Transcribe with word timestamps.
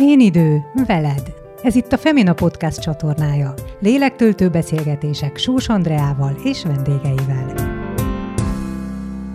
Én 0.00 0.20
idő, 0.20 0.64
veled. 0.86 1.22
Ez 1.62 1.74
itt 1.74 1.92
a 1.92 1.98
Femina 1.98 2.32
Podcast 2.32 2.80
csatornája. 2.80 3.54
Lélektöltő 3.80 4.48
beszélgetések 4.48 5.36
Sós 5.36 5.68
Andreával 5.68 6.36
és 6.44 6.62
vendégeivel. 6.62 7.54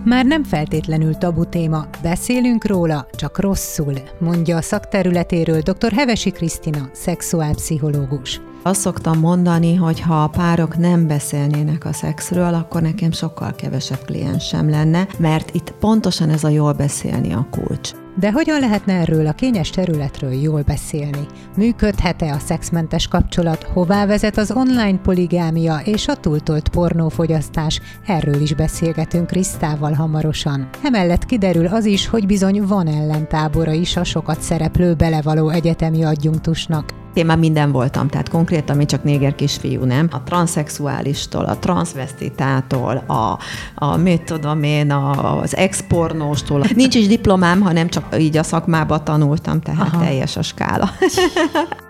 Már 0.06 0.26
nem 0.26 0.44
feltétlenül 0.44 1.14
tabu 1.14 1.46
téma, 1.46 1.86
beszélünk 2.02 2.66
róla, 2.66 3.08
csak 3.12 3.40
rosszul, 3.40 3.94
mondja 4.20 4.58
a 4.58 4.62
szakterületéről 4.62 5.62
dr. 5.62 5.92
Hevesi 5.92 6.32
Krisztina, 6.32 6.90
szexuálpszichológus. 6.92 8.42
Azt 8.62 8.80
szoktam 8.80 9.20
mondani, 9.20 9.76
hogy 9.76 10.00
ha 10.00 10.24
a 10.24 10.28
párok 10.28 10.78
nem 10.78 11.08
beszélnének 11.08 11.86
a 11.86 11.94
szexről, 11.94 12.54
akkor 12.54 12.82
nekem 12.82 13.12
sokkal 13.12 13.54
kevesebb 13.56 14.06
kliensem 14.06 14.70
lenne, 14.70 15.08
mert 15.18 15.56
itt 15.56 15.74
pontosan 15.80 16.30
ez 16.30 16.44
a 16.44 16.50
jól 16.50 16.74
beszélni 16.74 17.34
a 17.34 17.48
kulcs. 17.52 17.92
De 18.16 18.32
hogyan 18.32 18.60
lehetne 18.60 18.94
erről 18.94 19.28
a 19.28 19.32
kényes 19.32 19.70
területről 19.70 20.32
jól 20.32 20.62
beszélni? 20.62 21.26
Működhet-e 21.58 22.34
a 22.34 22.40
szexmentes 22.40 23.08
kapcsolat? 23.08 23.64
Hová 23.64 24.06
vezet 24.06 24.38
az 24.38 24.52
online 24.52 24.98
poligámia 24.98 25.80
és 25.84 26.08
a 26.08 26.16
túltolt 26.16 26.70
pornófogyasztás? 26.70 27.82
Erről 28.06 28.42
is 28.42 28.54
beszélgetünk 28.54 29.28
Krisztával 29.28 29.94
hamarosan. 29.94 30.70
Emellett 30.84 31.26
kiderül 31.26 31.68
az 31.68 31.86
is, 31.86 32.08
hogy 32.08 32.26
bizony 32.26 32.62
van 32.62 32.88
ellentábora 32.88 33.72
is 33.72 33.98
a 33.98 34.04
sokat 34.04 34.42
szereplő 34.42 34.94
belevaló 34.94 35.50
egyetemi 35.50 36.04
adjunktusnak. 36.04 36.94
Én 37.14 37.26
már 37.26 37.38
minden 37.38 37.72
voltam, 37.72 38.08
tehát 38.08 38.30
konkrétan 38.30 38.78
mi 38.78 38.86
csak 38.86 39.04
néger 39.04 39.36
kisfiú, 39.36 39.84
nem? 39.84 40.08
A 40.12 40.24
transzexuálistól, 40.24 41.46
a 41.46 41.58
transzvesztitától, 41.58 43.04
a, 43.08 43.38
a 43.76 43.98
mit 43.98 44.24
tudom 44.24 44.64
én, 44.64 44.92
a, 44.92 45.40
az 45.42 45.56
expornóstól. 45.56 46.64
Nincs 46.76 46.96
is 46.96 47.08
diplomám, 47.08 47.62
hanem 47.62 47.88
csak 47.88 48.03
így 48.18 48.38
a 48.38 48.44
szakmába 48.44 49.04
tanultam, 49.04 49.62
tehát 49.62 49.94
Aha. 49.94 50.00
teljes 50.00 50.38
a 50.38 50.42
skála. 50.42 50.90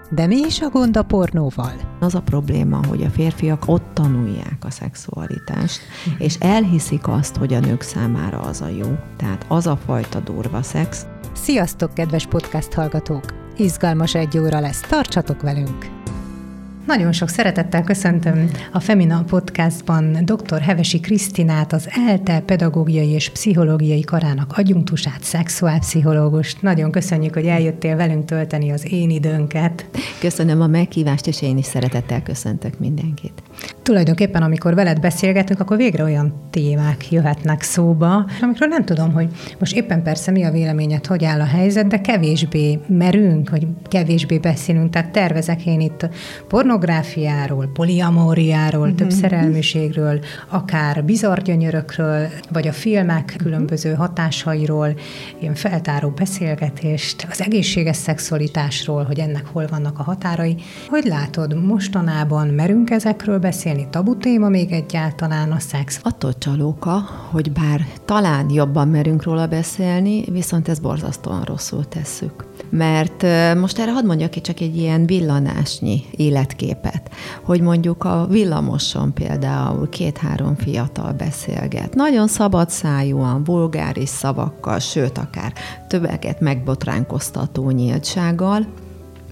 De 0.10 0.28
mi 0.28 0.36
is 0.36 0.62
a 0.62 0.70
gond 0.70 0.98
a 0.98 1.04
pornóval? 1.04 1.74
Az 2.00 2.16
a 2.16 2.22
probléma, 2.22 2.80
hogy 2.88 3.04
a 3.04 3.10
férfiak 3.10 3.64
ott 3.66 3.86
tanulják 3.94 4.58
a 4.60 4.72
szexualitást, 4.72 5.82
uh-huh. 6.06 6.26
és 6.26 6.36
elhiszik 6.40 7.08
azt, 7.08 7.36
hogy 7.36 7.54
a 7.54 7.60
nők 7.60 7.82
számára 7.82 8.40
az 8.40 8.62
a 8.62 8.68
jó. 8.68 8.98
Tehát 9.18 9.46
az 9.48 9.68
a 9.68 9.78
fajta 9.86 10.20
durva 10.20 10.62
szex. 10.62 11.06
Sziasztok, 11.34 11.94
kedves 11.94 12.26
podcast 12.26 12.74
hallgatók! 12.74 13.24
Izgalmas 13.58 14.16
egy 14.16 14.38
óra 14.38 14.60
lesz, 14.60 14.80
tartsatok 14.80 15.42
velünk! 15.42 16.03
Nagyon 16.86 17.12
sok 17.12 17.30
szeretettel 17.30 17.84
köszöntöm 17.84 18.50
a 18.72 18.80
Femina 18.80 19.24
podcastban 19.24 20.18
dr. 20.26 20.62
Hevesi 20.62 21.00
Krisztinát, 21.00 21.74
az 21.74 21.90
ELTE 22.08 22.40
pedagógiai 22.40 23.10
és 23.10 23.30
pszichológiai 23.30 24.02
karának 24.02 24.58
adjunktusát, 24.58 25.24
szexuálpszichológust. 25.24 26.62
Nagyon 26.62 26.92
köszönjük, 26.92 27.34
hogy 27.34 27.46
eljöttél 27.46 27.96
velünk 27.96 28.26
tölteni 28.26 28.72
az 28.72 28.92
én 28.92 29.10
időnket. 29.10 29.86
Köszönöm 30.20 30.62
a 30.62 30.68
meghívást, 30.68 31.28
és 31.28 31.42
én 31.42 31.58
is 31.58 31.66
szeretettel 31.66 32.24
köszöntök 32.24 32.80
mindenkit. 32.80 33.44
Tulajdonképpen, 33.84 34.44
amikor 34.44 34.76
veled 34.76 35.00
beszélgetünk, 35.00 35.60
akkor 35.60 35.78
végre 35.78 36.04
olyan 36.04 36.34
témák 36.50 37.12
jöhetnek 37.12 37.62
szóba, 37.62 38.26
amikről 38.42 38.68
nem 38.70 38.86
tudom, 38.86 39.14
hogy 39.14 39.28
most 39.60 39.76
éppen 39.76 40.04
persze 40.04 40.32
mi 40.32 40.44
a 40.44 40.52
véleményed, 40.52 41.06
hogy 41.06 41.24
áll 41.24 41.40
a 41.40 41.46
helyzet, 41.46 41.88
de 41.88 42.02
kevésbé 42.02 42.80
merünk, 42.88 43.50
vagy 43.50 43.68
kevésbé 43.88 44.38
beszélünk. 44.38 44.90
Tehát 44.90 45.12
tervezek 45.12 45.66
én 45.66 45.80
itt 45.80 46.10
pornográfiáról, 46.48 47.70
poliamóriáról, 47.74 48.82
uh-huh. 48.82 48.98
több 48.98 49.12
szerelmiségről, 49.12 50.20
akár 50.50 51.04
bizarr 51.04 51.40
gyönyörökről, 51.40 52.28
vagy 52.52 52.68
a 52.68 52.72
filmek 52.72 53.24
uh-huh. 53.26 53.42
különböző 53.42 53.94
hatásairól, 53.94 54.94
ilyen 55.40 55.56
feltáró 55.56 56.10
beszélgetést, 56.10 57.28
az 57.30 57.42
egészséges 57.42 57.98
szexualitásról, 57.98 59.04
hogy 59.04 59.20
ennek 59.20 59.46
hol 59.46 59.68
vannak 59.70 60.00
a 60.00 60.04
határai. 60.04 60.56
Hogy 60.88 61.06
látod, 61.06 61.66
mostanában 61.66 62.48
merünk 62.48 62.90
ezekről 62.90 63.40
beszélni? 63.40 63.53
Tabu 63.90 64.18
téma 64.18 64.50
még 64.50 64.72
egyáltalán 64.72 65.52
a 65.52 65.60
szex? 65.60 66.00
Attól 66.04 66.38
csalóka, 66.38 67.04
hogy 67.32 67.52
bár 67.52 67.88
talán 68.06 68.50
jobban 68.50 68.88
merünk 68.88 69.24
róla 69.24 69.48
beszélni, 69.48 70.24
viszont 70.32 70.68
ez 70.68 70.80
borzasztóan 70.80 71.42
rosszul 71.44 71.88
tesszük. 71.88 72.46
Mert 72.70 73.26
most 73.58 73.80
erre 73.80 73.92
hadd 73.92 74.06
mondjak 74.06 74.30
ki 74.30 74.42
csak 74.42 74.60
egy 74.60 74.78
ilyen 74.78 75.06
villanásnyi 75.06 76.04
életkép 76.12 76.74
képet, 76.84 77.12
hogy 77.44 77.62
mondjuk 77.62 78.04
a 78.04 78.28
villamoson 78.30 79.14
például 79.14 79.90
két-három 79.90 80.56
fiatal 80.56 81.12
beszélget. 81.12 81.94
Nagyon 81.94 82.28
szabad 82.28 82.70
szájúan, 82.70 83.44
vulgáris 83.44 84.10
szavakkal, 84.10 84.80
sőt, 84.80 85.18
akár 85.18 85.54
többeket 85.88 86.40
megbotránkoztató 86.40 87.70
nyíltsággal, 87.70 88.66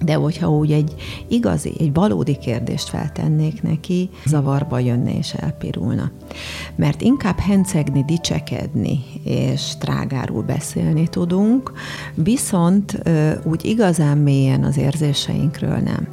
de 0.03 0.13
hogyha 0.13 0.49
úgy 0.49 0.71
egy 0.71 0.95
igazi, 1.27 1.73
egy 1.79 1.93
valódi 1.93 2.37
kérdést 2.37 2.89
feltennék 2.89 3.61
neki, 3.61 4.09
zavarba 4.25 4.79
jönne 4.79 5.17
és 5.17 5.33
elpirulna. 5.33 6.11
Mert 6.75 7.01
inkább 7.01 7.37
hencegni, 7.39 8.03
dicsekedni 8.03 8.99
és 9.23 9.77
trágárul 9.79 10.43
beszélni 10.43 11.07
tudunk, 11.07 11.71
viszont 12.13 13.01
úgy 13.43 13.65
igazán 13.65 14.17
mélyen 14.17 14.63
az 14.63 14.77
érzéseinkről 14.77 15.77
nem. 15.77 16.07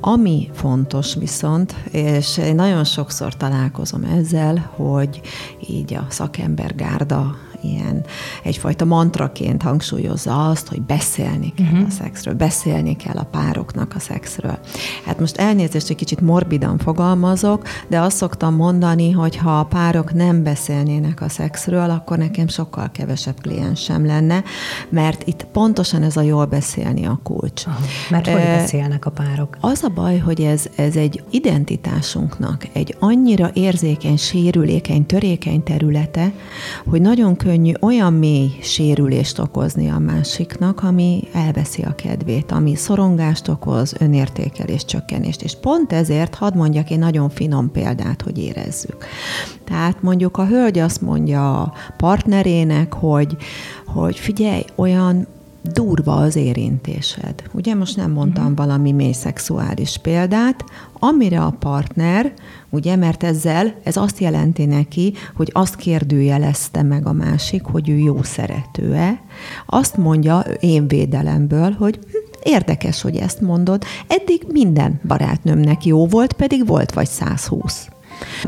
Ami 0.00 0.48
fontos 0.52 1.14
viszont, 1.14 1.74
és 1.92 2.38
én 2.38 2.54
nagyon 2.54 2.84
sokszor 2.84 3.36
találkozom 3.36 4.02
ezzel, 4.02 4.70
hogy 4.76 5.20
így 5.68 5.94
a 5.94 6.06
szakember 6.08 6.74
gárda 6.74 7.36
ilyen 7.62 8.04
egyfajta 8.42 8.84
mantraként 8.84 9.62
hangsúlyozza 9.62 10.48
azt, 10.48 10.68
hogy 10.68 10.82
beszélni 10.82 11.52
kell 11.56 11.66
uh-huh. 11.66 11.86
a 11.86 11.90
szexről, 11.90 12.34
beszélni 12.34 12.96
kell 12.96 13.16
a 13.16 13.24
pároknak 13.24 13.94
a 13.96 13.98
szexről. 13.98 14.58
Hát 15.04 15.20
most 15.20 15.36
elnézést, 15.36 15.86
hogy 15.86 15.96
kicsit 15.96 16.20
morbidan 16.20 16.78
fogalmazok, 16.78 17.62
de 17.88 18.00
azt 18.00 18.16
szoktam 18.16 18.54
mondani, 18.54 19.10
hogy 19.10 19.36
ha 19.36 19.58
a 19.58 19.64
párok 19.64 20.12
nem 20.14 20.42
beszélnének 20.42 21.20
a 21.20 21.28
szexről, 21.28 21.90
akkor 21.90 22.18
nekem 22.18 22.48
sokkal 22.48 22.90
kevesebb 22.90 23.40
kliensem 23.40 24.06
lenne, 24.06 24.42
mert 24.88 25.26
itt 25.26 25.44
pontosan 25.44 26.02
ez 26.02 26.16
a 26.16 26.20
jól 26.20 26.46
beszélni 26.46 27.06
a 27.06 27.20
kulcs. 27.22 27.66
Aha. 27.66 27.78
Mert 28.10 28.26
hogy 28.26 28.40
e, 28.40 28.56
beszélnek 28.56 29.06
a 29.06 29.10
párok? 29.10 29.56
Az 29.60 29.82
a 29.82 29.88
baj, 29.88 30.18
hogy 30.18 30.40
ez, 30.40 30.64
ez 30.76 30.96
egy 30.96 31.22
identitásunknak 31.30 32.68
egy 32.72 32.96
annyira 32.98 33.50
érzékeny, 33.54 34.16
sérülékeny, 34.16 35.06
törékeny 35.06 35.62
területe, 35.62 36.32
hogy 36.86 37.00
nagyon 37.00 37.36
könnyű 37.36 37.49
könnyű 37.50 37.72
olyan 37.80 38.12
mély 38.12 38.50
sérülést 38.60 39.38
okozni 39.38 39.88
a 39.88 39.98
másiknak, 39.98 40.82
ami 40.82 41.22
elveszi 41.32 41.82
a 41.82 41.94
kedvét, 41.94 42.52
ami 42.52 42.74
szorongást 42.74 43.48
okoz, 43.48 43.94
önértékelés 43.98 44.84
csökkenést. 44.84 45.42
És 45.42 45.56
pont 45.60 45.92
ezért 45.92 46.34
hadd 46.34 46.56
mondjak 46.56 46.90
egy 46.90 46.98
nagyon 46.98 47.28
finom 47.28 47.70
példát, 47.70 48.22
hogy 48.22 48.38
érezzük. 48.38 49.04
Tehát 49.64 50.02
mondjuk 50.02 50.36
a 50.36 50.46
hölgy 50.46 50.78
azt 50.78 51.00
mondja 51.00 51.60
a 51.60 51.72
partnerének, 51.96 52.94
hogy, 52.94 53.36
hogy 53.86 54.18
figyelj, 54.18 54.64
olyan 54.74 55.26
durva 55.62 56.16
az 56.16 56.36
érintésed. 56.36 57.42
Ugye 57.52 57.74
most 57.74 57.96
nem 57.96 58.10
mondtam 58.10 58.42
uh-huh. 58.42 58.58
valami 58.58 58.92
mély 58.92 59.12
szexuális 59.12 59.98
példát, 60.02 60.64
amire 60.98 61.40
a 61.40 61.56
partner, 61.58 62.32
ugye, 62.70 62.96
mert 62.96 63.22
ezzel 63.22 63.74
ez 63.82 63.96
azt 63.96 64.18
jelenti 64.18 64.64
neki, 64.64 65.14
hogy 65.34 65.50
azt 65.52 65.76
kérdőjelezte 65.76 66.82
meg 66.82 67.06
a 67.06 67.12
másik, 67.12 67.62
hogy 67.64 67.88
ő 67.88 67.96
jó 67.96 68.22
szerető-e, 68.22 69.22
azt 69.66 69.96
mondja 69.96 70.38
én 70.60 70.88
védelemből, 70.88 71.70
hogy 71.70 71.94
hm, 71.94 72.16
érdekes, 72.42 73.02
hogy 73.02 73.16
ezt 73.16 73.40
mondod, 73.40 73.84
eddig 74.06 74.46
minden 74.48 75.00
barátnőmnek 75.06 75.84
jó 75.84 76.06
volt, 76.06 76.32
pedig 76.32 76.66
volt 76.66 76.92
vagy 76.92 77.08
120. 77.08 77.88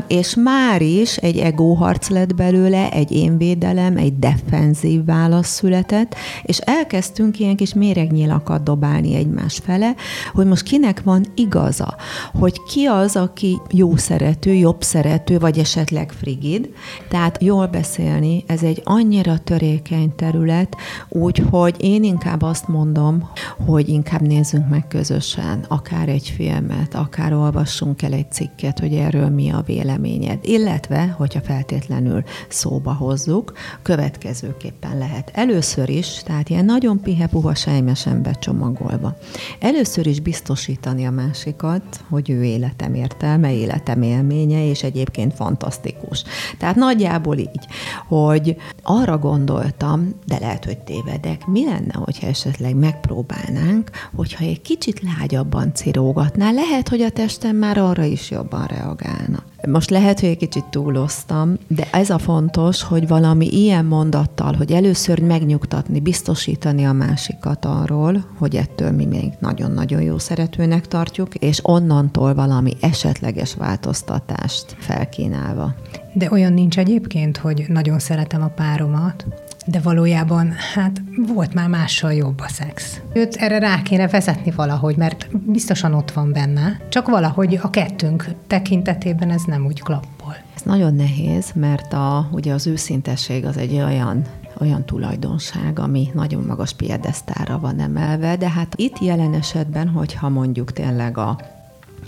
És 0.07 0.35
már 0.35 0.81
is 0.81 1.17
egy 1.17 1.37
egóharc 1.37 2.09
lett 2.09 2.35
belőle, 2.35 2.91
egy 2.91 3.11
énvédelem, 3.11 3.97
egy 3.97 4.19
defenzív 4.19 5.05
válasz 5.05 5.49
született, 5.49 6.15
és 6.43 6.57
elkezdtünk 6.57 7.39
ilyen 7.39 7.55
kis 7.55 7.73
méregnyilakat 7.73 8.63
dobálni 8.63 9.15
egymás 9.15 9.59
fele, 9.63 9.95
hogy 10.33 10.45
most 10.45 10.63
kinek 10.63 11.03
van 11.03 11.25
igaza, 11.35 11.95
hogy 12.39 12.63
ki 12.63 12.85
az, 12.85 13.15
aki 13.15 13.57
jó 13.71 13.95
szerető, 13.95 14.53
jobb 14.53 14.81
szerető, 14.81 15.39
vagy 15.39 15.57
esetleg 15.57 16.11
frigid. 16.11 16.69
Tehát 17.09 17.43
jól 17.43 17.67
beszélni, 17.67 18.43
ez 18.47 18.63
egy 18.63 18.81
annyira 18.83 19.37
törékeny 19.37 20.15
terület, 20.15 20.75
úgyhogy 21.09 21.75
én 21.77 22.03
inkább 22.03 22.41
azt 22.41 22.67
mondom, 22.67 23.29
hogy 23.65 23.89
inkább 23.89 24.21
nézzünk 24.21 24.69
meg 24.69 24.87
közösen, 24.87 25.65
akár 25.67 26.09
egy 26.09 26.33
filmet, 26.35 26.95
akár 26.95 27.33
olvassunk 27.33 28.01
el 28.01 28.13
egy 28.13 28.31
cikket, 28.31 28.79
hogy 28.79 28.93
erről 28.93 29.29
mi 29.29 29.49
a 29.49 29.62
véleményed. 29.65 30.39
Illetve, 30.41 31.15
hogyha 31.17 31.41
feltétlenül 31.41 32.23
szóba 32.47 32.93
hozzuk, 32.93 33.53
következőképpen 33.81 34.97
lehet. 34.97 35.31
Először 35.33 35.89
is, 35.89 36.21
tehát 36.25 36.49
ilyen 36.49 36.65
nagyon 36.65 37.01
pihe-puha 37.01 37.55
sejmesen 37.55 38.21
becsomagolva. 38.21 39.17
Először 39.59 40.07
is 40.07 40.19
biztosítani 40.19 41.05
a 41.05 41.11
másikat, 41.11 42.03
hogy 42.09 42.29
ő 42.29 42.43
életem 42.43 42.93
értelme, 42.93 43.53
életem 43.53 44.01
élménye, 44.01 44.67
és 44.67 44.83
egyébként 44.83 45.33
fantasztikus. 45.33 46.23
Tehát 46.57 46.75
nagyjából 46.75 47.37
így, 47.37 47.65
hogy 48.07 48.55
arra 48.83 49.17
gondoltam, 49.17 50.13
de 50.25 50.39
lehet, 50.39 50.65
hogy 50.65 50.77
tévedek, 50.77 51.45
mi 51.45 51.65
lenne, 51.65 51.93
hogyha 51.93 52.27
esetleg 52.27 52.75
megpróbálnánk, 52.75 53.89
hogyha 54.15 54.45
egy 54.45 54.61
kicsit 54.61 55.01
lágyabban 55.01 55.73
cirógatná, 55.73 56.51
lehet, 56.51 56.89
hogy 56.89 57.01
a 57.01 57.09
testem 57.09 57.55
már 57.55 57.77
arra 57.77 58.03
is 58.03 58.31
jobban 58.31 58.65
reagálna. 58.65 59.43
Most 59.67 59.89
lehet, 59.89 60.19
hogy 60.19 60.29
egy 60.29 60.37
kicsit 60.37 60.65
túloztam, 60.65 61.57
de 61.67 61.87
ez 61.91 62.09
a 62.09 62.17
fontos, 62.17 62.83
hogy 62.83 63.07
valami 63.07 63.47
ilyen 63.47 63.85
mondattal, 63.85 64.53
hogy 64.53 64.71
először 64.71 65.19
megnyugtatni, 65.19 65.99
biztosítani 65.99 66.83
a 66.85 66.91
másikat 66.91 67.65
arról, 67.65 68.25
hogy 68.37 68.55
ettől 68.55 68.91
mi 68.91 69.05
még 69.05 69.31
nagyon-nagyon 69.39 70.01
jó 70.01 70.17
szeretőnek 70.17 70.87
tartjuk, 70.87 71.35
és 71.35 71.59
onnantól 71.63 72.33
valami 72.33 72.73
esetleges 72.81 73.53
változtatást 73.53 74.75
felkínálva. 74.79 75.75
De 76.13 76.31
olyan 76.31 76.53
nincs 76.53 76.77
egyébként, 76.77 77.37
hogy 77.37 77.65
nagyon 77.67 77.99
szeretem 77.99 78.41
a 78.41 78.47
páromat, 78.55 79.25
de 79.65 79.79
valójában, 79.79 80.51
hát 80.73 81.01
volt 81.33 81.53
már 81.53 81.67
mással 81.67 82.13
jobb 82.13 82.39
a 82.39 82.47
szex. 82.47 83.01
Őt 83.13 83.35
erre 83.35 83.59
rá 83.59 83.81
kéne 83.81 84.07
vezetni 84.07 84.51
valahogy, 84.51 84.95
mert 84.95 85.27
biztosan 85.37 85.93
ott 85.93 86.11
van 86.11 86.31
benne, 86.31 86.81
csak 86.89 87.07
valahogy 87.07 87.59
a 87.61 87.69
kettőnk 87.69 88.27
tekintetében 88.47 89.29
ez 89.29 89.41
nem 89.45 89.65
úgy 89.65 89.81
klappol. 89.81 90.35
Ez 90.55 90.61
nagyon 90.61 90.93
nehéz, 90.93 91.51
mert 91.55 91.93
a, 91.93 92.27
ugye 92.31 92.53
az 92.53 92.67
őszintesség 92.67 93.45
az 93.45 93.57
egy 93.57 93.73
olyan 93.73 94.25
olyan 94.61 94.85
tulajdonság, 94.85 95.79
ami 95.79 96.09
nagyon 96.13 96.43
magas 96.43 96.73
piedesztára 96.73 97.59
van 97.59 97.79
emelve, 97.79 98.35
de 98.35 98.49
hát 98.49 98.73
itt 98.75 98.99
jelen 98.99 99.33
esetben, 99.33 99.87
hogyha 99.87 100.29
mondjuk 100.29 100.73
tényleg 100.73 101.17
a 101.17 101.37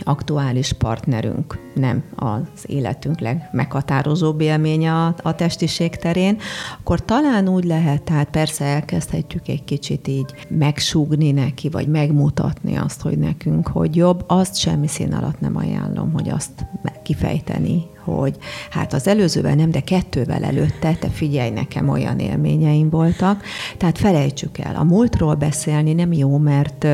aktuális 0.04 0.74
partnerünk 0.74 1.60
nem 1.76 2.04
az 2.16 2.66
életünk 2.66 3.20
legmeghatározóbb 3.20 4.42
élménye 4.42 4.94
a, 4.94 5.16
a 5.24 5.36
testiség 5.36 5.96
terén, 5.96 6.38
akkor 6.80 7.06
talán 7.06 7.50
úgy 7.50 7.64
lehet, 7.64 8.04
tehát 8.04 8.30
persze 8.30 8.66
elkezdhetjük 8.66 9.48
egy 9.48 9.64
kicsit 9.64 10.08
így 10.08 10.34
megsúgni 10.50 11.32
neki, 11.32 11.70
vagy 11.70 11.88
megmutatni 11.88 12.76
azt, 12.76 13.02
hogy 13.02 13.18
nekünk 13.18 13.68
hogy 13.68 13.96
jobb, 13.96 14.24
azt 14.28 14.56
semmi 14.56 14.88
szín 14.88 15.14
alatt 15.14 15.40
nem 15.40 15.56
ajánlom, 15.56 16.12
hogy 16.14 16.30
azt 16.30 16.66
kifejteni, 17.04 17.84
hogy 18.06 18.38
hát 18.70 18.94
az 18.94 19.08
előzővel 19.08 19.56
nem, 19.56 19.72
de 19.72 19.80
kettővel 19.80 20.44
előtte, 20.44 20.94
te 20.94 21.10
figyelj, 21.10 21.50
nekem 21.50 21.90
olyan 21.90 22.20
élményeim 22.20 22.90
voltak. 22.90 23.44
Tehát 23.78 23.98
felejtsük 23.98 24.58
el. 24.58 24.76
A 24.76 24.84
múltról 24.84 25.36
beszélni 25.36 25.94
nem 25.94 26.14
jó, 26.14 26.38
mert, 26.38 26.88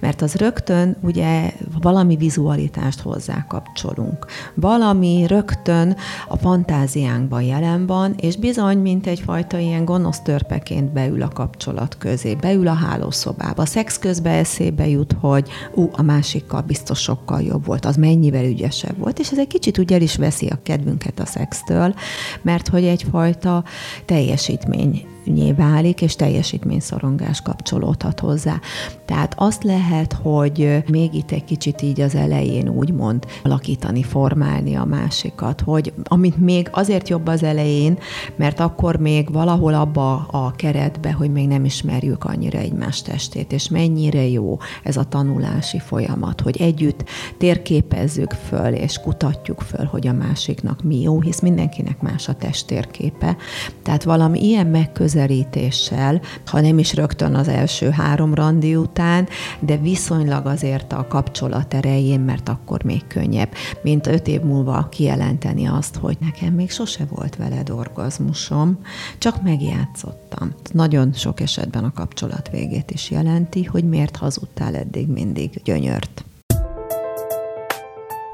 mert 0.00 0.22
az 0.22 0.34
rögtön 0.34 0.96
ugye 1.00 1.52
valami 1.80 2.16
vizualitást 2.16 3.00
hozzá 3.00 3.44
kapcsolunk. 3.48 4.26
Valami 4.54 5.24
rögtön 5.26 5.96
a 6.28 6.36
fantáziánkban 6.36 7.42
jelen 7.42 7.86
van, 7.86 8.14
és 8.16 8.36
bizony, 8.36 8.78
mint 8.78 9.06
egyfajta 9.06 9.58
ilyen 9.58 9.84
gonosz 9.84 10.20
törpeként 10.20 10.92
beül 10.92 11.22
a 11.22 11.28
kapcsolat 11.28 11.96
közé, 11.98 12.34
beül 12.34 12.68
a 12.68 12.72
hálószobába. 12.72 13.62
A 13.62 13.66
szex 13.66 13.98
közben 13.98 14.34
eszébe 14.34 14.88
jut, 14.88 15.16
hogy 15.20 15.48
ú, 15.74 15.88
a 15.92 16.02
másikkal 16.02 16.60
biztos 16.60 16.98
sokkal 17.00 17.42
jobb 17.42 17.66
volt, 17.66 17.84
az 17.84 17.96
mennyivel 17.96 18.44
ügyesebb 18.44 18.98
volt, 18.98 19.18
és 19.18 19.30
ez 19.30 19.38
egy 19.38 19.46
kicsit 19.46 19.78
úgy 19.78 19.92
el 19.92 20.02
is 20.02 20.16
veszi 20.16 20.43
elveszi 20.44 20.48
a 20.48 20.58
kedvünket 20.62 21.20
a 21.20 21.26
szextől, 21.26 21.94
mert 22.42 22.68
hogy 22.68 22.84
egyfajta 22.84 23.64
teljesítmény 24.04 25.13
válik, 25.56 26.02
és 26.02 26.16
teljesítményszorongás 26.16 27.40
kapcsolódhat 27.40 28.20
hozzá. 28.20 28.60
Tehát 29.04 29.34
azt 29.36 29.64
lehet, 29.64 30.12
hogy 30.12 30.82
még 30.90 31.14
itt 31.14 31.30
egy 31.30 31.44
kicsit 31.44 31.82
így 31.82 32.00
az 32.00 32.14
elején 32.14 32.68
úgymond 32.68 33.26
alakítani, 33.42 34.02
formálni 34.02 34.74
a 34.74 34.84
másikat, 34.84 35.60
hogy 35.60 35.92
amit 36.04 36.36
még 36.36 36.68
azért 36.72 37.08
jobb 37.08 37.26
az 37.26 37.42
elején, 37.42 37.98
mert 38.36 38.60
akkor 38.60 38.96
még 38.96 39.32
valahol 39.32 39.74
abba 39.74 40.14
a 40.14 40.50
keretbe, 40.56 41.12
hogy 41.12 41.30
még 41.30 41.48
nem 41.48 41.64
ismerjük 41.64 42.24
annyira 42.24 42.58
egymás 42.58 43.02
testét, 43.02 43.52
és 43.52 43.68
mennyire 43.68 44.28
jó 44.28 44.58
ez 44.82 44.96
a 44.96 45.04
tanulási 45.04 45.78
folyamat, 45.78 46.40
hogy 46.40 46.60
együtt 46.60 47.04
térképezzük 47.38 48.30
föl, 48.30 48.72
és 48.72 48.98
kutatjuk 48.98 49.60
föl, 49.60 49.84
hogy 49.84 50.06
a 50.06 50.12
másiknak 50.12 50.82
mi 50.82 51.00
jó, 51.00 51.20
hisz 51.20 51.40
mindenkinek 51.40 52.00
más 52.00 52.28
a 52.28 52.34
testtérképe. 52.34 53.36
Tehát 53.82 54.04
valami 54.04 54.44
ilyen 54.44 54.66
megközelítés 54.66 55.12
megközelítéssel, 55.14 56.20
ha 56.46 56.60
nem 56.60 56.78
is 56.78 56.94
rögtön 56.94 57.34
az 57.34 57.48
első 57.48 57.90
három 57.90 58.34
randi 58.34 58.76
után, 58.76 59.28
de 59.60 59.76
viszonylag 59.76 60.46
azért 60.46 60.92
a 60.92 61.06
kapcsolat 61.06 61.74
erején, 61.74 62.20
mert 62.20 62.48
akkor 62.48 62.82
még 62.82 63.06
könnyebb, 63.06 63.52
mint 63.82 64.06
öt 64.06 64.28
év 64.28 64.40
múlva 64.40 64.88
kijelenteni 64.90 65.66
azt, 65.66 65.96
hogy 65.96 66.16
nekem 66.20 66.52
még 66.52 66.70
sose 66.70 67.04
volt 67.08 67.36
veled 67.36 67.70
orgazmusom, 67.70 68.78
csak 69.18 69.42
megjátszottam. 69.42 70.54
Nagyon 70.72 71.12
sok 71.12 71.40
esetben 71.40 71.84
a 71.84 71.92
kapcsolat 71.92 72.50
végét 72.50 72.90
is 72.90 73.10
jelenti, 73.10 73.64
hogy 73.64 73.84
miért 73.84 74.16
hazudtál 74.16 74.76
eddig 74.76 75.08
mindig 75.08 75.60
gyönyört. 75.64 76.24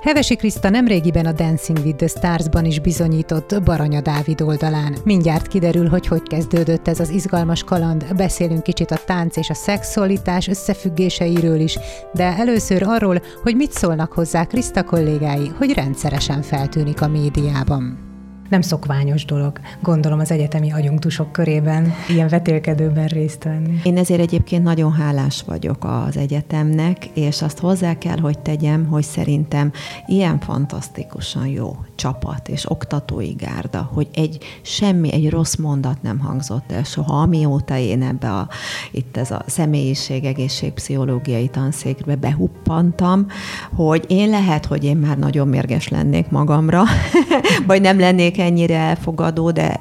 Hevesi 0.00 0.36
Kriszta 0.36 0.70
nemrégiben 0.70 1.26
a 1.26 1.32
Dancing 1.32 1.78
with 1.78 1.96
the 1.96 2.06
Stars-ban 2.06 2.64
is 2.64 2.80
bizonyított 2.80 3.62
Baranya 3.64 4.00
Dávid 4.00 4.40
oldalán. 4.40 4.96
Mindjárt 5.04 5.46
kiderül, 5.46 5.88
hogy 5.88 6.06
hogy 6.06 6.22
kezdődött 6.22 6.88
ez 6.88 7.00
az 7.00 7.10
izgalmas 7.10 7.64
kaland. 7.64 8.14
Beszélünk 8.16 8.62
kicsit 8.62 8.90
a 8.90 9.04
tánc 9.06 9.36
és 9.36 9.50
a 9.50 9.54
szexualitás 9.54 10.48
összefüggéseiről 10.48 11.60
is, 11.60 11.78
de 12.12 12.24
először 12.24 12.82
arról, 12.82 13.22
hogy 13.42 13.56
mit 13.56 13.72
szólnak 13.72 14.12
hozzá 14.12 14.44
Kriszta 14.44 14.84
kollégái, 14.84 15.48
hogy 15.58 15.72
rendszeresen 15.72 16.42
feltűnik 16.42 17.00
a 17.00 17.08
médiában 17.08 18.09
nem 18.50 18.60
szokványos 18.60 19.24
dolog, 19.24 19.60
gondolom 19.82 20.18
az 20.18 20.30
egyetemi 20.30 20.72
agyunktusok 20.72 21.32
körében 21.32 21.94
ilyen 22.08 22.28
vetélkedőben 22.28 23.06
részt 23.06 23.44
venni. 23.44 23.80
Én 23.84 23.96
ezért 23.96 24.20
egyébként 24.20 24.62
nagyon 24.62 24.92
hálás 24.92 25.42
vagyok 25.46 25.84
az 25.84 26.16
egyetemnek, 26.16 27.06
és 27.06 27.42
azt 27.42 27.58
hozzá 27.58 27.98
kell, 27.98 28.18
hogy 28.18 28.38
tegyem, 28.38 28.86
hogy 28.86 29.02
szerintem 29.02 29.72
ilyen 30.06 30.38
fantasztikusan 30.38 31.46
jó 31.46 31.76
csapat 31.94 32.48
és 32.48 32.70
oktatói 32.70 33.32
gárda, 33.32 33.90
hogy 33.92 34.08
egy 34.14 34.38
semmi, 34.62 35.12
egy 35.12 35.30
rossz 35.30 35.54
mondat 35.56 36.02
nem 36.02 36.18
hangzott 36.18 36.72
el 36.72 36.82
soha, 36.82 37.20
amióta 37.20 37.76
én 37.76 38.02
ebbe 38.02 38.32
a, 38.32 38.48
itt 38.90 39.16
ez 39.16 39.30
a 39.30 39.42
személyiség 39.46 40.24
egészségpszichológiai 40.24 41.48
tanszékbe 41.48 42.16
behuppantam, 42.16 43.26
hogy 43.74 44.04
én 44.08 44.30
lehet, 44.30 44.66
hogy 44.66 44.84
én 44.84 44.96
már 44.96 45.18
nagyon 45.18 45.48
mérges 45.48 45.88
lennék 45.88 46.28
magamra, 46.28 46.82
vagy 47.66 47.80
nem 47.80 47.98
lennék 47.98 48.38
ennyire 48.40 48.76
elfogadó, 48.76 49.50
de 49.50 49.80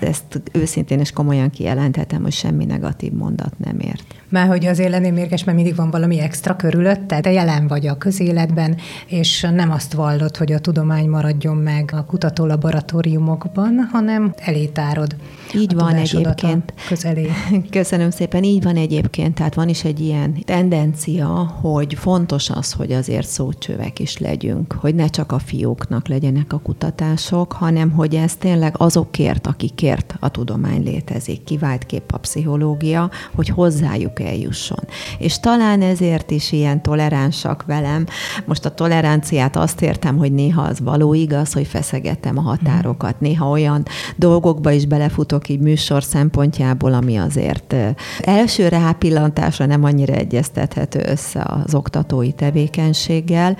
ezt 0.00 0.42
őszintén 0.52 0.98
és 0.98 1.12
komolyan 1.12 1.50
kijelenthetem, 1.50 2.22
hogy 2.22 2.32
semmi 2.32 2.64
negatív 2.64 3.12
mondat 3.12 3.58
nem 3.58 3.78
ért. 3.78 4.14
Már 4.28 4.46
hogy 4.46 4.66
azért 4.66 4.90
lennél 4.90 5.12
mérges, 5.12 5.44
mert 5.44 5.56
mindig 5.56 5.76
van 5.76 5.90
valami 5.90 6.20
extra 6.20 6.56
körülötte, 6.56 7.20
de 7.20 7.32
jelen 7.32 7.66
vagy 7.66 7.86
a 7.86 7.98
közéletben, 7.98 8.76
és 9.06 9.46
nem 9.54 9.70
azt 9.70 9.92
vallod, 9.92 10.36
hogy 10.36 10.52
a 10.52 10.58
tudomány 10.58 11.08
maradjon 11.08 11.56
meg 11.56 11.90
a 11.96 12.04
kutatólaboratóriumokban, 12.04 13.88
hanem 13.92 14.34
elétárod. 14.36 15.16
Így 15.54 15.74
van 15.74 15.94
egyébként. 15.94 16.72
Közelé. 16.88 17.30
Köszönöm 17.70 18.10
szépen, 18.10 18.42
így 18.42 18.62
van 18.62 18.76
egyébként, 18.76 19.34
tehát 19.34 19.54
van 19.54 19.68
is 19.68 19.84
egy 19.84 20.00
ilyen 20.00 20.34
tendencia, 20.44 21.26
hogy 21.60 21.94
fontos 21.94 22.50
az, 22.50 22.72
hogy 22.72 22.92
azért 22.92 23.26
szócsövek 23.26 23.98
is 23.98 24.18
legyünk, 24.18 24.72
hogy 24.72 24.94
ne 24.94 25.06
csak 25.06 25.32
a 25.32 25.38
fiúknak 25.38 26.08
legyenek 26.08 26.52
a 26.52 26.58
kutatások, 26.58 27.52
hanem 27.52 27.89
hogy 27.90 28.14
ez 28.14 28.34
tényleg 28.36 28.74
azokért, 28.78 29.46
akikért 29.46 30.14
a 30.20 30.28
tudomány 30.28 30.82
létezik, 30.82 31.44
kivált 31.44 31.86
kép 31.86 32.12
a 32.12 32.18
pszichológia, 32.18 33.10
hogy 33.34 33.48
hozzájuk 33.48 34.20
eljusson. 34.20 34.84
És 35.18 35.40
talán 35.40 35.82
ezért 35.82 36.30
is 36.30 36.52
ilyen 36.52 36.82
toleránsak 36.82 37.64
velem. 37.66 38.06
Most 38.44 38.64
a 38.64 38.74
toleranciát 38.74 39.56
azt 39.56 39.82
értem, 39.82 40.16
hogy 40.16 40.32
néha 40.32 40.62
az 40.62 40.80
való 40.80 41.14
igaz, 41.14 41.52
hogy 41.52 41.66
feszegettem 41.66 42.38
a 42.38 42.40
határokat. 42.40 43.20
Néha 43.20 43.50
olyan 43.50 43.84
dolgokba 44.16 44.70
is 44.70 44.86
belefutok 44.86 45.48
így 45.48 45.60
műsor 45.60 46.02
szempontjából, 46.02 46.94
ami 46.94 47.16
azért 47.16 47.74
első 48.22 48.68
rápillantásra 48.68 49.66
nem 49.66 49.84
annyira 49.84 50.12
egyeztethető 50.12 51.02
össze 51.06 51.46
az 51.64 51.74
oktatói 51.74 52.32
tevékenységgel, 52.32 53.56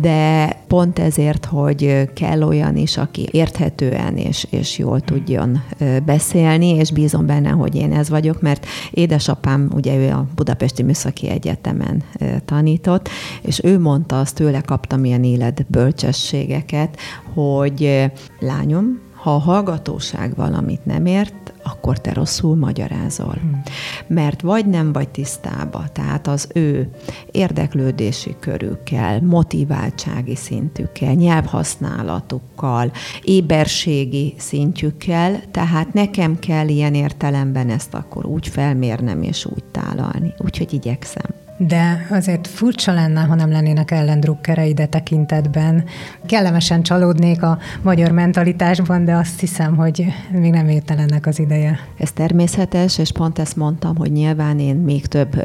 de 0.00 0.48
pont 0.66 0.98
ezért, 0.98 1.44
hogy 1.44 2.08
kell 2.14 2.42
olyan 2.42 2.76
is, 2.76 2.96
aki 2.96 3.28
érthetően 3.46 4.16
és, 4.16 4.46
és 4.50 4.78
jól 4.78 5.00
tudjon 5.00 5.62
beszélni, 6.04 6.68
és 6.68 6.92
bízom 6.92 7.26
benne, 7.26 7.50
hogy 7.50 7.74
én 7.74 7.92
ez 7.92 8.08
vagyok, 8.08 8.40
mert 8.40 8.66
édesapám 8.90 9.70
ugye 9.74 9.96
ő 9.96 10.10
a 10.10 10.26
Budapesti 10.34 10.82
Műszaki 10.82 11.28
Egyetemen 11.28 12.02
tanított, 12.44 13.08
és 13.42 13.60
ő 13.64 13.78
mondta, 13.78 14.20
azt 14.20 14.34
tőle 14.34 14.60
kaptam 14.60 15.04
ilyen 15.04 15.24
életbölcsességeket, 15.24 16.96
hogy 17.34 18.10
lányom, 18.40 19.05
ha 19.26 19.34
a 19.34 19.38
hallgatóság 19.38 20.34
valamit 20.34 20.84
nem 20.84 21.06
ért, 21.06 21.52
akkor 21.62 21.98
te 21.98 22.12
rosszul 22.12 22.56
magyarázol. 22.56 23.38
Hmm. 23.40 23.62
Mert 24.06 24.40
vagy 24.40 24.66
nem 24.66 24.92
vagy 24.92 25.08
tisztába, 25.08 25.84
tehát 25.92 26.26
az 26.26 26.48
ő 26.54 26.90
érdeklődési 27.30 28.36
körükkel, 28.40 29.20
motiváltsági 29.22 30.36
szintükkel, 30.36 31.12
nyelvhasználatukkal, 31.12 32.92
éberségi 33.22 34.34
szintjükkel, 34.38 35.40
tehát 35.50 35.92
nekem 35.92 36.38
kell 36.38 36.68
ilyen 36.68 36.94
értelemben 36.94 37.70
ezt 37.70 37.94
akkor 37.94 38.26
úgy 38.26 38.48
felmérnem 38.48 39.22
és 39.22 39.44
úgy 39.44 39.64
tálalni. 39.64 40.34
Úgyhogy 40.38 40.72
igyekszem. 40.72 41.45
De 41.58 42.06
azért 42.10 42.46
furcsa 42.46 42.92
lenne, 42.92 43.20
ha 43.20 43.34
nem 43.34 43.50
lennének 43.50 43.90
ellendrukkerei 43.90 44.74
de 44.74 44.86
tekintetben. 44.86 45.84
Kellemesen 46.26 46.82
csalódnék 46.82 47.42
a 47.42 47.58
magyar 47.82 48.10
mentalitásban, 48.10 49.04
de 49.04 49.14
azt 49.14 49.40
hiszem, 49.40 49.76
hogy 49.76 50.06
még 50.30 50.50
nem 50.50 50.68
érte 50.68 50.94
ennek 50.96 51.26
az 51.26 51.38
ideje. 51.38 51.78
Ez 51.98 52.12
természetes, 52.12 52.98
és 52.98 53.12
pont 53.12 53.38
ezt 53.38 53.56
mondtam, 53.56 53.96
hogy 53.96 54.12
nyilván 54.12 54.58
én 54.58 54.76
még 54.76 55.06
több 55.06 55.42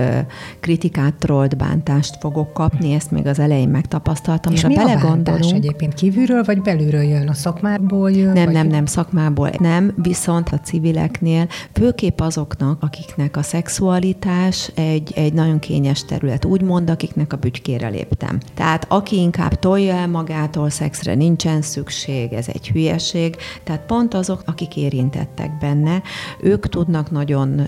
kritikát, 0.60 1.14
trollt, 1.14 1.58
bántást 1.58 2.18
fogok 2.20 2.54
kapni, 2.54 2.94
ezt 2.94 3.12
még 3.12 3.28
az 3.28 3.40
elején 3.40 3.70
megtapasztaltam. 3.70 4.54
És 4.54 4.66
mi 4.66 4.76
a 4.76 5.00
bántás 5.02 5.52
egyébként? 5.52 5.94
Kívülről 5.94 6.44
vagy 6.44 6.62
belülről 6.62 7.04
jön? 7.04 7.28
A 7.28 7.34
szakmából 7.34 8.12
jön? 8.12 8.34
Nem, 8.34 8.46
vagy... 8.46 8.54
nem, 8.54 8.68
nem, 8.68 8.86
szakmából 8.86 9.50
nem, 9.60 9.94
viszont 9.96 10.50
a 10.50 10.60
civileknél, 10.60 11.48
főképp 11.74 12.20
azoknak, 12.20 12.84
akiknek 12.84 13.38
a 13.38 13.42
szexualitás 13.42 14.72
egy, 14.76 15.12
egy 15.16 15.34
nagyon 15.34 15.60
kényes 15.60 16.01
más 16.02 16.10
terület, 16.10 16.46
úgymond, 16.46 16.90
akiknek 16.90 17.34
a 17.34 17.38
bütykére 17.38 17.88
léptem. 17.88 18.38
Tehát 18.54 18.86
aki 18.90 19.16
inkább 19.16 19.60
tolja 19.60 19.94
el 19.94 20.08
magától 20.08 20.70
szexre, 20.70 21.16
nincsen 21.16 21.62
szükség, 21.62 22.34
ez 22.34 22.48
egy 22.48 22.70
hülyeség, 22.70 23.36
tehát 23.64 23.86
pont 23.86 24.14
azok, 24.14 24.44
akik 24.46 24.78
érintettek 24.78 25.58
benne, 25.58 26.02
ők 26.40 26.70
tudnak 26.70 27.12
nagyon 27.12 27.62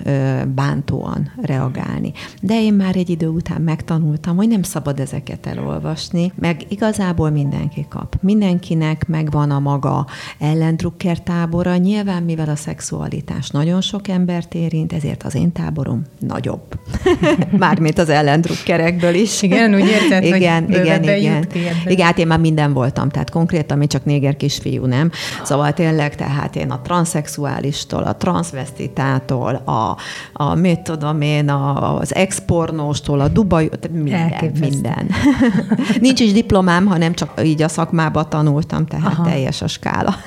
bántóan 0.56 1.32
reagálni. 1.42 2.12
De 2.42 2.62
én 2.62 2.74
már 2.74 2.96
egy 2.96 3.10
idő 3.10 3.28
után 3.28 3.62
megtanultam, 3.62 4.36
hogy 4.36 4.48
nem 4.48 4.64
szabad 4.64 5.00
ezeket 5.00 5.46
elolvasni, 5.46 6.32
meg 6.36 6.66
igazából 6.70 7.30
mindenki 7.30 7.86
kap. 7.90 8.16
Mindenkinek 8.22 9.08
megvan 9.08 9.52
a 9.52 9.60
maga 9.60 10.08
ellendrukker 10.40 11.20
tábora, 11.20 11.76
nyilván 11.76 12.24
mivel 12.24 12.50
a 12.50 12.56
szexualitás 12.56 13.50
nagyon 13.50 13.82
sok 13.82 14.08
embert 14.08 14.54
érint, 14.54 14.94
ezért 14.94 15.24
az 15.24 15.36
én 15.36 15.52
táborom 15.52 16.02
nagyobb. 16.20 16.80
Mármint 17.58 17.98
az 17.98 18.10
ellendrukkerekből 18.24 19.14
is. 19.14 19.42
Igen, 19.42 19.76
úgy 19.76 19.88
érted, 19.88 20.24
igen, 20.24 20.66
hogy 20.66 20.76
igen, 20.76 21.04
igen. 21.04 21.48
Igen, 21.86 22.06
hát 22.06 22.18
én 22.18 22.28
már 22.28 22.40
minden 22.40 22.74
voltam, 22.74 23.10
tehát 23.10 23.30
konkrétan 23.30 23.78
mi 23.78 23.88
csak 23.88 24.06
néger 24.06 24.38
kisfiú, 24.38 24.86
nem? 24.86 25.12
Szóval 25.44 25.74
tényleg, 25.74 26.16
tehát 26.16 26.56
én 26.56 26.72
a 26.72 26.82
transzexuálistól, 26.82 28.04
a 28.04 28.16
transzvesztitától, 28.16 29.56
a, 29.56 29.98
a 30.34 30.56
mit 30.56 30.80
tudom 30.80 31.22
én, 31.22 31.50
a, 31.50 31.98
az 32.00 32.16
expornóstól, 32.16 33.20
a 33.20 33.28
Dubaj, 33.28 33.70
minden, 33.92 34.52
minden. 34.60 35.10
Nincs 36.00 36.20
is 36.20 36.32
diplomám, 36.32 36.86
hanem 36.86 37.14
csak 37.14 37.42
így 37.44 37.62
a 37.62 37.68
szakmába 37.68 38.28
tanultam, 38.28 38.86
tehát 38.86 39.14
Aha. 39.14 39.24
teljes 39.24 39.62
a 39.62 39.68
skála. 39.68 40.16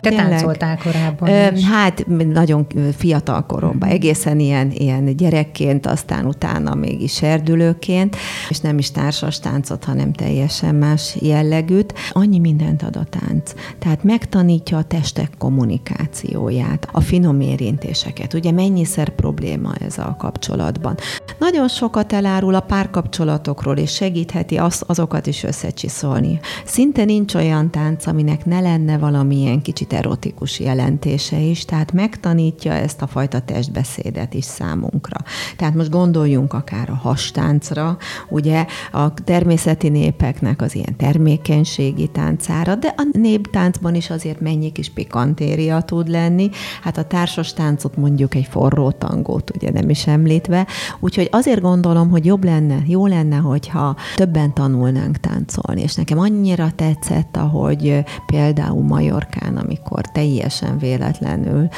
Te 0.00 0.08
tényleg. 0.08 0.28
táncoltál 0.28 0.78
korábban 0.78 1.54
is. 1.54 1.64
Hát 1.64 2.06
nagyon 2.32 2.66
fiatal 2.96 3.46
koromban, 3.46 3.88
egészen 3.88 4.38
ilyen, 4.38 4.70
ilyen 4.70 5.16
gyerekként, 5.16 5.86
aztán 5.86 6.26
utána 6.26 6.74
még 6.74 7.00
serdülőként, 7.08 8.16
és 8.48 8.58
nem 8.60 8.78
is 8.78 8.90
társas 8.90 9.38
táncot, 9.38 9.84
hanem 9.84 10.12
teljesen 10.12 10.74
más 10.74 11.16
jellegűt. 11.20 11.94
Annyi 12.10 12.38
mindent 12.38 12.82
ad 12.82 12.96
a 12.96 13.04
tánc. 13.04 13.52
Tehát 13.78 14.04
megtanítja 14.04 14.78
a 14.78 14.82
testek 14.82 15.30
kommunikációját, 15.38 16.88
a 16.92 17.00
finom 17.00 17.40
érintéseket. 17.40 18.34
Ugye 18.34 18.52
mennyiszer 18.52 19.08
probléma 19.08 19.74
ez 19.74 19.98
a 19.98 20.16
kapcsolatban. 20.18 20.96
Nagyon 21.38 21.68
sokat 21.68 22.12
elárul 22.12 22.54
a 22.54 22.60
párkapcsolatokról, 22.60 23.76
és 23.76 23.92
segítheti 23.92 24.56
az, 24.56 24.82
azokat 24.86 25.26
is 25.26 25.42
összecsiszolni. 25.42 26.40
Szinte 26.64 27.04
nincs 27.04 27.34
olyan 27.34 27.70
tánc, 27.70 28.06
aminek 28.06 28.44
ne 28.44 28.60
lenne 28.60 28.98
valamilyen 28.98 29.62
kicsit 29.62 29.92
erotikus 29.92 30.60
jelentése 30.60 31.38
is, 31.38 31.64
tehát 31.64 31.92
megtanítja 31.92 32.72
ezt 32.72 33.02
a 33.02 33.06
fajta 33.06 33.40
testbeszédet 33.40 34.34
is 34.34 34.44
számunkra. 34.44 35.16
Tehát 35.56 35.74
most 35.74 35.90
gondoljunk 35.90 36.52
akár 36.52 36.90
a 36.90 36.97
hastáncra, 36.98 37.96
ugye 38.28 38.66
a 38.92 39.14
természeti 39.14 39.88
népeknek 39.88 40.62
az 40.62 40.74
ilyen 40.74 40.96
termékenységi 40.96 42.06
táncára, 42.06 42.74
de 42.74 42.94
a 42.96 43.08
néptáncban 43.12 43.94
is 43.94 44.10
azért 44.10 44.40
mennyi 44.40 44.72
kis 44.72 44.90
pikantéria 44.90 45.80
tud 45.80 46.08
lenni. 46.08 46.50
Hát 46.82 46.98
a 46.98 47.04
társas 47.04 47.52
táncot 47.52 47.96
mondjuk 47.96 48.34
egy 48.34 48.46
forró 48.50 48.90
tangót 48.90 49.50
ugye 49.54 49.70
nem 49.70 49.90
is 49.90 50.06
említve, 50.06 50.66
úgyhogy 51.00 51.28
azért 51.32 51.60
gondolom, 51.60 52.10
hogy 52.10 52.24
jobb 52.24 52.44
lenne, 52.44 52.82
jó 52.86 53.06
lenne, 53.06 53.36
hogyha 53.36 53.96
többen 54.14 54.54
tanulnánk 54.54 55.16
táncolni, 55.16 55.82
és 55.82 55.94
nekem 55.94 56.18
annyira 56.18 56.70
tetszett, 56.76 57.36
ahogy 57.36 58.04
például 58.26 58.82
Majorkán, 58.82 59.56
amikor 59.56 60.00
teljesen 60.00 60.78
véletlenül 60.78 61.68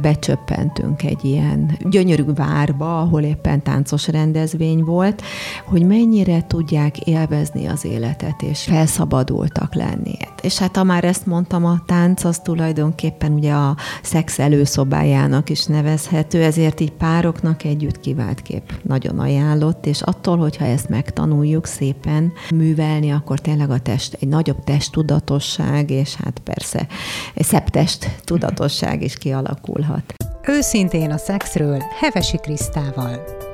becsöppentünk 0.00 1.02
egy 1.02 1.24
ilyen 1.24 1.78
gyönyörű 1.90 2.24
várba, 2.34 3.00
ahol 3.00 3.22
éppen 3.22 3.62
táncos 3.62 4.08
rendezvény 4.56 4.84
volt, 4.84 5.22
hogy 5.64 5.86
mennyire 5.86 6.46
tudják 6.46 6.98
élvezni 7.00 7.66
az 7.66 7.84
életet, 7.84 8.42
és 8.42 8.62
felszabadultak 8.62 9.74
lenni. 9.74 10.16
És 10.42 10.58
hát 10.58 10.76
ha 10.76 10.84
már 10.84 11.04
ezt 11.04 11.26
mondtam, 11.26 11.64
a 11.64 11.82
tánc 11.86 12.24
az 12.24 12.38
tulajdonképpen 12.38 13.32
ugye 13.32 13.52
a 13.52 13.76
szex 14.02 14.38
előszobájának 14.38 15.50
is 15.50 15.64
nevezhető, 15.64 16.42
ezért 16.42 16.80
így 16.80 16.92
pároknak 16.92 17.64
együtt 17.64 18.00
kivált 18.00 18.42
kép 18.42 18.72
nagyon 18.82 19.18
ajánlott, 19.18 19.86
és 19.86 20.02
attól, 20.02 20.36
hogyha 20.36 20.64
ezt 20.64 20.88
megtanuljuk 20.88 21.66
szépen 21.66 22.32
művelni, 22.54 23.10
akkor 23.10 23.38
tényleg 23.38 23.70
a 23.70 23.78
test, 23.78 24.16
egy 24.20 24.28
nagyobb 24.28 24.64
testtudatosság, 24.64 25.90
és 25.90 26.14
hát 26.14 26.38
persze 26.38 26.86
egy 27.34 27.44
szebb 27.44 27.68
test 27.68 28.20
tudatosság 28.24 29.02
is 29.02 29.14
kialakulhat. 29.14 30.14
Őszintén 30.48 31.10
a 31.10 31.16
szexről 31.16 31.82
Hevesi 32.00 32.36
Krisztával. 32.36 33.45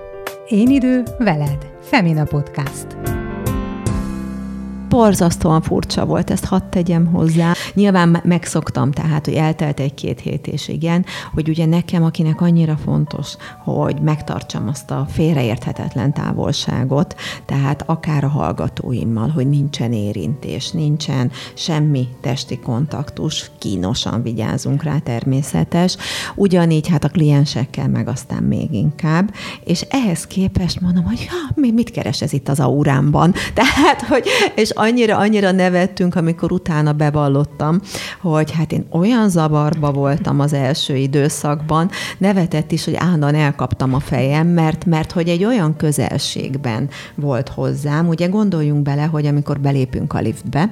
Én 0.53 0.71
idő 0.71 1.03
veled. 1.19 1.67
Femina 1.81 2.25
Podcast 2.25 2.87
borzasztóan 4.93 5.63
furcsa 5.63 6.05
volt, 6.05 6.31
ezt 6.31 6.45
hadd 6.45 6.63
tegyem 6.71 7.07
hozzá. 7.07 7.53
Nyilván 7.75 8.21
megszoktam, 8.25 8.91
tehát, 8.91 9.25
hogy 9.25 9.35
eltelt 9.35 9.81
egy-két 9.81 10.21
hét, 10.21 10.47
és 10.47 10.69
igen, 10.69 11.05
hogy 11.35 11.49
ugye 11.49 11.67
nekem, 11.67 12.05
akinek 12.05 12.41
annyira 12.41 12.77
fontos, 12.77 13.37
hogy 13.65 14.01
megtartsam 14.01 14.69
azt 14.69 14.91
a 14.91 15.07
félreérthetetlen 15.11 16.13
távolságot, 16.13 17.15
tehát 17.47 17.83
akár 17.87 18.25
a 18.25 18.29
hallgatóimmal, 18.29 19.29
hogy 19.29 19.49
nincsen 19.49 19.93
érintés, 19.93 20.71
nincsen 20.71 21.31
semmi 21.55 22.09
testi 22.21 22.59
kontaktus, 22.59 23.51
kínosan 23.59 24.23
vigyázunk 24.23 24.83
rá, 24.83 24.99
természetes. 24.99 25.97
Ugyanígy 26.35 26.89
hát 26.89 27.05
a 27.05 27.09
kliensekkel 27.09 27.89
meg 27.89 28.09
aztán 28.09 28.43
még 28.43 28.73
inkább, 28.73 29.35
és 29.65 29.81
ehhez 29.91 30.27
képest 30.27 30.81
mondom, 30.81 31.05
hogy 31.05 31.29
ja, 31.31 31.71
mit 31.73 31.91
keres 31.91 32.23
ez 32.23 32.33
itt 32.33 32.49
az 32.49 32.61
aurámban? 32.61 33.35
Tehát, 33.55 34.03
hogy, 34.03 34.27
és 34.55 34.71
annyira, 34.83 35.17
annyira 35.17 35.51
nevettünk, 35.51 36.15
amikor 36.15 36.53
utána 36.53 36.93
bevallottam, 36.93 37.81
hogy 38.21 38.51
hát 38.51 38.73
én 38.73 38.87
olyan 38.91 39.29
zavarba 39.29 39.93
voltam 39.93 40.41
az 40.41 40.53
első 40.53 40.97
időszakban, 40.97 41.91
nevetett 42.19 42.73
is, 42.73 42.85
hogy 42.85 42.95
állandóan 42.95 43.35
elkaptam 43.35 43.95
a 43.95 44.01
fejem, 44.01 44.47
mert, 44.47 44.85
mert 44.85 45.13
hogy 45.13 45.29
egy 45.29 45.45
olyan 45.45 45.77
közelségben 45.77 46.89
volt 47.15 47.49
hozzám. 47.49 48.09
Ugye 48.09 48.27
gondoljunk 48.27 48.83
bele, 48.83 49.03
hogy 49.05 49.27
amikor 49.27 49.61
belépünk 49.61 50.13
a 50.13 50.21
liftbe, 50.21 50.71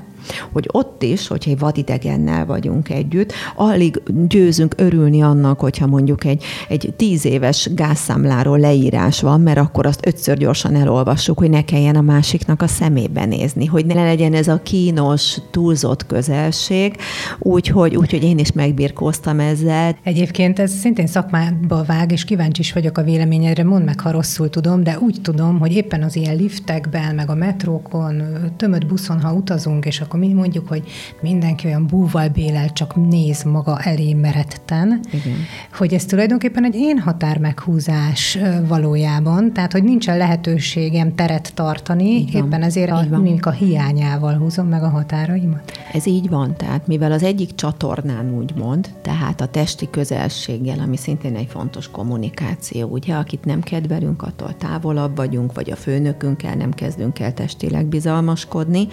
hogy 0.53 0.69
ott 0.73 1.03
is, 1.03 1.27
hogyha 1.27 1.51
egy 1.51 1.59
vadidegennel 1.59 2.47
vagyunk 2.47 2.91
együtt, 2.91 3.33
alig 3.57 4.03
győzünk 4.29 4.75
örülni 4.77 5.23
annak, 5.23 5.61
hogyha 5.61 5.87
mondjuk 5.87 6.25
egy, 6.25 6.45
egy 6.69 6.93
tíz 6.97 7.25
éves 7.25 7.69
gázszámláról 7.75 8.59
leírás 8.59 9.21
van, 9.21 9.41
mert 9.41 9.59
akkor 9.59 9.87
azt 9.87 10.07
ötször 10.07 10.37
gyorsan 10.37 10.75
elolvassuk, 10.75 11.39
hogy 11.39 11.51
ne 11.51 11.65
kelljen 11.65 11.97
a 11.97 12.01
másiknak 12.01 12.63
a 12.63 12.67
szemébe 12.67 13.25
nézni, 13.25 13.67
hogy 13.67 13.87
ne 13.87 14.05
legyen 14.05 14.35
ez 14.35 14.49
a 14.49 14.61
kínos, 14.63 15.37
túlzott 15.51 16.07
közelség, 16.07 16.97
úgyhogy, 17.39 17.97
úgyhogy 17.97 18.23
én 18.25 18.39
is 18.39 18.53
megbirkóztam 18.53 19.41
ezzel. 19.41 19.97
Egyébként 20.03 20.59
ez 20.59 20.71
szintén 20.71 21.07
szakmába 21.07 21.85
vág, 21.87 22.13
és 22.13 22.25
kíváncsi 22.25 22.61
is 22.61 22.73
vagyok 22.73 22.99
a 22.99 23.03
véleményedre, 23.03 23.65
mondd 23.65 23.85
meg, 23.85 24.01
ha 24.01 24.11
rosszul 24.11 24.51
tudom, 24.51 24.83
de 24.83 24.99
úgy 24.99 25.19
tudom, 25.23 25.59
hogy 25.59 25.73
éppen 25.73 26.03
az 26.03 26.17
ilyen 26.17 26.37
liftekben, 26.37 27.15
meg 27.15 27.31
a 27.31 27.35
metrókon, 27.35 28.23
tömött 28.57 28.87
buszon, 28.87 29.21
ha 29.21 29.33
utazunk, 29.33 29.85
és 29.85 30.01
a 30.01 30.07
akkor 30.11 30.23
mi 30.23 30.33
mondjuk, 30.33 30.69
hogy 30.69 30.83
mindenki 31.21 31.67
olyan 31.67 31.87
búval 31.87 32.29
bélel, 32.29 32.73
csak 32.73 33.09
néz 33.09 33.43
maga 33.43 33.79
elé 33.81 34.15
meretten, 34.15 35.01
Igen. 35.13 35.37
hogy 35.73 35.95
ez 35.95 36.05
tulajdonképpen 36.05 36.65
egy 36.65 36.75
én 36.75 36.99
határ 36.99 37.39
meghúzás 37.39 38.39
valójában, 38.69 39.53
tehát 39.53 39.73
hogy 39.73 39.85
nincsen 39.85 40.17
lehetőségem 40.17 41.15
teret 41.15 41.55
tartani, 41.55 42.11
Igen. 42.11 42.45
éppen 42.45 42.63
ezért 42.63 42.91
a 42.91 43.07
mimika 43.11 43.51
hiányával 43.51 44.35
húzom 44.35 44.67
meg 44.67 44.83
a 44.83 44.89
határaimat. 44.89 45.73
Ez 45.93 46.07
így 46.07 46.29
van, 46.29 46.57
tehát 46.57 46.87
mivel 46.87 47.13
az 47.13 47.23
egyik 47.23 47.55
csatornán 47.55 48.37
úgy 48.37 48.55
mond, 48.57 48.91
tehát 49.03 49.41
a 49.41 49.47
testi 49.47 49.89
közelséggel, 49.91 50.79
ami 50.79 50.97
szintén 50.97 51.37
egy 51.37 51.49
fontos 51.51 51.91
kommunikáció, 51.91 52.89
ugye, 52.89 53.15
akit 53.15 53.45
nem 53.45 53.61
kedvelünk, 53.61 54.23
attól 54.23 54.57
távolabb 54.57 55.17
vagyunk, 55.17 55.55
vagy 55.55 55.71
a 55.71 55.77
főnökünkkel 55.77 56.55
nem 56.55 56.73
kezdünk 56.73 57.19
el 57.19 57.35
testileg 57.35 57.87
bizalmaskodni. 57.87 58.89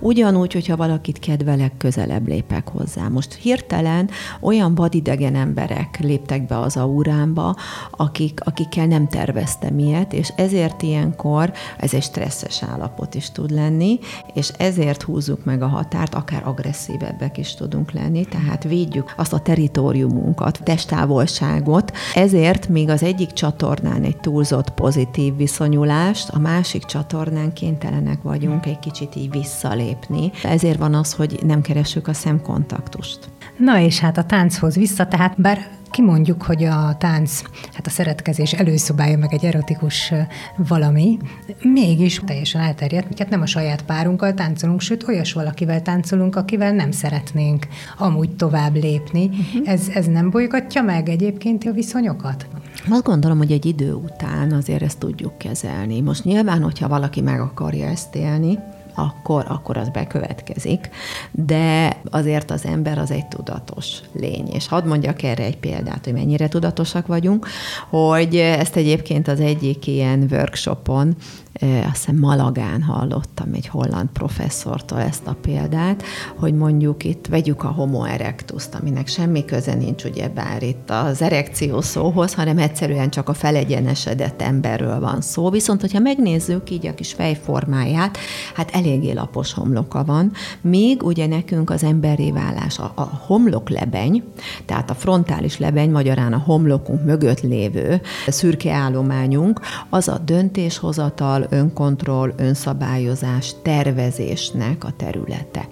Ugyanúgy, 0.00 0.51
hogyha 0.52 0.76
valakit 0.76 1.18
kedvelek, 1.18 1.76
közelebb 1.76 2.28
lépek 2.28 2.68
hozzá. 2.68 3.08
Most 3.08 3.34
hirtelen 3.34 4.10
olyan 4.40 4.74
vadidegen 4.74 5.34
emberek 5.34 5.98
léptek 6.00 6.46
be 6.46 6.58
az 6.58 6.76
aurámba, 6.76 7.56
akik, 7.90 8.40
akikkel 8.44 8.86
nem 8.86 9.08
terveztem 9.08 9.78
ilyet, 9.78 10.12
és 10.12 10.32
ezért 10.36 10.82
ilyenkor 10.82 11.52
ez 11.78 11.94
egy 11.94 12.02
stresszes 12.02 12.62
állapot 12.62 13.14
is 13.14 13.30
tud 13.30 13.50
lenni, 13.50 13.98
és 14.34 14.48
ezért 14.58 15.02
húzzuk 15.02 15.44
meg 15.44 15.62
a 15.62 15.66
határt, 15.66 16.14
akár 16.14 16.46
agresszívebbek 16.46 17.38
is 17.38 17.54
tudunk 17.54 17.90
lenni, 17.90 18.24
tehát 18.24 18.64
védjük 18.64 19.14
azt 19.16 19.32
a 19.32 19.38
teritoriumunkat, 19.38 20.60
testtávolságot, 20.62 21.92
ezért 22.14 22.68
még 22.68 22.88
az 22.88 23.02
egyik 23.02 23.32
csatornán 23.32 24.02
egy 24.02 24.16
túlzott 24.16 24.70
pozitív 24.70 25.36
viszonyulást, 25.36 26.28
a 26.28 26.38
másik 26.38 26.84
csatornán 26.84 27.52
kénytelenek 27.52 28.22
vagyunk 28.22 28.66
egy 28.66 28.78
kicsit 28.78 29.16
így 29.16 29.30
visszalépni. 29.30 30.30
Ezért 30.44 30.78
van 30.78 30.94
az, 30.94 31.12
hogy 31.12 31.40
nem 31.46 31.60
keresünk 31.60 32.08
a 32.08 32.12
szemkontaktust. 32.12 33.18
Na 33.58 33.80
és 33.80 33.98
hát 33.98 34.18
a 34.18 34.24
tánchoz 34.24 34.74
vissza, 34.74 35.06
tehát 35.06 35.40
bár 35.40 35.80
kimondjuk, 35.92 36.42
hogy 36.42 36.64
a 36.64 36.96
tánc, 36.98 37.42
hát 37.72 37.86
a 37.86 37.90
szeretkezés 37.90 38.52
előszobája 38.52 39.18
meg 39.18 39.32
egy 39.32 39.44
erotikus 39.44 40.12
valami, 40.56 41.18
mégis 41.62 42.20
teljesen 42.26 42.60
elterjedt, 42.60 43.08
miket 43.08 43.28
nem 43.28 43.40
a 43.40 43.46
saját 43.46 43.82
párunkkal 43.82 44.34
táncolunk, 44.34 44.80
sőt 44.80 45.08
olyas 45.08 45.32
valakivel 45.32 45.82
táncolunk, 45.82 46.36
akivel 46.36 46.72
nem 46.72 46.90
szeretnénk 46.90 47.66
amúgy 47.98 48.36
tovább 48.36 48.74
lépni. 48.74 49.26
Uh-huh. 49.26 49.68
Ez, 49.68 49.88
ez 49.94 50.06
nem 50.06 50.30
bolygatja 50.30 50.82
meg 50.82 51.08
egyébként 51.08 51.64
a 51.64 51.72
viszonyokat? 51.72 52.46
Azt 52.90 53.02
gondolom, 53.02 53.38
hogy 53.38 53.52
egy 53.52 53.66
idő 53.66 53.92
után 53.92 54.52
azért 54.52 54.82
ezt 54.82 54.98
tudjuk 54.98 55.38
kezelni. 55.38 56.00
Most 56.00 56.24
nyilván, 56.24 56.62
hogyha 56.62 56.88
valaki 56.88 57.20
meg 57.20 57.40
akarja 57.40 57.86
ezt 57.86 58.14
élni, 58.14 58.58
akkor, 58.94 59.44
akkor 59.48 59.76
az 59.76 59.88
bekövetkezik. 59.88 60.90
De 61.30 61.96
azért 62.10 62.50
az 62.50 62.64
ember 62.64 62.98
az 62.98 63.10
egy 63.10 63.26
tudatos 63.26 63.98
lény. 64.12 64.48
És 64.52 64.68
hadd 64.68 64.86
mondjak 64.86 65.22
erre 65.22 65.44
egy 65.44 65.58
példát, 65.58 66.04
hogy 66.04 66.12
mennyire 66.12 66.48
tudatosak 66.48 67.06
vagyunk, 67.06 67.46
hogy 67.90 68.36
ezt 68.36 68.76
egyébként 68.76 69.28
az 69.28 69.40
egyik 69.40 69.86
ilyen 69.86 70.26
workshopon 70.30 71.16
azt 71.60 71.96
hiszem 71.96 72.16
Malagán 72.16 72.82
hallottam 72.82 73.52
egy 73.52 73.66
holland 73.66 74.08
professzortól 74.12 75.00
ezt 75.00 75.26
a 75.26 75.36
példát, 75.42 76.02
hogy 76.36 76.54
mondjuk 76.54 77.04
itt 77.04 77.26
vegyük 77.26 77.62
a 77.62 77.68
homo 77.68 78.04
erectus 78.04 78.64
aminek 78.80 79.08
semmi 79.08 79.44
köze 79.44 79.74
nincs 79.74 80.04
ugye 80.04 80.28
bár 80.28 80.62
itt 80.62 80.90
az 80.90 81.22
erekció 81.22 81.80
szóhoz, 81.80 82.34
hanem 82.34 82.58
egyszerűen 82.58 83.10
csak 83.10 83.28
a 83.28 83.34
felegyenesedett 83.34 84.42
emberről 84.42 85.00
van 85.00 85.20
szó. 85.20 85.50
Viszont, 85.50 85.80
hogyha 85.80 85.98
megnézzük 85.98 86.70
így 86.70 86.86
a 86.86 86.94
kis 86.94 87.12
fejformáját, 87.12 88.18
hát 88.54 88.70
eléggé 88.70 89.12
lapos 89.12 89.52
homloka 89.52 90.04
van, 90.04 90.32
míg 90.60 91.02
ugye 91.02 91.26
nekünk 91.26 91.70
az 91.70 91.82
emberi 91.82 92.32
válás, 92.32 92.78
a, 92.78 92.92
a 92.94 93.02
homlok 93.26 93.68
lebeny, 93.68 94.22
tehát 94.66 94.90
a 94.90 94.94
frontális 94.94 95.58
lebeny, 95.58 95.90
magyarán 95.90 96.32
a 96.32 96.42
homlokunk 96.44 97.04
mögött 97.04 97.40
lévő 97.40 98.00
szürke 98.26 98.72
állományunk, 98.72 99.60
az 99.88 100.08
a 100.08 100.18
döntéshozatal, 100.18 101.41
önkontroll, 101.50 102.32
önszabályozás, 102.36 103.54
tervezésnek 103.62 104.84
a 104.84 104.92
területe. 104.96 105.68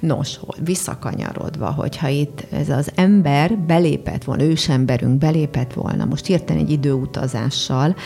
Nos, 0.00 0.40
visszakanyarodva, 0.64 1.70
hogyha 1.70 2.08
itt 2.08 2.46
ez 2.50 2.68
az 2.68 2.90
ember 2.94 3.58
belépett 3.58 4.24
volna, 4.24 4.42
ősemberünk 4.42 5.18
belépett 5.18 5.72
volna, 5.72 6.04
most 6.04 6.26
hirtelen 6.26 6.62
egy 6.62 6.70
időutazással 6.70 7.96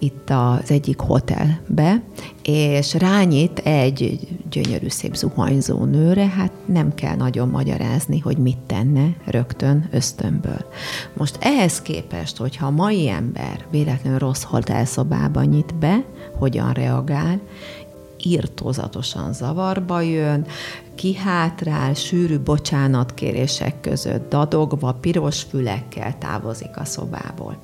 itt 0.00 0.30
az 0.30 0.70
egyik 0.70 0.98
hotelbe, 0.98 2.02
és 2.42 2.94
rányít 2.94 3.58
egy 3.58 4.28
gyönyörű 4.50 4.88
szép 4.88 5.14
zuhanyzó 5.14 5.84
nőre, 5.84 6.26
hát 6.26 6.52
nem 6.64 6.94
kell 6.94 7.16
nagyon 7.16 7.48
magyarázni, 7.48 8.18
hogy 8.18 8.36
mit 8.36 8.58
tenne 8.66 9.16
rögtön 9.24 9.88
ösztönből. 9.90 10.64
Most 11.16 11.38
ehhez 11.40 11.82
képest, 11.82 12.36
hogyha 12.36 12.66
a 12.66 12.70
mai 12.70 13.08
ember 13.08 13.64
véletlenül 13.70 14.18
rossz 14.18 14.42
hotelszobában 14.42 15.44
nyit 15.44 15.74
be, 15.74 16.04
hogyan 16.38 16.72
reagál, 16.72 17.40
írtózatosan 18.22 19.32
zavarba 19.32 20.00
jön, 20.00 20.46
kihátrál, 21.00 21.94
sűrű 21.94 22.38
bocsánatkérések 22.38 23.80
között 23.80 24.28
dadogva, 24.28 24.92
piros 24.92 25.42
fülekkel 25.42 26.18
távozik 26.18 26.76
a 26.76 26.84
szobából. 26.84 27.56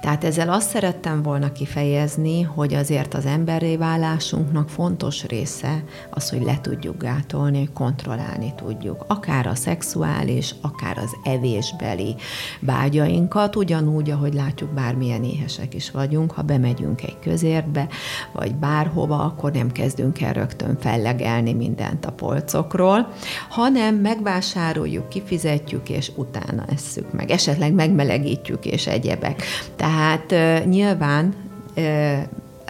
Tehát 0.00 0.24
ezzel 0.24 0.48
azt 0.48 0.68
szerettem 0.68 1.22
volna 1.22 1.52
kifejezni, 1.52 2.42
hogy 2.42 2.74
azért 2.74 3.14
az 3.14 3.26
emberré 3.26 3.76
válásunknak 3.76 4.68
fontos 4.68 5.24
része 5.26 5.84
az, 6.10 6.30
hogy 6.30 6.42
le 6.42 6.60
tudjuk 6.60 7.02
gátolni, 7.02 7.68
kontrollálni 7.74 8.54
tudjuk. 8.56 9.04
Akár 9.06 9.46
a 9.46 9.54
szexuális, 9.54 10.54
akár 10.60 10.98
az 10.98 11.16
evésbeli 11.24 12.14
vágyainkat, 12.60 13.56
ugyanúgy, 13.56 14.10
ahogy 14.10 14.34
látjuk, 14.34 14.70
bármilyen 14.70 15.24
éhesek 15.24 15.74
is 15.74 15.90
vagyunk, 15.90 16.32
ha 16.32 16.42
bemegyünk 16.42 17.02
egy 17.02 17.18
közértbe, 17.22 17.88
vagy 18.32 18.54
bárhova, 18.54 19.18
akkor 19.24 19.52
nem 19.52 19.72
kezdünk 19.72 20.20
el 20.20 20.32
rögtön 20.32 20.76
fellegelni 20.80 21.52
mindent 21.52 22.06
a 22.06 22.12
polcokról, 22.12 22.78
piacról, 22.80 23.12
hanem 23.48 23.94
megvásároljuk, 23.94 25.08
kifizetjük, 25.08 25.88
és 25.88 26.10
utána 26.14 26.64
esszük 26.72 27.12
meg. 27.12 27.30
Esetleg 27.30 27.72
megmelegítjük, 27.72 28.66
és 28.66 28.86
egyebek. 28.86 29.42
Tehát 29.76 30.34
nyilván 30.64 31.34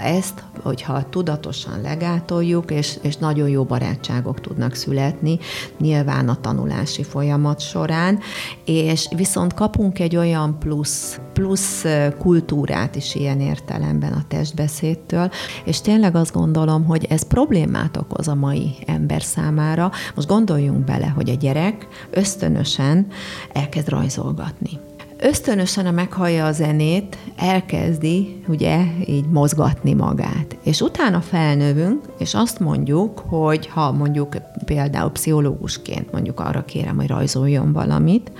ezt, 0.00 0.44
hogyha 0.62 1.08
tudatosan 1.08 1.80
legátoljuk, 1.80 2.70
és, 2.70 2.98
és 3.02 3.16
nagyon 3.16 3.48
jó 3.48 3.64
barátságok 3.64 4.40
tudnak 4.40 4.74
születni, 4.74 5.38
nyilván 5.78 6.28
a 6.28 6.40
tanulási 6.40 7.02
folyamat 7.02 7.60
során, 7.60 8.18
és 8.64 9.08
viszont 9.16 9.54
kapunk 9.54 9.98
egy 9.98 10.16
olyan 10.16 10.58
plusz, 10.58 11.20
plusz 11.32 11.84
kultúrát 12.18 12.96
is 12.96 13.14
ilyen 13.14 13.40
értelemben 13.40 14.12
a 14.12 14.24
testbeszédtől, 14.28 15.30
és 15.64 15.80
tényleg 15.80 16.14
azt 16.14 16.32
gondolom, 16.32 16.84
hogy 16.84 17.06
ez 17.08 17.22
problémát 17.22 17.96
okoz 17.96 18.28
a 18.28 18.34
mai 18.34 18.74
ember 18.86 19.22
számára. 19.22 19.90
Most 20.14 20.28
gondoljunk 20.28 20.84
bele, 20.84 21.06
hogy 21.06 21.30
a 21.30 21.34
gyerek 21.34 21.86
ösztönösen 22.10 23.06
elkezd 23.52 23.88
rajzolgatni 23.88 24.89
ösztönösen, 25.20 25.87
a 25.87 25.90
meghallja 25.90 26.46
a 26.46 26.52
zenét, 26.52 27.18
elkezdi 27.37 28.42
ugye 28.48 28.80
így 29.06 29.28
mozgatni 29.28 29.92
magát. 29.94 30.56
És 30.62 30.80
utána 30.80 31.20
felnövünk, 31.20 32.04
és 32.18 32.35
azt 32.35 32.61
mondjuk, 32.61 33.18
hogy 33.18 33.66
ha 33.66 33.92
mondjuk 33.92 34.37
például 34.64 35.11
pszichológusként 35.11 36.12
mondjuk 36.12 36.40
arra 36.40 36.64
kérem, 36.64 36.96
hogy 36.96 37.06
rajzoljon 37.06 37.72
valamit, 37.72 38.33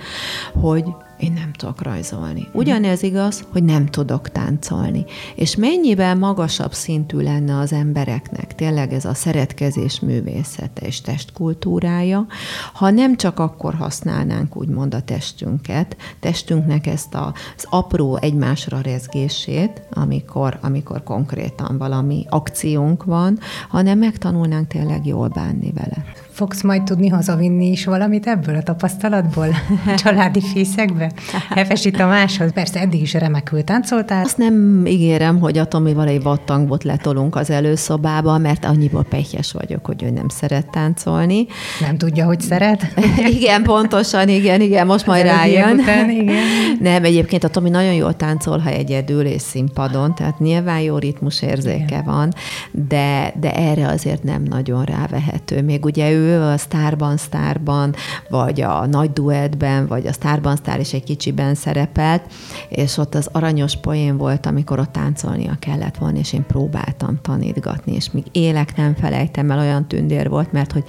hogy 0.53 0.85
én 1.21 1.33
nem 1.33 1.51
tudok 1.51 1.81
rajzolni. 1.81 2.47
Ugyanez 2.53 3.03
igaz, 3.03 3.43
hogy 3.51 3.63
nem 3.63 3.85
tudok 3.85 4.29
táncolni. 4.29 5.05
És 5.35 5.55
mennyivel 5.55 6.15
magasabb 6.15 6.73
szintű 6.73 7.17
lenne 7.17 7.57
az 7.57 7.73
embereknek 7.73 8.55
tényleg 8.55 8.93
ez 8.93 9.05
a 9.05 9.13
szeretkezés 9.13 9.99
művészete 9.99 10.85
és 10.85 11.01
testkultúrája, 11.01 12.25
ha 12.73 12.89
nem 12.89 13.15
csak 13.15 13.39
akkor 13.39 13.73
használnánk 13.73 14.55
úgymond 14.55 14.93
a 14.93 15.01
testünket, 15.01 15.97
testünknek 16.19 16.87
ezt 16.87 17.15
az 17.15 17.65
apró 17.69 18.17
egymásra 18.21 18.81
rezgését, 18.81 19.81
amikor, 19.91 20.57
amikor 20.61 21.03
konkrétan 21.03 21.77
valami 21.77 22.25
akciónk 22.29 23.03
van, 23.03 23.39
hanem 23.69 23.97
megtanulnánk 23.97 24.67
tényleg 24.67 25.05
jól 25.05 25.27
bánni 25.27 25.71
vele. 25.71 26.03
Fogsz 26.31 26.61
majd 26.61 26.83
tudni 26.83 27.07
hazavinni 27.07 27.71
is 27.71 27.85
valamit 27.85 28.27
ebből 28.27 28.55
a 28.55 28.63
tapasztalatból? 28.63 29.47
Családi 30.03 30.41
fészekbe? 30.41 31.11
Hefesi 31.49 31.91
Tamáshoz? 31.91 32.51
Persze, 32.53 32.79
eddig 32.79 33.01
is 33.01 33.13
remekül 33.13 33.63
táncoltál. 33.63 34.23
Azt 34.23 34.37
nem 34.37 34.85
ígérem, 34.85 35.39
hogy 35.39 35.57
a 35.57 35.65
Tomival 35.65 36.07
egy 36.07 36.21
vattangot 36.21 36.83
letolunk 36.83 37.35
az 37.35 37.49
előszobába, 37.49 38.37
mert 38.37 38.65
annyiból 38.65 39.03
pehjes 39.03 39.51
vagyok, 39.51 39.85
hogy 39.85 40.03
ő 40.03 40.09
nem 40.09 40.27
szeret 40.27 40.69
táncolni. 40.69 41.45
Nem 41.79 41.97
tudja, 41.97 42.25
hogy 42.25 42.41
szeret? 42.41 42.87
igen, 43.39 43.63
pontosan, 43.63 44.29
igen, 44.29 44.61
igen, 44.61 44.85
most 44.85 45.05
majd 45.05 45.23
rájön. 45.25 45.79
Után, 45.79 46.09
igen. 46.09 46.35
Nem, 46.79 47.03
egyébként 47.03 47.43
a 47.43 47.47
Tomi 47.47 47.69
nagyon 47.69 47.93
jól 47.93 48.15
táncol, 48.15 48.57
ha 48.57 48.69
egyedül 48.69 49.25
és 49.25 49.41
színpadon, 49.41 50.15
tehát 50.15 50.39
nyilván 50.39 50.79
jó 50.79 50.97
ritmus 50.97 51.41
érzéke 51.41 51.83
igen. 51.83 52.03
van, 52.05 52.33
de, 52.71 53.33
de 53.39 53.55
erre 53.55 53.87
azért 53.87 54.23
nem 54.23 54.43
nagyon 54.43 54.83
rávehető. 54.83 55.61
Még 55.61 55.85
ugye 55.85 56.11
ő 56.11 56.20
ő 56.21 56.41
a 56.41 56.57
Starban, 56.57 57.17
Starban, 57.17 57.95
vagy 58.29 58.61
a 58.61 58.85
nagy 58.85 59.11
duettben, 59.11 59.87
vagy 59.87 60.07
a 60.07 60.11
Starban, 60.11 60.55
Star 60.55 60.79
is 60.79 60.93
egy 60.93 61.03
kicsiben 61.03 61.55
szerepelt, 61.55 62.23
és 62.69 62.97
ott 62.97 63.15
az 63.15 63.29
aranyos 63.31 63.77
poén 63.77 64.17
volt, 64.17 64.45
amikor 64.45 64.79
ott 64.79 64.91
táncolnia 64.91 65.55
kellett 65.59 65.97
volna, 65.97 66.17
és 66.17 66.33
én 66.33 66.45
próbáltam 66.45 67.19
tanítgatni, 67.21 67.93
és 67.93 68.11
még 68.11 68.23
élek 68.31 68.75
nem 68.75 68.95
felejtem 68.95 69.51
el, 69.51 69.59
olyan 69.59 69.87
tündér 69.87 70.29
volt, 70.29 70.51
mert 70.51 70.71
hogy 70.71 70.83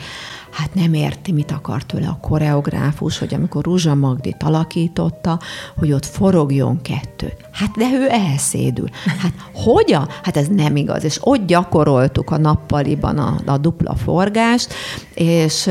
hát 0.53 0.75
nem 0.75 0.95
érti, 0.95 1.33
mit 1.33 1.51
akart 1.51 1.87
tőle 1.87 2.09
a 2.09 2.19
koreográfus, 2.21 3.19
hogy 3.19 3.35
amikor 3.35 3.65
Ruzsa 3.65 3.95
Magdit 3.95 4.43
alakította, 4.43 5.39
hogy 5.77 5.93
ott 5.93 6.07
forogjon 6.07 6.83
kettő. 6.83 7.33
Hát 7.53 7.71
de 7.71 7.85
ő 7.93 8.09
elszédül. 8.11 8.89
Hát 9.19 9.33
hogyan? 9.55 10.09
Hát 10.23 10.37
ez 10.37 10.47
nem 10.47 10.77
igaz. 10.77 11.05
És 11.05 11.19
ott 11.21 11.47
gyakoroltuk 11.47 12.31
a 12.31 12.39
nappaliban 12.39 13.19
a, 13.19 13.41
a 13.47 13.59
dupla 13.59 13.95
forgást, 13.95 14.75
és 15.15 15.67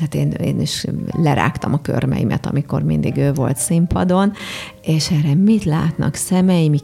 hát 0.00 0.14
én, 0.14 0.30
én 0.30 0.60
is 0.60 0.84
lerágtam 1.22 1.72
a 1.72 1.80
körmeimet, 1.82 2.46
amikor 2.46 2.82
mindig 2.82 3.16
ő 3.16 3.32
volt 3.32 3.56
színpadon, 3.56 4.32
és 4.86 5.10
erre 5.10 5.34
mit 5.34 5.64
látnak 5.64 6.14
szemeim, 6.14 6.74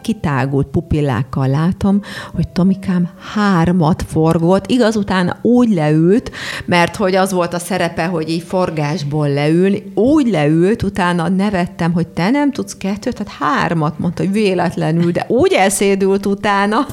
kitágult 0.00 0.66
pupillákkal 0.66 1.48
látom, 1.48 2.00
hogy 2.34 2.48
Tomikám 2.48 3.08
hármat 3.34 4.04
forgott, 4.06 4.70
igaz, 4.70 4.96
utána 4.96 5.36
úgy 5.42 5.68
leült, 5.68 6.30
mert 6.64 6.96
hogy 6.96 7.14
az 7.14 7.32
volt 7.32 7.54
a 7.54 7.58
szerepe, 7.58 8.06
hogy 8.06 8.28
így 8.28 8.42
forgásból 8.42 9.28
leül, 9.28 9.74
úgy 9.94 10.28
leült, 10.28 10.82
utána 10.82 11.28
nevettem, 11.28 11.92
hogy 11.92 12.08
te 12.08 12.30
nem 12.30 12.52
tudsz 12.52 12.76
kettőt, 12.76 13.16
tehát 13.16 13.32
hármat 13.38 13.98
mondta, 13.98 14.22
hogy 14.22 14.32
véletlenül, 14.32 15.10
de 15.10 15.24
úgy 15.28 15.52
elszédült 15.52 16.26
utána. 16.26 16.86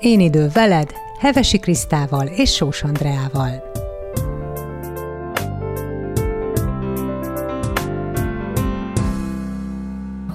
Én 0.00 0.20
idő 0.20 0.48
veled, 0.54 0.92
Hevesi 1.18 1.58
Krisztával 1.58 2.26
és 2.26 2.54
Sós 2.54 2.82
Andreával. 2.82 3.83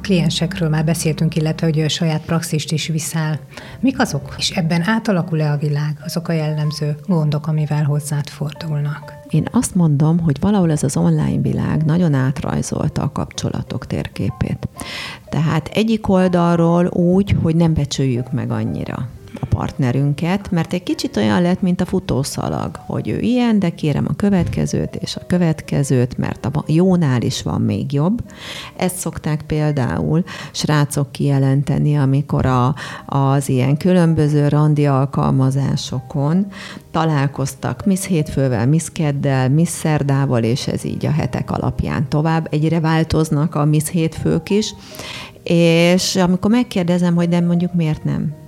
Kliensekről 0.10 0.70
már 0.70 0.86
beszéltünk, 0.86 1.36
illetve 1.36 1.68
hogy 1.68 1.80
a 1.80 1.90
saját 1.90 2.22
praxist 2.22 2.72
is 2.72 2.88
viszel. 2.88 3.40
Mik 3.80 4.00
azok? 4.00 4.36
És 4.38 4.50
ebben 4.50 4.88
átalakul-e 4.88 5.52
a 5.52 5.58
világ, 5.58 5.98
azok 6.06 6.28
a 6.28 6.34
jellemző 6.34 6.96
gondok, 7.08 7.48
amivel 7.48 7.84
hozzád 7.84 8.28
fordulnak? 8.28 9.14
Én 9.30 9.48
azt 9.52 9.76
mondom, 9.76 10.20
hogy 10.20 10.38
valahol 10.40 10.72
ez 10.72 10.84
az 10.84 10.98
online 10.98 11.42
világ 11.42 11.86
nagyon 11.86 12.14
átrajzolta 12.14 13.02
a 13.02 13.12
kapcsolatok 13.12 13.88
térképét. 13.88 14.68
Tehát 15.30 15.68
egyik 15.68 16.10
oldalról 16.10 16.86
úgy, 16.86 17.36
hogy 17.42 17.56
nem 17.56 17.74
becsüljük 17.74 18.32
meg 18.32 18.52
annyira 18.52 19.08
partnerünket, 19.60 20.52
mert 20.52 20.74
egy 20.74 20.84
kicsit 20.84 21.18
olyan 21.18 21.42
lett, 21.42 21.62
mint 21.62 21.82
a 21.82 21.86
futószalag, 21.86 22.80
hogy 22.86 23.08
ő 23.08 23.20
ilyen, 23.20 23.60
de 23.60 23.70
kérem 23.70 24.06
a 24.10 24.16
következőt 24.16 24.96
és 24.96 25.16
a 25.16 25.26
következőt, 25.28 26.18
mert 26.18 26.46
a 26.46 26.64
jónál 26.68 27.22
is 27.22 27.42
van 27.42 27.62
még 27.62 27.94
jobb. 27.94 28.24
Ezt 28.78 28.96
szokták 28.96 29.42
például 29.42 30.24
srácok 30.52 31.12
kijelenteni, 31.12 31.98
amikor 31.98 32.46
a, 32.46 32.76
az 33.06 33.50
ilyen 33.50 33.78
különböző 33.78 34.48
randi 34.48 34.86
alkalmazásokon 34.86 36.48
találkoztak 36.92 37.86
Miss 37.86 38.06
Hétfővel, 38.06 38.68
Miss 38.68 38.90
Keddel, 38.94 39.50
Miss 39.50 39.70
Szerdával, 39.70 40.44
és 40.44 40.68
ez 40.68 40.84
így 40.84 41.06
a 41.06 41.12
hetek 41.12 41.52
alapján 41.52 42.10
tovább. 42.10 42.48
Egyre 42.52 42.80
változnak 42.80 43.56
a 43.56 43.66
Miss 43.66 43.90
Hétfők 43.90 44.50
is, 44.50 44.74
és 45.44 46.16
amikor 46.16 46.52
megkérdezem, 46.52 47.16
hogy 47.16 47.30
de 47.30 47.40
mondjuk 47.40 47.74
miért 47.74 48.04
nem 48.04 48.48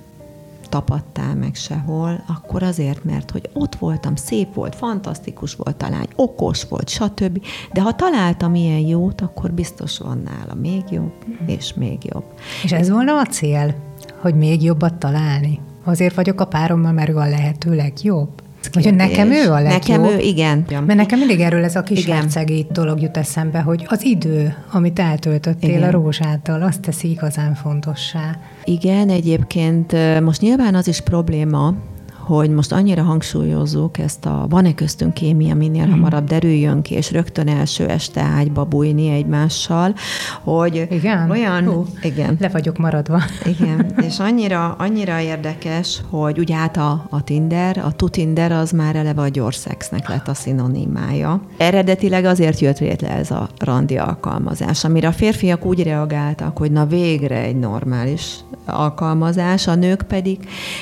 tapadtál 0.71 1.35
meg 1.35 1.55
sehol, 1.55 2.23
akkor 2.27 2.63
azért, 2.63 3.03
mert 3.03 3.31
hogy 3.31 3.49
ott 3.53 3.75
voltam, 3.75 4.15
szép 4.15 4.53
volt, 4.53 4.75
fantasztikus 4.75 5.55
volt 5.55 5.83
a 5.83 5.89
lány, 5.89 6.07
okos 6.15 6.63
volt, 6.63 6.89
stb. 6.89 7.41
De 7.73 7.81
ha 7.81 7.95
találtam 7.95 8.55
ilyen 8.55 8.79
jót, 8.79 9.21
akkor 9.21 9.51
biztos 9.51 9.97
van 9.97 10.21
nála 10.23 10.53
még 10.53 10.83
jobb, 10.89 11.13
és 11.45 11.73
még 11.73 11.97
jobb. 12.03 12.25
És 12.63 12.71
ez 12.71 12.89
volna 12.89 13.19
a 13.19 13.25
cél, 13.25 13.75
hogy 14.21 14.35
még 14.35 14.63
jobbat 14.63 14.93
találni? 14.93 15.59
Azért 15.83 16.15
vagyok 16.15 16.41
a 16.41 16.45
párommal, 16.45 16.91
mert 16.91 17.09
ő 17.09 17.15
a 17.15 17.29
lehető 17.29 17.75
legjobb. 17.75 18.29
Hogy 18.73 18.95
nekem 18.95 19.31
ő 19.31 19.51
a 19.51 19.61
legjobb. 19.61 19.71
Nekem 19.71 20.03
ő, 20.03 20.19
igen. 20.19 20.65
Mert 20.69 20.95
nekem 20.95 21.19
mindig 21.19 21.39
erről 21.39 21.63
ez 21.63 21.75
a 21.75 21.83
kis 21.83 22.05
hercegi 22.05 22.67
dolog 22.71 23.01
jut 23.01 23.17
eszembe, 23.17 23.59
hogy 23.59 23.85
az 23.87 24.03
idő, 24.03 24.55
amit 24.71 24.99
eltöltöttél 24.99 25.69
igen. 25.69 25.83
a 25.83 25.91
rózsától, 25.91 26.61
azt 26.61 26.81
teszi 26.81 27.09
igazán 27.09 27.55
fontossá. 27.55 28.37
Igen, 28.63 29.09
egyébként 29.09 29.95
most 30.21 30.41
nyilván 30.41 30.75
az 30.75 30.87
is 30.87 31.01
probléma, 31.01 31.73
hogy 32.21 32.49
most 32.49 32.71
annyira 32.71 33.03
hangsúlyozzuk 33.03 33.97
ezt 33.97 34.25
a 34.25 34.45
van-e 34.49 34.73
köztünk 34.73 35.13
kémia, 35.13 35.55
minél 35.55 35.83
hmm. 35.83 35.91
hamarabb 35.91 36.27
derüljön 36.27 36.81
ki, 36.81 36.93
és 36.93 37.11
rögtön 37.11 37.47
első 37.47 37.87
este 37.87 38.21
ágyba 38.21 38.65
bújni 38.65 39.09
egymással, 39.09 39.95
hogy 40.43 40.87
igen? 40.91 41.29
olyan... 41.29 41.65
Hú, 41.65 41.85
igen. 42.01 42.37
Le 42.39 42.49
vagyok 42.49 42.77
maradva. 42.77 43.21
Igen, 43.45 43.91
és 44.07 44.19
annyira, 44.19 44.75
annyira 44.77 45.19
érdekes, 45.19 46.01
hogy 46.09 46.39
ugye 46.39 46.55
hát 46.55 46.77
a, 46.77 47.05
a 47.09 47.23
Tinder, 47.23 47.77
a 47.77 47.91
tu 47.91 48.09
Tinder 48.09 48.51
az 48.51 48.71
már 48.71 48.95
eleve 48.95 49.21
a 49.21 49.27
gyors 49.27 49.55
szexnek 49.55 50.09
lett 50.09 50.27
a 50.27 50.33
szinonimája. 50.33 51.41
Eredetileg 51.57 52.25
azért 52.25 52.59
jött 52.59 52.79
létre 52.79 53.09
ez 53.09 53.31
a 53.31 53.49
randi 53.57 53.97
alkalmazás, 53.97 54.83
amire 54.83 55.07
a 55.07 55.11
férfiak 55.11 55.65
úgy 55.65 55.83
reagáltak, 55.83 56.57
hogy 56.57 56.71
na 56.71 56.85
végre 56.85 57.37
egy 57.37 57.59
normális 57.59 58.35
alkalmazás, 58.65 59.67
a 59.67 59.75
nők 59.75 60.01
pedig, 60.01 60.37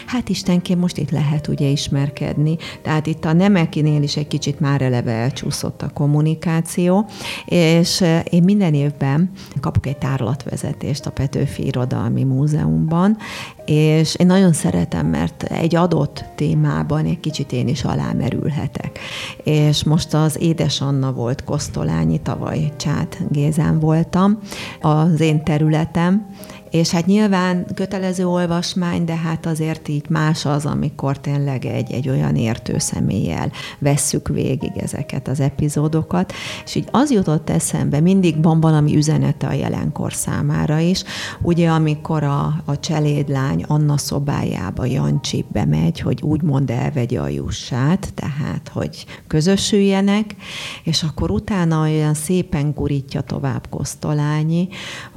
hát 0.05 0.29
Istenként 0.29 0.79
most 0.79 0.97
itt 0.97 1.11
lehet 1.11 1.28
ugye 1.47 1.67
ismerkedni. 1.67 2.57
Tehát 2.81 3.07
itt 3.07 3.25
a 3.25 3.33
nemekinél 3.33 4.01
is 4.03 4.17
egy 4.17 4.27
kicsit 4.27 4.59
már 4.59 4.81
eleve 4.81 5.11
elcsúszott 5.11 5.81
a 5.81 5.89
kommunikáció, 5.93 7.05
és 7.45 8.01
eh, 8.01 8.21
én 8.29 8.43
minden 8.43 8.73
évben 8.73 9.31
kapok 9.61 9.85
egy 9.85 9.97
tárlatvezetést 9.97 11.05
a 11.05 11.11
Petőfi 11.11 11.65
Irodalmi 11.65 12.23
Múzeumban, 12.23 13.17
és 13.65 14.15
én 14.15 14.25
nagyon 14.25 14.53
szeretem, 14.53 15.07
mert 15.07 15.43
egy 15.43 15.75
adott 15.75 16.25
témában 16.35 17.05
egy 17.05 17.19
kicsit 17.19 17.51
én 17.51 17.67
is 17.67 17.83
alámerülhetek. 17.83 18.99
És 19.43 19.83
most 19.83 20.13
az 20.13 20.41
Édes 20.41 20.81
Anna 20.81 21.11
volt 21.11 21.43
Kosztolányi, 21.43 22.21
tavaly 22.21 22.71
Csát 22.77 23.17
Gézán 23.29 23.79
voltam, 23.79 24.39
az 24.81 25.19
én 25.19 25.43
területem, 25.43 26.25
és 26.71 26.89
hát 26.89 27.05
nyilván 27.05 27.65
kötelező 27.75 28.27
olvasmány, 28.27 29.05
de 29.05 29.15
hát 29.15 29.45
azért 29.45 29.87
így 29.87 30.09
más 30.09 30.45
az, 30.45 30.65
amikor 30.65 31.19
tényleg 31.19 31.65
egy, 31.65 31.91
egy 31.91 32.09
olyan 32.09 32.35
értő 32.35 32.77
személlyel 32.77 33.51
vesszük 33.79 34.27
végig 34.27 34.71
ezeket 34.77 35.27
az 35.27 35.39
epizódokat, 35.39 36.33
és 36.65 36.75
így 36.75 36.87
az 36.91 37.11
jutott 37.11 37.49
eszembe, 37.49 37.99
mindig 37.99 38.43
van 38.43 38.59
valami 38.59 38.95
üzenete 38.95 39.47
a 39.47 39.53
jelenkor 39.53 40.13
számára 40.13 40.79
is, 40.79 41.03
ugye 41.41 41.69
amikor 41.69 42.23
a, 42.23 42.61
a 42.65 42.79
cselédlány 42.79 43.63
Anna 43.67 43.97
szobájába 43.97 44.85
Jancsi 44.85 45.45
bemegy, 45.51 45.99
hogy 45.99 46.21
úgymond 46.21 46.69
elvegye 46.69 47.19
a 47.19 47.27
jussát, 47.27 48.13
tehát 48.13 48.69
hogy 48.73 49.05
közösüljenek, 49.27 50.35
és 50.83 51.03
akkor 51.03 51.31
utána 51.31 51.81
olyan 51.81 52.13
szépen 52.13 52.71
gurítja 52.75 53.21
tovább 53.21 53.67
Kosztolányi, 53.69 54.67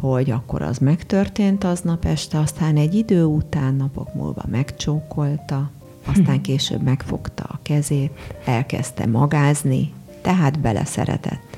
hogy 0.00 0.30
akkor 0.30 0.62
az 0.62 0.78
megtörtént, 0.78 1.40
történt 1.42 1.64
aznap 1.64 2.04
este, 2.04 2.38
aztán 2.38 2.76
egy 2.76 2.94
idő 2.94 3.24
után, 3.24 3.74
napok 3.74 4.14
múlva 4.14 4.42
megcsókolta, 4.50 5.70
aztán 6.06 6.40
később 6.48 6.82
megfogta 6.82 7.42
a 7.42 7.58
kezét, 7.62 8.10
elkezdte 8.44 9.06
magázni, 9.06 9.92
tehát 10.20 10.60
beleszeretett. 10.60 11.51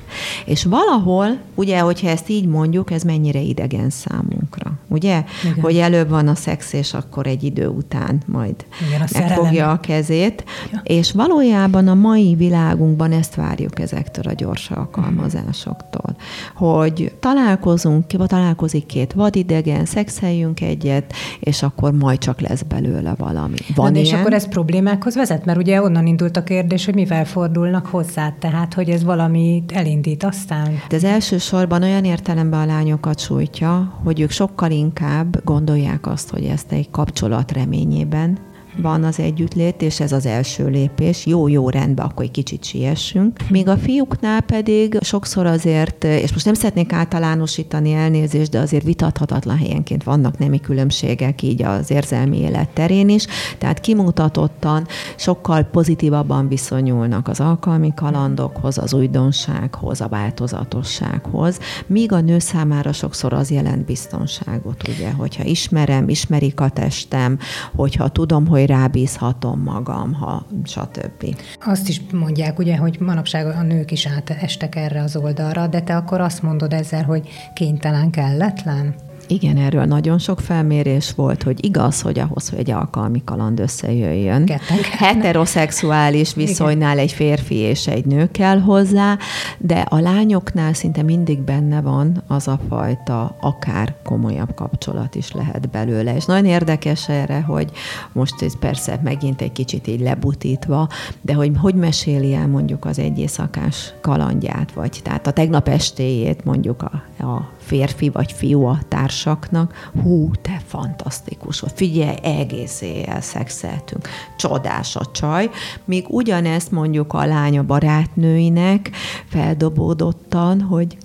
És 0.45 0.63
valahol, 0.63 1.37
ugye, 1.55 1.79
hogyha 1.79 2.09
ezt 2.09 2.29
így 2.29 2.45
mondjuk, 2.45 2.91
ez 2.91 3.03
mennyire 3.03 3.39
idegen 3.39 3.89
számunkra, 3.89 4.71
ugye? 4.87 5.23
Igen. 5.43 5.61
Hogy 5.61 5.77
előbb 5.77 6.09
van 6.09 6.27
a 6.27 6.35
szex, 6.35 6.73
és 6.73 6.93
akkor 6.93 7.27
egy 7.27 7.43
idő 7.43 7.67
után 7.67 8.21
majd 8.25 8.55
Igen, 8.87 9.01
a 9.01 9.19
megfogja 9.19 9.71
a 9.71 9.79
kezét. 9.79 10.43
Ja. 10.71 10.81
És 10.83 11.11
valójában 11.11 11.87
a 11.87 11.93
mai 11.93 12.35
világunkban 12.35 13.11
ezt 13.11 13.35
várjuk 13.35 13.79
ezektől 13.79 14.23
a 14.27 14.33
gyors 14.33 14.71
alkalmazásoktól, 14.71 16.15
hogy 16.55 17.13
találkozunk, 17.19 18.05
találkozik 18.27 18.85
két 18.85 19.13
vadidegen, 19.13 19.85
szexeljünk 19.85 20.61
egyet, 20.61 21.13
és 21.39 21.63
akkor 21.63 21.91
majd 21.93 22.19
csak 22.19 22.39
lesz 22.39 22.61
belőle 22.61 23.13
valami. 23.17 23.55
Van 23.75 23.91
Na, 23.91 23.99
és 23.99 24.13
akkor 24.13 24.33
ez 24.33 24.47
problémákhoz 24.47 25.15
vezet? 25.15 25.45
Mert 25.45 25.57
ugye 25.57 25.81
onnan 25.81 26.05
indult 26.05 26.37
a 26.37 26.43
kérdés, 26.43 26.85
hogy 26.85 26.93
mivel 26.93 27.25
fordulnak 27.25 27.85
hozzá, 27.85 28.35
tehát 28.39 28.73
hogy 28.73 28.89
ez 28.89 29.03
valami 29.03 29.63
elindít 29.73 30.04
indít 30.05 30.23
aztán? 30.23 30.81
De 30.89 30.95
az 30.95 31.03
elsősorban 31.03 31.83
olyan 31.83 32.03
értelemben 32.03 32.59
a 32.59 32.65
lányokat 32.65 33.19
sújtja, 33.19 33.99
hogy 34.03 34.19
ők 34.19 34.31
sokkal 34.31 34.71
inkább 34.71 35.43
gondolják 35.43 36.07
azt, 36.07 36.29
hogy 36.29 36.43
ezt 36.43 36.71
egy 36.71 36.89
kapcsolat 36.89 37.51
reményében 37.51 38.37
van 38.77 39.03
az 39.03 39.19
együttlét, 39.19 39.81
és 39.81 39.99
ez 39.99 40.11
az 40.11 40.25
első 40.25 40.67
lépés. 40.67 41.25
Jó-jó 41.25 41.69
rendben, 41.69 42.05
akkor 42.05 42.25
egy 42.25 42.31
kicsit 42.31 42.63
siessünk. 42.63 43.39
Míg 43.49 43.67
a 43.67 43.77
fiúknál 43.77 44.41
pedig 44.41 44.97
sokszor 45.01 45.45
azért, 45.45 46.03
és 46.03 46.33
most 46.33 46.45
nem 46.45 46.53
szeretnék 46.53 46.93
általánosítani 46.93 47.93
elnézést, 47.93 48.51
de 48.51 48.59
azért 48.59 48.83
vitathatatlan 48.83 49.57
helyenként 49.57 50.03
vannak 50.03 50.37
nemi 50.37 50.59
különbségek 50.59 51.41
így 51.41 51.63
az 51.63 51.91
érzelmi 51.91 52.39
élet 52.39 52.69
terén 52.69 53.09
is, 53.09 53.25
tehát 53.57 53.79
kimutatottan 53.79 54.87
sokkal 55.15 55.63
pozitívabban 55.63 56.47
viszonyulnak 56.47 57.27
az 57.27 57.39
alkalmi 57.39 57.93
kalandokhoz, 57.95 58.77
az 58.77 58.93
újdonsághoz, 58.93 60.01
a 60.01 60.07
változatossághoz, 60.07 61.59
míg 61.87 62.11
a 62.11 62.19
nő 62.19 62.39
számára 62.39 62.91
sokszor 62.91 63.33
az 63.33 63.51
jelent 63.51 63.85
biztonságot, 63.85 64.87
ugye, 64.87 65.11
hogyha 65.11 65.43
ismerem, 65.43 66.09
ismerik 66.09 66.59
a 66.59 66.69
testem, 66.69 67.39
hogyha 67.75 68.07
tudom, 68.07 68.47
hogy 68.47 68.64
rábízhatom 68.65 69.59
magam, 69.59 70.13
ha 70.13 70.45
stb. 70.63 71.35
Azt 71.65 71.89
is 71.89 72.01
mondják, 72.11 72.59
ugye, 72.59 72.77
hogy 72.77 72.97
manapság 72.99 73.45
a 73.45 73.61
nők 73.61 73.91
is 73.91 74.07
átestek 74.07 74.75
erre 74.75 75.01
az 75.01 75.15
oldalra, 75.15 75.67
de 75.67 75.81
te 75.81 75.95
akkor 75.95 76.21
azt 76.21 76.41
mondod 76.41 76.73
ezzel, 76.73 77.03
hogy 77.03 77.27
kénytelen, 77.53 78.09
kelletlen? 78.09 78.95
Igen, 79.27 79.57
erről 79.57 79.85
nagyon 79.85 80.17
sok 80.17 80.39
felmérés 80.39 81.13
volt, 81.15 81.43
hogy 81.43 81.65
igaz, 81.65 82.01
hogy 82.01 82.19
ahhoz, 82.19 82.49
hogy 82.49 82.59
egy 82.59 82.71
alkalmi 82.71 83.21
kaland 83.23 83.59
összejöjjön, 83.59 84.45
Ketten 84.45 84.77
heteroszexuális 84.97 86.33
viszonynál 86.33 86.97
egy 86.97 87.11
férfi 87.11 87.55
és 87.55 87.87
egy 87.87 88.05
nő 88.05 88.31
kell 88.31 88.59
hozzá, 88.59 89.17
de 89.57 89.79
a 89.79 89.99
lányoknál 89.99 90.73
szinte 90.73 91.01
mindig 91.01 91.39
benne 91.39 91.81
van 91.81 92.23
az 92.27 92.47
a 92.47 92.59
fajta 92.69 93.35
akár 93.39 93.95
komolyabb 94.03 94.53
kapcsolat 94.55 95.15
is 95.15 95.31
lehet 95.31 95.69
belőle. 95.69 96.15
És 96.15 96.25
nagyon 96.25 96.45
érdekes 96.45 97.09
erre, 97.09 97.41
hogy 97.41 97.71
most 98.11 98.41
ez 98.41 98.59
persze 98.59 98.99
megint 99.03 99.41
egy 99.41 99.51
kicsit 99.51 99.87
így 99.87 100.01
lebutítva, 100.01 100.89
de 101.21 101.33
hogy 101.33 101.51
hogy 101.57 101.75
meséli 101.75 102.33
el 102.33 102.47
mondjuk 102.47 102.85
az 102.85 102.99
egy 102.99 103.19
éjszakás 103.19 103.93
kalandját, 104.01 104.71
vagy 104.73 104.99
tehát 105.03 105.27
a 105.27 105.31
tegnap 105.31 105.67
estéjét 105.67 106.43
mondjuk 106.43 106.83
a, 106.83 107.23
a 107.23 107.49
férfi 107.65 108.09
vagy 108.09 108.31
fiú 108.31 108.65
a 108.65 108.79
társaknak, 108.87 109.91
hú, 110.01 110.31
te 110.41 110.61
fantasztikus 110.67 111.59
vagy, 111.59 111.71
figyelj, 111.75 112.17
egész 112.23 112.81
éjjel 112.81 113.21
szexeltünk, 113.21 114.07
csodás 114.37 114.95
a 114.95 115.05
csaj, 115.11 115.49
míg 115.85 116.05
ugyanezt 116.07 116.71
mondjuk 116.71 117.13
a 117.13 117.25
lánya 117.25 117.63
barátnőinek 117.63 118.91
feldobódottan, 119.29 120.61
hogy 120.61 120.97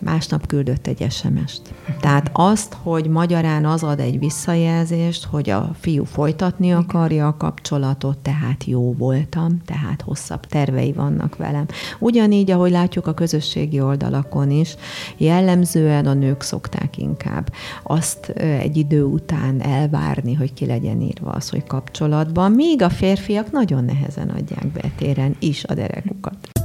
másnap 0.00 0.46
küldött 0.46 0.86
egy 0.86 1.06
SMS-t. 1.10 1.74
Tehát 2.00 2.30
azt, 2.32 2.76
hogy 2.82 3.08
magyarán 3.08 3.64
az 3.64 3.82
ad 3.82 4.00
egy 4.00 4.18
visszajelzést, 4.18 5.24
hogy 5.24 5.50
a 5.50 5.70
fiú 5.80 6.04
folytatni 6.04 6.72
akarja 6.72 7.26
a 7.26 7.36
kapcsolatot, 7.36 8.18
tehát 8.18 8.64
jó 8.64 8.94
voltam, 8.94 9.60
tehát 9.64 10.02
hosszabb 10.02 10.46
tervei 10.46 10.92
vannak 10.92 11.36
velem. 11.36 11.66
Ugyanígy, 11.98 12.50
ahogy 12.50 12.70
látjuk 12.70 13.06
a 13.06 13.14
közösségi 13.14 13.80
oldalakon 13.80 14.50
is, 14.50 14.76
jellemzően 15.16 16.06
a 16.06 16.14
nők 16.14 16.42
szokták 16.42 16.98
inkább 16.98 17.52
azt 17.82 18.28
egy 18.36 18.76
idő 18.76 19.04
után 19.04 19.60
elvárni, 19.62 20.34
hogy 20.34 20.52
ki 20.52 20.66
legyen 20.66 21.00
írva 21.00 21.30
az, 21.30 21.48
hogy 21.48 21.64
kapcsolatban, 21.64 22.52
míg 22.52 22.82
a 22.82 22.90
férfiak 22.90 23.50
nagyon 23.50 23.84
nehezen 23.84 24.28
adják 24.28 24.66
be 24.66 24.90
téren 24.96 25.36
is 25.38 25.64
a 25.64 25.74
derekukat. 25.74 26.55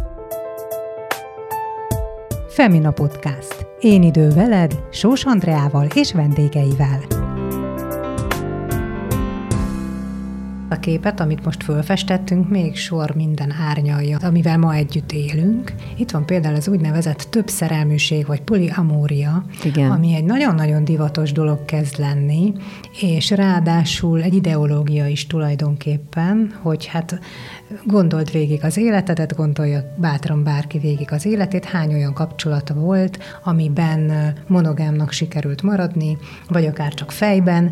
Femina 2.51 2.91
Podcast. 2.91 3.65
Én 3.79 4.03
idő 4.03 4.29
veled, 4.29 4.83
Sós 4.89 5.23
Andreával 5.23 5.87
és 5.93 6.13
vendégeivel. 6.13 6.99
A 10.69 10.79
képet, 10.79 11.19
amit 11.19 11.45
most 11.45 11.63
fölfestettünk, 11.63 12.49
még 12.49 12.75
sor 12.75 13.15
minden 13.15 13.51
árnyalja, 13.51 14.17
amivel 14.21 14.57
ma 14.57 14.73
együtt 14.73 15.11
élünk. 15.11 15.73
Itt 15.97 16.11
van 16.11 16.25
például 16.25 16.55
az 16.55 16.67
úgynevezett 16.67 17.27
több 17.29 17.47
szerelműség, 17.47 18.25
vagy 18.25 18.41
poliamória, 18.41 19.45
Igen. 19.63 19.91
ami 19.91 20.15
egy 20.15 20.23
nagyon-nagyon 20.23 20.83
divatos 20.83 21.31
dolog 21.31 21.65
kezd 21.65 21.99
lenni, 21.99 22.53
és 23.01 23.29
ráadásul 23.29 24.21
egy 24.21 24.33
ideológia 24.33 25.07
is 25.07 25.27
tulajdonképpen, 25.27 26.53
hogy 26.61 26.85
hát 26.85 27.19
Gondold 27.85 28.31
végig 28.31 28.63
az 28.63 28.77
életedet, 28.77 29.35
gondolja 29.35 29.93
bátran 29.97 30.43
bárki 30.43 30.79
végig 30.79 31.11
az 31.11 31.25
életét, 31.25 31.65
hány 31.65 31.93
olyan 31.93 32.13
kapcsolata 32.13 32.73
volt, 32.73 33.17
amiben 33.43 34.33
monogámnak 34.47 35.11
sikerült 35.11 35.61
maradni, 35.61 36.17
vagy 36.47 36.65
akár 36.65 36.93
csak 36.93 37.11
fejben 37.11 37.71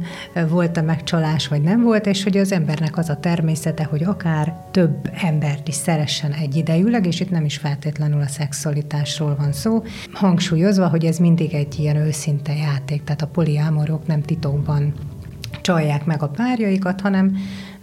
volt-e 0.49 0.81
megcsalás, 0.81 1.47
vagy 1.47 1.61
nem 1.61 1.81
volt, 1.81 2.05
és 2.05 2.23
hogy 2.23 2.37
az 2.37 2.51
embernek 2.51 2.97
az 2.97 3.09
a 3.09 3.19
természete, 3.19 3.83
hogy 3.83 4.03
akár 4.03 4.53
több 4.71 5.09
embert 5.21 5.67
is 5.67 5.75
szeressen 5.75 6.31
egyidejűleg, 6.31 7.05
és 7.05 7.19
itt 7.19 7.29
nem 7.29 7.45
is 7.45 7.57
feltétlenül 7.57 8.21
a 8.21 8.27
szexualitásról 8.27 9.35
van 9.35 9.51
szó, 9.51 9.83
hangsúlyozva, 10.11 10.87
hogy 10.87 11.05
ez 11.05 11.17
mindig 11.17 11.53
egy 11.53 11.79
ilyen 11.79 11.95
őszinte 11.95 12.53
játék, 12.55 13.03
tehát 13.03 13.21
a 13.21 13.27
poliámorok 13.27 14.07
nem 14.07 14.21
titokban 14.21 14.93
csalják 15.61 16.05
meg 16.05 16.21
a 16.23 16.27
párjaikat, 16.27 17.01
hanem 17.01 17.37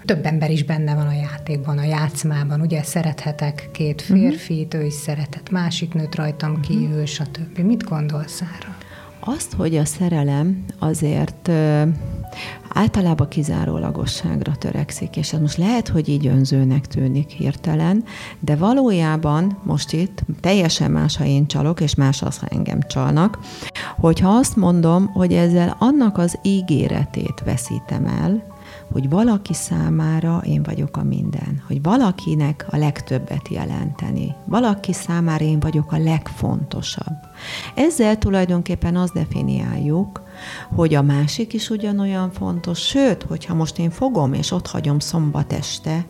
több 0.06 0.26
ember 0.26 0.50
is 0.50 0.64
benne 0.64 0.94
van 0.94 1.06
a 1.06 1.12
játékban, 1.12 1.78
a 1.78 1.84
játszmában. 1.84 2.60
Ugye 2.60 2.82
szerethetek 2.82 3.68
két 3.72 4.08
mhm. 4.08 4.18
férfit, 4.18 4.66
uh-huh. 4.66 4.82
ő 4.82 4.86
is 4.86 4.94
szeretett 4.94 5.50
másik 5.50 5.94
nőt 5.94 6.14
rajtam 6.14 6.50
uh-huh. 6.50 6.66
kívül, 6.66 7.06
stb. 7.06 7.58
Mit 7.58 7.84
gondolsz 7.84 8.40
erről? 8.40 8.74
Azt, 9.20 9.52
hogy 9.52 9.76
a 9.76 9.84
szerelem 9.84 10.64
azért 10.78 11.50
általában 12.68 13.28
kizárólagosságra 13.28 14.56
törekszik, 14.56 15.16
és 15.16 15.32
ez 15.32 15.40
most 15.40 15.56
lehet, 15.56 15.88
hogy 15.88 16.08
így 16.08 16.26
önzőnek 16.26 16.86
tűnik 16.86 17.28
hirtelen, 17.28 18.04
de 18.40 18.56
valójában 18.56 19.58
most 19.62 19.92
itt 19.92 20.22
teljesen 20.40 20.90
más, 20.90 21.16
ha 21.16 21.24
én 21.24 21.46
csalok, 21.46 21.80
és 21.80 21.94
más 21.94 22.22
az, 22.22 22.38
ha 22.38 22.46
engem 22.50 22.80
csalnak, 22.88 23.38
hogyha 23.96 24.28
azt 24.28 24.56
mondom, 24.56 25.06
hogy 25.06 25.32
ezzel 25.32 25.76
annak 25.78 26.18
az 26.18 26.38
ígéretét 26.42 27.42
veszítem 27.44 28.06
el, 28.06 28.55
hogy 28.92 29.08
valaki 29.08 29.54
számára 29.54 30.42
én 30.44 30.62
vagyok 30.62 30.96
a 30.96 31.02
minden, 31.02 31.62
hogy 31.66 31.82
valakinek 31.82 32.66
a 32.70 32.76
legtöbbet 32.76 33.48
jelenteni, 33.48 34.34
valaki 34.44 34.92
számára 34.92 35.44
én 35.44 35.60
vagyok 35.60 35.92
a 35.92 35.98
legfontosabb. 35.98 37.14
Ezzel 37.74 38.18
tulajdonképpen 38.18 38.96
azt 38.96 39.12
definiáljuk, 39.12 40.22
hogy 40.74 40.94
a 40.94 41.02
másik 41.02 41.52
is 41.52 41.70
ugyanolyan 41.70 42.30
fontos, 42.30 42.78
sőt, 42.78 43.22
hogyha 43.22 43.54
most 43.54 43.78
én 43.78 43.90
fogom 43.90 44.32
és 44.32 44.50
ott 44.50 44.66
hagyom 44.66 44.98
szombat 44.98 45.52
este, 45.52 46.04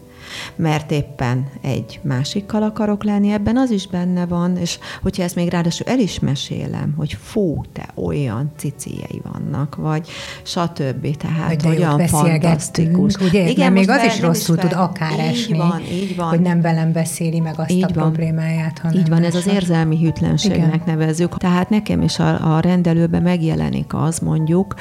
mert 0.57 0.91
éppen 0.91 1.47
egy 1.61 2.01
másikkal 2.03 2.63
akarok 2.63 3.05
lenni, 3.05 3.33
ebben 3.33 3.57
az 3.57 3.71
is 3.71 3.87
benne 3.87 4.27
van, 4.27 4.57
és 4.57 4.79
hogyha 5.03 5.23
ezt 5.23 5.35
még 5.35 5.49
ráadásul 5.49 5.87
el 5.87 5.99
is 5.99 6.19
mesélem, 6.19 6.95
hogy 6.97 7.17
fú, 7.21 7.61
te 7.73 7.89
olyan 7.95 8.53
ciciei 8.57 9.21
vannak, 9.33 9.75
vagy 9.75 10.09
stb. 10.43 11.17
Tehát 11.17 11.63
hogy 11.63 11.77
olyan 11.77 12.07
fantasztikus. 12.07 13.15
Ugye? 13.15 13.49
Igen, 13.49 13.73
még 13.73 13.91
az 13.91 14.05
is 14.05 14.21
rosszul 14.21 14.57
tud 14.57 14.73
akár 14.73 15.13
így 15.13 15.19
esni, 15.19 15.57
van, 15.57 15.83
így 15.93 16.17
van. 16.17 16.29
hogy 16.29 16.41
nem 16.41 16.61
velem 16.61 16.93
beszéli 16.93 17.41
meg 17.41 17.55
azt 17.57 17.71
így 17.71 17.83
a 17.83 17.87
van. 17.87 17.95
problémáját, 17.95 18.79
hanem 18.79 18.99
Így 18.99 19.09
van, 19.09 19.23
ez 19.23 19.35
az 19.35 19.47
érzelmi 19.47 19.99
hűtlenségnek 19.99 20.83
Igen. 20.83 20.83
nevezzük. 20.87 21.37
Tehát 21.39 21.71
nekem 21.71 22.03
is 22.03 22.19
a, 22.19 22.57
a 22.57 22.61
rendelőben 22.61 23.23
megjelenik 23.23 23.95
az 23.95 24.19
mondjuk, 24.19 24.75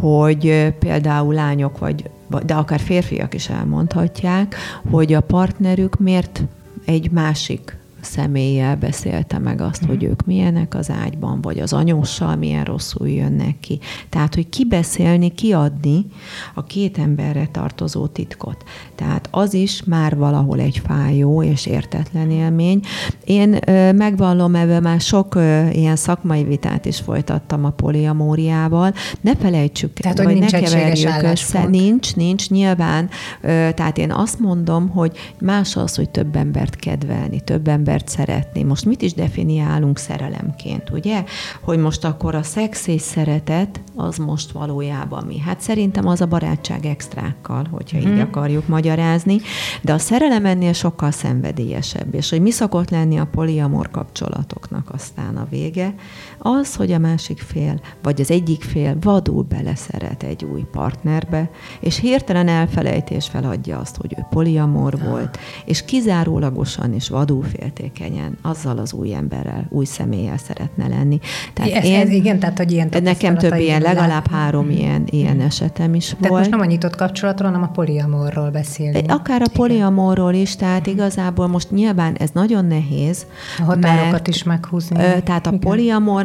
hogy 0.00 0.74
például 0.78 1.34
lányok 1.34 1.78
vagy 1.78 2.10
de 2.44 2.54
akár 2.54 2.80
férfiak 2.80 3.34
is 3.34 3.48
elmondhatják, 3.48 4.54
hogy 4.90 5.12
a 5.12 5.20
partnerük 5.20 5.98
miért 5.98 6.42
egy 6.84 7.10
másik 7.10 7.76
személlyel 8.00 8.76
beszélte 8.76 9.38
meg 9.38 9.60
azt, 9.60 9.84
hogy 9.84 10.04
ők 10.04 10.26
milyenek 10.26 10.74
az 10.74 10.90
ágyban, 11.04 11.40
vagy 11.40 11.58
az 11.58 11.72
anyóssal 11.72 12.36
milyen 12.36 12.64
rosszul 12.64 13.08
jönnek 13.08 13.60
ki. 13.60 13.78
Tehát, 14.08 14.34
hogy 14.34 14.48
kibeszélni, 14.48 15.34
kiadni 15.34 16.06
a 16.54 16.64
két 16.64 16.98
emberre 16.98 17.48
tartozó 17.52 18.06
titkot. 18.06 18.64
Tehát 18.94 19.28
az 19.30 19.54
is 19.54 19.82
már 19.84 20.16
valahol 20.16 20.60
egy 20.60 20.82
fájó 20.86 21.42
és 21.42 21.66
értetlen 21.66 22.30
élmény. 22.30 22.80
Én 23.24 23.58
megvallom, 23.94 24.54
ebben 24.54 24.82
már 24.82 25.00
sok 25.00 25.34
ilyen 25.72 25.96
szakmai 25.96 26.44
vitát 26.44 26.84
is 26.84 26.98
folytattam 26.98 27.64
a 27.64 27.70
poliamóriával. 27.70 28.94
Ne 29.20 29.36
felejtsük, 29.36 29.92
tehát, 29.92 30.16
vagy 30.16 30.26
hogy 30.26 30.34
nincs 30.34 30.52
ne 30.52 30.60
keverjük 30.60 31.22
össze. 31.22 31.66
Nincs, 31.66 32.16
nincs, 32.16 32.50
nyilván. 32.50 33.08
Tehát 33.40 33.98
én 33.98 34.12
azt 34.12 34.38
mondom, 34.38 34.88
hogy 34.88 35.16
más 35.40 35.76
az, 35.76 35.94
hogy 35.94 36.10
több 36.10 36.36
embert 36.36 36.76
kedvelni, 36.76 37.40
több 37.40 37.68
embert 37.68 37.88
embert 37.90 38.08
szeretni. 38.08 38.62
Most 38.62 38.84
mit 38.84 39.02
is 39.02 39.14
definiálunk 39.14 39.98
szerelemként, 39.98 40.90
ugye? 40.90 41.24
Hogy 41.60 41.78
most 41.78 42.04
akkor 42.04 42.34
a 42.34 42.42
szex 42.42 42.86
és 42.86 43.00
szeretet 43.00 43.80
az 43.96 44.16
most 44.16 44.50
valójában 44.50 45.24
mi? 45.24 45.38
Hát 45.38 45.60
szerintem 45.60 46.06
az 46.06 46.20
a 46.20 46.26
barátság 46.26 46.86
extrákkal, 46.86 47.66
hogyha 47.70 47.98
hmm. 47.98 48.06
így 48.06 48.16
mhm. 48.16 48.26
akarjuk 48.26 48.68
magyarázni, 48.68 49.36
de 49.82 49.92
a 49.92 49.98
szerelem 49.98 50.46
ennél 50.46 50.72
sokkal 50.72 51.10
szenvedélyesebb, 51.10 52.14
és 52.14 52.30
hogy 52.30 52.40
mi 52.40 52.50
szokott 52.50 52.90
lenni 52.90 53.18
a 53.18 53.28
poliamor 53.30 53.90
kapcsolatoknak 53.90 54.90
aztán 54.92 55.36
a 55.36 55.46
vége, 55.50 55.94
az, 56.42 56.74
hogy 56.74 56.92
a 56.92 56.98
másik 56.98 57.38
fél, 57.38 57.80
vagy 58.02 58.20
az 58.20 58.30
egyik 58.30 58.62
fél 58.62 58.96
vadul 59.00 59.42
beleszeret 59.42 60.22
egy 60.22 60.44
új 60.44 60.64
partnerbe, 60.72 61.50
és 61.80 61.98
hirtelen 61.98 62.48
elfelejtés 62.48 63.26
feladja 63.26 63.78
azt, 63.78 63.96
hogy 63.96 64.14
ő 64.18 64.26
poliamor 64.30 64.98
volt, 64.98 65.38
és 65.64 65.84
kizárólagosan 65.84 66.94
és 66.94 67.08
vadul 67.08 67.42
féltékenyen 67.42 68.38
azzal 68.42 68.78
az 68.78 68.92
új 68.92 69.14
emberrel, 69.14 69.66
új 69.68 69.84
személlyel 69.84 70.38
szeretne 70.38 70.88
lenni. 70.88 71.18
Tehát 71.52 71.70
ez, 71.70 71.84
én, 71.84 72.00
ez, 72.00 72.08
igen, 72.08 72.38
tehát 72.38 72.58
hogy 72.58 72.72
ilyen 72.72 72.88
Nekem 73.02 73.36
több 73.36 73.54
ilyen, 73.54 73.80
legalább 73.80 74.30
három 74.30 74.66
mm. 74.66 74.70
ilyen, 74.70 75.02
ilyen 75.10 75.36
mm. 75.36 75.40
esetem 75.40 75.94
is 75.94 76.06
tehát 76.08 76.28
volt. 76.28 76.38
most 76.38 76.50
nem 76.50 76.60
a 76.60 76.64
nyitott 76.64 76.96
kapcsolatról, 76.96 77.48
hanem 77.48 77.68
a 77.68 77.70
poliamorról 77.70 78.50
beszélünk. 78.50 79.10
Akár 79.10 79.42
a 79.42 79.48
poliamorról 79.52 80.34
is, 80.34 80.56
tehát 80.56 80.88
mm. 80.88 80.92
igazából 80.92 81.46
most 81.46 81.70
nyilván 81.70 82.14
ez 82.14 82.30
nagyon 82.32 82.64
nehéz. 82.64 83.26
A 83.58 83.62
határokat 83.62 84.10
mert, 84.10 84.28
is 84.28 84.42
meghúzni. 84.42 84.96
Tehát 85.24 85.46
a 85.46 85.52
igen. 85.52 85.58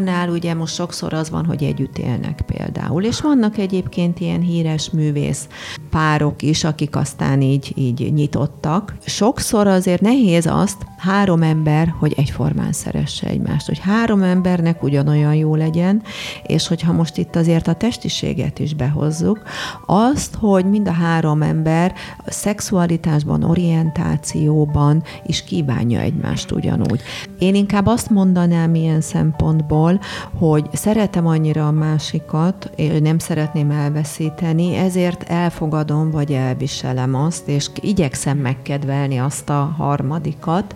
Poliamornál 0.05 0.29
ugye 0.29 0.53
most 0.53 0.73
sokszor 0.73 1.13
az 1.13 1.29
van, 1.29 1.45
hogy 1.45 1.63
együtt 1.63 1.97
élnek 1.97 2.41
például, 2.45 3.03
és 3.03 3.21
vannak 3.21 3.57
egyébként 3.57 4.19
ilyen 4.19 4.41
híres 4.41 4.89
művész 4.89 5.47
párok 5.89 6.41
is, 6.41 6.63
akik 6.63 6.95
aztán 6.95 7.41
így, 7.41 7.71
így 7.75 8.13
nyitottak. 8.13 8.95
Sokszor 9.05 9.67
azért 9.67 10.01
nehéz 10.01 10.45
azt 10.45 10.85
három 10.97 11.41
ember, 11.41 11.93
hogy 11.99 12.13
egyformán 12.17 12.71
szeresse 12.71 13.27
egymást, 13.27 13.67
hogy 13.67 13.79
három 13.79 14.23
embernek 14.23 14.83
ugyanolyan 14.83 15.35
jó 15.35 15.55
legyen, 15.55 16.01
és 16.43 16.67
hogyha 16.67 16.91
most 16.91 17.17
itt 17.17 17.35
azért 17.35 17.67
a 17.67 17.73
testiséget 17.73 18.59
is 18.59 18.73
behozzuk, 18.73 19.41
azt, 19.85 20.35
hogy 20.35 20.65
mind 20.65 20.87
a 20.87 20.91
három 20.91 21.41
ember 21.41 21.93
a 22.25 22.31
szexualitásban, 22.31 23.43
orientációban 23.43 25.03
is 25.25 25.43
kívánja 25.43 25.99
egymást 25.99 26.51
ugyanúgy. 26.51 27.01
Én 27.39 27.55
inkább 27.55 27.85
azt 27.85 28.09
mondanám 28.09 28.75
ilyen 28.75 29.01
szempontból, 29.01 29.94
hogy 30.37 30.69
szeretem 30.73 31.27
annyira 31.27 31.67
a 31.67 31.71
másikat, 31.71 32.71
és 32.75 32.99
nem 32.99 33.19
szeretném 33.19 33.71
elveszíteni, 33.71 34.75
ezért 34.75 35.23
elfogadom, 35.23 36.11
vagy 36.11 36.31
elviselem 36.31 37.15
azt, 37.15 37.47
és 37.47 37.69
igyekszem 37.81 38.37
megkedvelni 38.37 39.17
azt 39.17 39.49
a 39.49 39.73
harmadikat, 39.77 40.75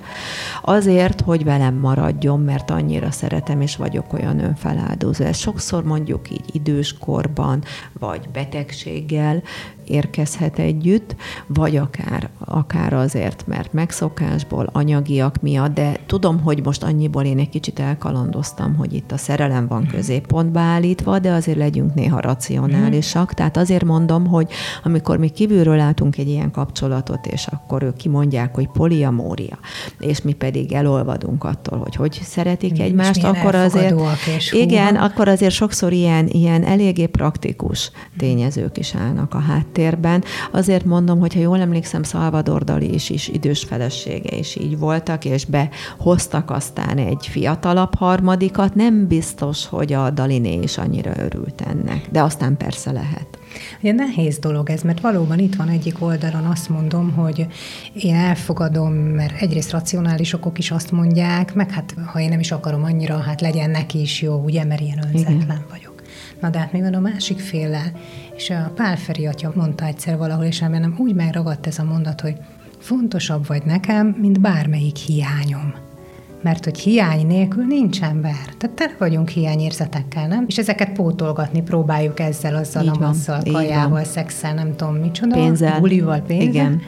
azért, 0.61 1.21
hogy 1.21 1.43
velem 1.43 1.75
maradjon, 1.75 2.39
mert 2.39 2.69
annyira 2.69 3.11
szeretem, 3.11 3.61
és 3.61 3.75
vagyok 3.75 4.13
olyan 4.13 4.39
önfeláldozó. 4.39 5.23
Ez 5.23 5.37
sokszor 5.37 5.83
mondjuk 5.83 6.31
így 6.31 6.45
időskorban, 6.51 7.63
vagy 7.99 8.29
betegséggel 8.33 9.41
érkezhet 9.89 10.59
együtt, 10.59 11.15
vagy 11.47 11.75
akár, 11.75 12.29
akár 12.39 12.93
azért, 12.93 13.47
mert 13.47 13.73
megszokásból, 13.73 14.69
anyagiak 14.71 15.41
miatt, 15.41 15.73
de 15.73 15.99
tudom, 16.05 16.41
hogy 16.41 16.63
most 16.63 16.83
annyiból 16.83 17.23
én 17.23 17.39
egy 17.39 17.49
kicsit 17.49 17.79
elkalandoztam, 17.79 18.75
hogy 18.75 18.93
itt 18.93 19.11
a 19.11 19.17
szerelem 19.17 19.67
van 19.67 19.81
mhm. 19.81 19.91
középpontba 19.91 20.59
állítva, 20.59 21.19
de 21.19 21.31
azért 21.31 21.57
legyünk 21.57 21.93
néha 21.93 22.19
racionálisak. 22.19 23.33
Tehát 23.33 23.57
azért 23.57 23.83
mondom, 23.83 24.27
hogy 24.27 24.47
amikor 24.83 25.17
mi 25.17 25.29
kívülről 25.29 25.75
látunk 25.75 26.17
egy 26.17 26.27
ilyen 26.27 26.51
kapcsolatot, 26.51 27.25
és 27.25 27.47
akkor 27.47 27.83
ők 27.83 27.95
kimondják, 27.95 28.55
hogy 28.55 28.67
poliamória, 28.67 29.59
és 29.99 30.21
mi 30.21 30.33
pedig 30.33 30.71
elolvadunk 30.73 31.43
attól, 31.43 31.79
hogy 31.79 31.95
hogy 31.95 32.19
szeretik 32.23 32.79
egymást, 32.79 33.23
akkor 33.23 33.55
azért, 33.55 33.95
igen, 34.51 34.95
akkor 34.95 35.27
azért 35.27 35.53
sokszor 35.53 35.93
ilyen, 35.93 36.27
ilyen 36.27 36.63
eléggé 36.63 37.05
praktikus 37.05 37.91
tényezők 38.17 38.77
is 38.77 38.95
állnak 38.95 39.33
a 39.33 39.39
háttérben 39.39 39.78
háttérben. 39.79 40.23
Azért 40.51 40.85
mondom, 40.85 41.19
hogy 41.19 41.33
ha 41.33 41.39
jól 41.39 41.59
emlékszem, 41.59 42.03
Salvador 42.03 42.63
Dali 42.63 42.93
is, 42.93 43.09
is 43.09 43.27
idős 43.27 43.63
felesége 43.63 44.37
is 44.37 44.55
így 44.55 44.77
voltak, 44.77 45.25
és 45.25 45.45
behoztak 45.45 46.51
aztán 46.51 46.97
egy 46.97 47.27
fiatalabb 47.27 47.95
harmadikat. 47.95 48.75
Nem 48.75 49.07
biztos, 49.07 49.67
hogy 49.67 49.93
a 49.93 50.09
Daliné 50.09 50.59
is 50.63 50.77
annyira 50.77 51.11
örült 51.17 51.61
ennek, 51.61 52.07
de 52.11 52.21
aztán 52.21 52.57
persze 52.57 52.91
lehet. 52.91 53.27
Ugye 53.81 53.91
nehéz 53.91 54.37
dolog 54.37 54.69
ez, 54.69 54.81
mert 54.81 55.01
valóban 55.01 55.39
itt 55.39 55.55
van 55.55 55.69
egyik 55.69 56.01
oldalon 56.01 56.45
azt 56.45 56.69
mondom, 56.69 57.11
hogy 57.11 57.47
én 57.93 58.15
elfogadom, 58.15 58.93
mert 58.93 59.41
egyrészt 59.41 59.71
racionális 59.71 60.33
okok 60.33 60.57
is 60.57 60.71
azt 60.71 60.91
mondják, 60.91 61.53
meg 61.53 61.71
hát 61.71 61.95
ha 62.05 62.19
én 62.19 62.29
nem 62.29 62.39
is 62.39 62.51
akarom 62.51 62.83
annyira, 62.83 63.17
hát 63.17 63.41
legyen 63.41 63.69
neki 63.69 64.01
is 64.01 64.21
jó, 64.21 64.35
ugye, 64.43 64.63
mert 64.63 64.81
ilyen 64.81 65.03
önzetlen 65.13 65.65
vagyok. 65.69 65.88
Na 66.39 66.49
de 66.49 66.59
hát 66.59 66.71
mi 66.71 66.81
van 66.81 66.93
a 66.93 66.99
másik 66.99 67.39
féllel? 67.39 67.91
És 68.35 68.49
a 68.49 68.71
Pál 68.75 68.97
Feri 68.97 69.25
atya 69.25 69.51
mondta 69.55 69.85
egyszer 69.85 70.17
valahol, 70.17 70.45
és 70.45 70.59
nem 70.59 70.95
úgy 70.97 71.15
megragadt 71.15 71.67
ez 71.67 71.79
a 71.79 71.83
mondat, 71.83 72.21
hogy 72.21 72.35
fontosabb 72.79 73.47
vagy 73.47 73.63
nekem, 73.65 74.15
mint 74.19 74.39
bármelyik 74.41 74.95
hiányom. 74.95 75.73
Mert 76.41 76.63
hogy 76.63 76.79
hiány 76.79 77.27
nélkül 77.27 77.65
nincs 77.65 78.01
ember. 78.01 78.55
Tehát 78.57 78.75
tele 78.75 78.95
vagyunk 78.97 79.29
hiányérzetekkel, 79.29 80.27
nem? 80.27 80.45
És 80.47 80.57
ezeket 80.57 80.91
pótolgatni 80.91 81.61
próbáljuk 81.61 82.19
ezzel, 82.19 82.55
azzal, 82.55 82.83
így 82.83 82.89
amazzal, 82.89 83.41
kajával, 83.51 84.03
szexel, 84.03 84.53
nem 84.53 84.75
tudom 84.75 84.95
micsoda. 84.95 85.35
Pénzzel. 85.35 85.79
Bulival, 85.79 86.19
pénzzel. 86.19 86.47
Igen. 86.47 86.81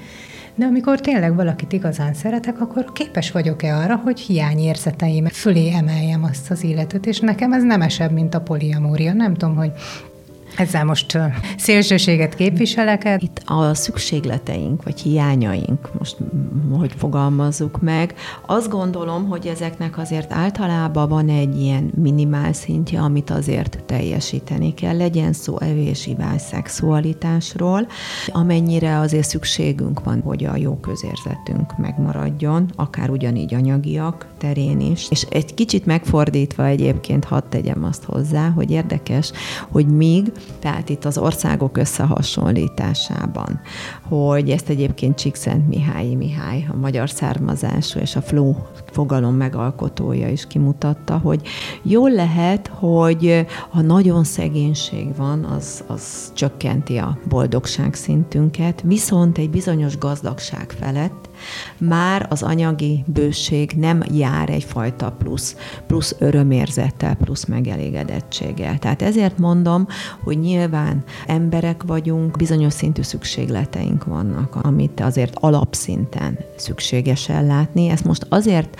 De 0.55 0.65
amikor 0.65 0.99
tényleg 0.99 1.35
valakit 1.35 1.73
igazán 1.73 2.13
szeretek, 2.13 2.61
akkor 2.61 2.91
képes 2.93 3.31
vagyok-e 3.31 3.77
arra, 3.77 3.95
hogy 3.95 4.19
hiányérzeteim 4.19 5.25
fölé 5.25 5.73
emeljem 5.73 6.23
azt 6.23 6.51
az 6.51 6.63
életet, 6.63 7.05
és 7.05 7.19
nekem 7.19 7.53
ez 7.53 7.63
nemesebb, 7.63 8.11
mint 8.11 8.33
a 8.33 8.41
poliamória. 8.41 9.13
Nem 9.13 9.33
tudom, 9.33 9.55
hogy 9.55 9.71
ezzel 10.57 10.85
most 10.85 11.17
szélsőséget 11.57 12.35
képviselek? 12.35 13.15
Itt 13.17 13.41
a 13.45 13.73
szükségleteink, 13.73 14.83
vagy 14.83 14.99
hiányaink, 15.01 15.89
most 15.97 16.17
hogy 16.77 16.93
fogalmazzuk 16.97 17.81
meg, 17.81 18.13
azt 18.45 18.69
gondolom, 18.69 19.27
hogy 19.27 19.47
ezeknek 19.47 19.97
azért 19.97 20.33
általában 20.33 21.09
van 21.09 21.29
egy 21.29 21.61
ilyen 21.61 21.91
minimál 21.95 22.53
szintje, 22.53 22.99
amit 22.99 23.29
azért 23.29 23.83
teljesíteni 23.85 24.73
kell. 24.73 24.97
Legyen 24.97 25.33
szó 25.33 25.59
evés, 25.59 26.07
ivás, 26.07 26.41
szexualitásról, 26.41 27.87
amennyire 28.27 28.99
azért 28.99 29.27
szükségünk 29.27 30.03
van, 30.03 30.21
hogy 30.21 30.45
a 30.45 30.55
jó 30.55 30.75
közérzetünk 30.75 31.77
megmaradjon, 31.77 32.71
akár 32.75 33.09
ugyanígy 33.09 33.53
anyagiak 33.53 34.27
terén 34.37 34.79
is. 34.79 35.07
És 35.09 35.21
egy 35.29 35.53
kicsit 35.53 35.85
megfordítva 35.85 36.65
egyébként 36.65 37.23
hadd 37.23 37.43
tegyem 37.49 37.83
azt 37.83 38.03
hozzá, 38.03 38.49
hogy 38.49 38.71
érdekes, 38.71 39.31
hogy 39.69 39.87
míg 39.87 40.31
tehát 40.59 40.89
itt 40.89 41.05
az 41.05 41.17
országok 41.17 41.77
összehasonlításában, 41.77 43.61
hogy 44.01 44.49
ezt 44.49 44.69
egyébként 44.69 45.17
Csíkszent 45.17 45.67
Mihály 45.67 46.13
Mihály, 46.13 46.67
a 46.71 46.75
magyar 46.75 47.09
származású 47.09 47.99
és 47.99 48.15
a 48.15 48.21
flow 48.21 48.55
fogalom 48.91 49.35
megalkotója 49.35 50.29
is 50.29 50.47
kimutatta, 50.47 51.17
hogy 51.17 51.41
jól 51.81 52.11
lehet, 52.11 52.67
hogy 52.67 53.45
ha 53.69 53.81
nagyon 53.81 54.23
szegénység 54.23 55.15
van, 55.15 55.43
az, 55.43 55.83
az 55.87 56.31
csökkenti 56.33 56.97
a 56.97 57.17
boldogság 57.29 57.93
szintünket, 57.93 58.81
viszont 58.85 59.37
egy 59.37 59.49
bizonyos 59.49 59.97
gazdagság 59.97 60.71
felett 60.79 61.29
már 61.77 62.27
az 62.29 62.43
anyagi 62.43 63.03
bőség 63.07 63.71
nem 63.71 64.03
jár 64.13 64.49
egyfajta 64.49 65.11
plusz, 65.11 65.55
plusz 65.87 66.15
örömérzettel, 66.19 67.15
plusz 67.15 67.45
megelégedettséggel. 67.45 68.79
Tehát 68.79 69.01
ezért 69.01 69.37
mondom, 69.37 69.87
hogy 70.23 70.39
nyilván 70.39 71.03
emberek 71.27 71.83
vagyunk, 71.83 72.37
bizonyos 72.37 72.73
szintű 72.73 73.01
szükségleteink 73.01 74.03
vannak, 74.03 74.55
amit 74.55 74.99
azért 74.99 75.37
alapszinten 75.39 76.37
szükséges 76.55 77.29
ellátni. 77.29 77.89
Ezt 77.89 78.05
most 78.05 78.25
azért 78.29 78.79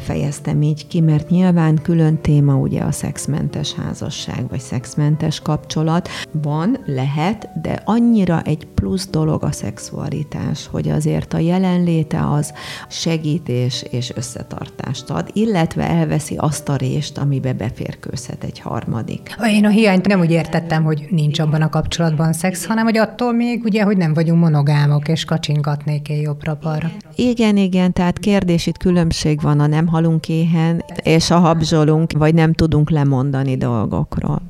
fejeztem 0.00 0.62
így 0.62 0.86
ki, 0.86 1.00
mert 1.00 1.28
nyilván 1.28 1.78
külön 1.82 2.20
téma 2.20 2.54
ugye 2.54 2.82
a 2.82 2.92
szexmentes 2.92 3.72
házasság, 3.72 4.48
vagy 4.48 4.60
szexmentes 4.60 5.40
kapcsolat. 5.40 6.08
Van, 6.30 6.78
lehet, 6.86 7.48
de 7.62 7.82
annyira 7.84 8.42
egy 8.44 8.66
plusz 8.74 9.08
dolog 9.10 9.44
a 9.44 9.52
szexualitás, 9.52 10.66
hogy 10.70 10.88
azért 10.88 11.34
a 11.34 11.38
jelenléte 11.38 12.30
az 12.30 12.52
segítés 12.88 13.84
és 13.90 14.12
összetartást 14.14 15.10
ad, 15.10 15.30
illetve 15.32 15.88
elveszi 15.88 16.34
azt 16.38 16.68
a 16.68 16.76
részt, 16.76 17.18
amibe 17.18 17.52
beférkőzhet 17.52 18.44
egy 18.44 18.58
harmadik. 18.58 19.36
Én 19.46 19.64
a 19.64 19.68
hiányt 19.68 20.06
nem 20.06 20.20
úgy 20.20 20.30
értettem, 20.30 20.84
hogy 20.84 21.06
nincs 21.10 21.38
abban 21.38 21.62
a 21.62 21.68
kapcsolatban 21.68 22.32
szex, 22.32 22.66
hanem 22.66 22.84
hogy 22.84 22.96
attól 22.96 23.32
még 23.32 23.64
ugye, 23.64 23.82
hogy 23.82 23.96
nem 23.96 24.14
vagyunk 24.14 24.40
monogámok, 24.40 25.08
és 25.08 25.24
kacsingatnék 25.24 26.08
én 26.08 26.20
jobbra-balra. 26.20 26.90
Igen, 27.16 27.56
igen, 27.56 27.92
tehát 27.92 28.18
kérdés 28.18 28.66
itt 28.66 28.76
különbség 28.76 29.40
van 29.40 29.60
a 29.60 29.66
nem 29.72 29.86
halunk 29.86 30.28
éhen, 30.28 30.84
és 31.02 31.30
a 31.30 31.38
habzsolunk, 31.38 32.12
vagy 32.12 32.34
nem 32.34 32.52
tudunk 32.52 32.90
lemondani 32.90 33.56
dolgokról. 33.56 34.42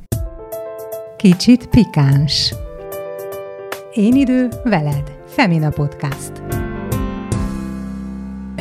Kicsit 1.16 1.66
pikáns. 1.66 2.54
Én 3.92 4.14
idő 4.14 4.48
veled. 4.64 5.12
Femina 5.26 5.68
Podcast. 5.68 6.61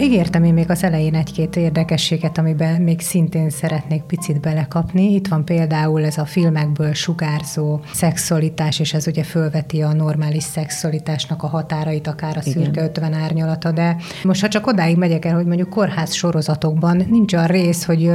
Ígértem 0.01 0.43
én 0.43 0.53
még 0.53 0.69
az 0.69 0.83
elején 0.83 1.15
egy-két 1.15 1.55
érdekességet, 1.55 2.37
amiben 2.37 2.81
még 2.81 2.99
szintén 2.99 3.49
szeretnék 3.49 4.01
picit 4.01 4.39
belekapni. 4.39 5.13
Itt 5.13 5.27
van 5.27 5.45
például 5.45 6.05
ez 6.05 6.17
a 6.17 6.25
filmekből 6.25 6.93
sugárzó 6.93 7.79
szexualitás, 7.93 8.79
és 8.79 8.93
ez 8.93 9.07
ugye 9.07 9.23
fölveti 9.23 9.81
a 9.81 9.93
normális 9.93 10.43
szexualitásnak 10.43 11.43
a 11.43 11.47
határait, 11.47 12.07
akár 12.07 12.37
a 12.37 12.41
szürke 12.41 12.69
Igen. 12.69 12.83
50 12.83 13.13
árnyalata, 13.13 13.71
de 13.71 13.95
most 14.23 14.41
ha 14.41 14.47
csak 14.47 14.67
odáig 14.67 14.97
megyek 14.97 15.25
el, 15.25 15.35
hogy 15.35 15.45
mondjuk 15.45 15.69
kórház 15.69 16.13
sorozatokban 16.13 17.05
nincs 17.09 17.33
olyan 17.33 17.47
rész, 17.47 17.85
hogy 17.85 18.11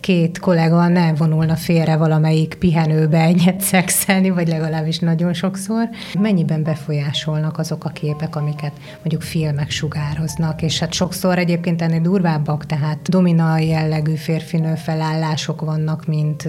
két 0.00 0.38
kollega 0.38 0.88
ne 0.88 1.14
vonulna 1.14 1.56
félre 1.56 1.96
valamelyik 1.96 2.54
pihenőbe 2.54 3.20
egyet 3.20 3.60
szexelni, 3.60 4.30
vagy 4.30 4.48
legalábbis 4.48 4.98
nagyon 4.98 5.32
sokszor. 5.32 5.88
Mennyiben 6.18 6.62
befolyásolnak 6.62 7.58
azok 7.58 7.84
a 7.84 7.88
képek, 7.88 8.36
amiket 8.36 8.72
mondjuk 8.94 9.22
filmek 9.22 9.70
sugároznak, 9.70 10.62
és 10.62 10.78
hát 10.78 10.92
sokszor 10.92 11.28
egyébként 11.38 11.82
ennél 11.82 12.00
durvábbak, 12.00 12.66
tehát 12.66 13.08
dominai 13.08 13.66
jellegű 13.66 14.14
férfinő 14.14 14.74
felállások 14.74 15.60
vannak, 15.60 16.06
mint 16.06 16.48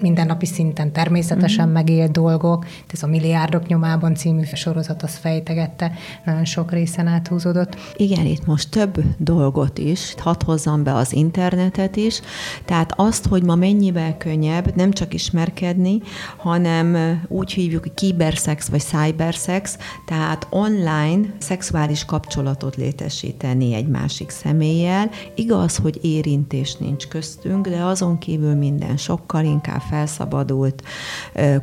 mindennapi 0.00 0.46
szinten 0.46 0.92
természetesen 0.92 1.64
mm-hmm. 1.64 1.74
megélt 1.74 2.10
dolgok. 2.10 2.66
Ez 2.92 3.02
a 3.02 3.06
Milliárdok 3.06 3.66
nyomában 3.66 4.14
című 4.14 4.42
sorozat 4.42 5.02
az 5.02 5.16
fejtegette, 5.16 5.92
nagyon 6.24 6.44
sok 6.44 6.72
részen 6.72 7.06
áthúzódott. 7.06 7.76
Igen, 7.96 8.26
itt 8.26 8.46
most 8.46 8.70
több 8.70 9.02
dolgot 9.18 9.78
is, 9.78 10.14
hadd 10.18 10.44
hozzam 10.44 10.82
be 10.82 10.94
az 10.94 11.12
internetet 11.12 11.96
is, 11.96 12.20
tehát 12.64 12.92
azt, 12.96 13.26
hogy 13.26 13.42
ma 13.42 13.54
mennyivel 13.54 14.16
könnyebb 14.16 14.76
nem 14.76 14.90
csak 14.90 15.14
ismerkedni, 15.14 16.00
hanem 16.36 17.20
úgy 17.28 17.52
hívjuk, 17.52 17.82
hogy 17.82 17.94
kiberszex 17.94 18.68
vagy 18.68 18.80
cyberszex, 18.80 19.78
tehát 20.06 20.46
online 20.50 21.20
szexuális 21.38 22.04
kapcsolatot 22.04 22.76
létesíteni 22.76 23.74
egy 23.74 23.88
másik 24.20 24.30
személlyel. 24.30 25.10
Igaz, 25.34 25.76
hogy 25.76 25.98
érintés 26.02 26.76
nincs 26.76 27.06
köztünk, 27.06 27.68
de 27.68 27.82
azon 27.82 28.18
kívül 28.18 28.54
minden 28.54 28.96
sokkal 28.96 29.44
inkább 29.44 29.80
felszabadult 29.80 30.82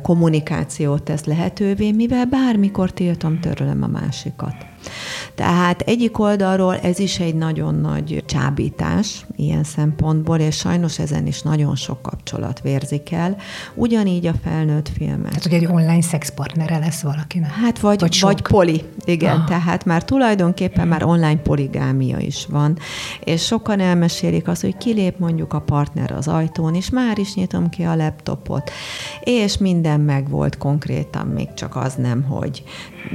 kommunikációt 0.02 1.02
tesz 1.02 1.24
lehetővé, 1.24 1.92
mivel 1.92 2.24
bármikor 2.24 2.90
tiltom, 2.90 3.40
törölöm 3.40 3.82
a 3.82 3.86
másikat. 3.86 4.54
Tehát 5.34 5.80
egyik 5.80 6.18
oldalról 6.18 6.76
ez 6.76 6.98
is 6.98 7.18
egy 7.18 7.34
nagyon 7.34 7.74
nagy 7.74 8.24
csábítás 8.26 9.26
ilyen 9.36 9.64
szempontból, 9.64 10.38
és 10.38 10.56
sajnos 10.56 10.98
ezen 10.98 11.26
is 11.26 11.42
nagyon 11.42 11.76
sok 11.76 12.02
kapcsolat 12.02 12.60
vérzik 12.60 13.12
el. 13.12 13.36
Ugyanígy 13.74 14.26
a 14.26 14.32
felnőtt 14.44 14.88
filmek. 14.88 15.28
Tehát, 15.28 15.42
hogy 15.42 15.52
egy 15.52 15.66
online 15.66 16.02
szexpartnere 16.02 16.78
lesz 16.78 17.00
valakinek? 17.00 17.50
Hát 17.50 17.78
vagy, 17.78 18.00
vagy, 18.00 18.18
vagy 18.20 18.42
poli, 18.42 18.82
igen. 19.04 19.36
Ah. 19.36 19.46
Tehát 19.46 19.84
már 19.84 20.04
tulajdonképpen 20.04 20.88
már 20.88 21.02
online 21.04 21.36
poligámia 21.36 22.18
is 22.18 22.46
van, 22.50 22.78
és 23.24 23.44
sokan 23.44 23.80
elmesélik 23.80 24.48
azt, 24.48 24.60
hogy 24.60 24.76
kilép 24.76 25.18
mondjuk 25.18 25.52
a 25.52 25.60
partner 25.60 26.12
az 26.12 26.28
ajtón, 26.28 26.74
és 26.74 26.90
már 26.90 27.18
is 27.18 27.34
nyitom 27.34 27.68
ki 27.68 27.82
a 27.82 27.96
laptopot, 27.96 28.70
és 29.20 29.58
minden 29.58 30.00
meg 30.00 30.28
volt 30.28 30.58
konkrétan, 30.58 31.26
még 31.26 31.54
csak 31.54 31.76
az 31.76 31.94
nem, 31.94 32.22
hogy 32.22 32.62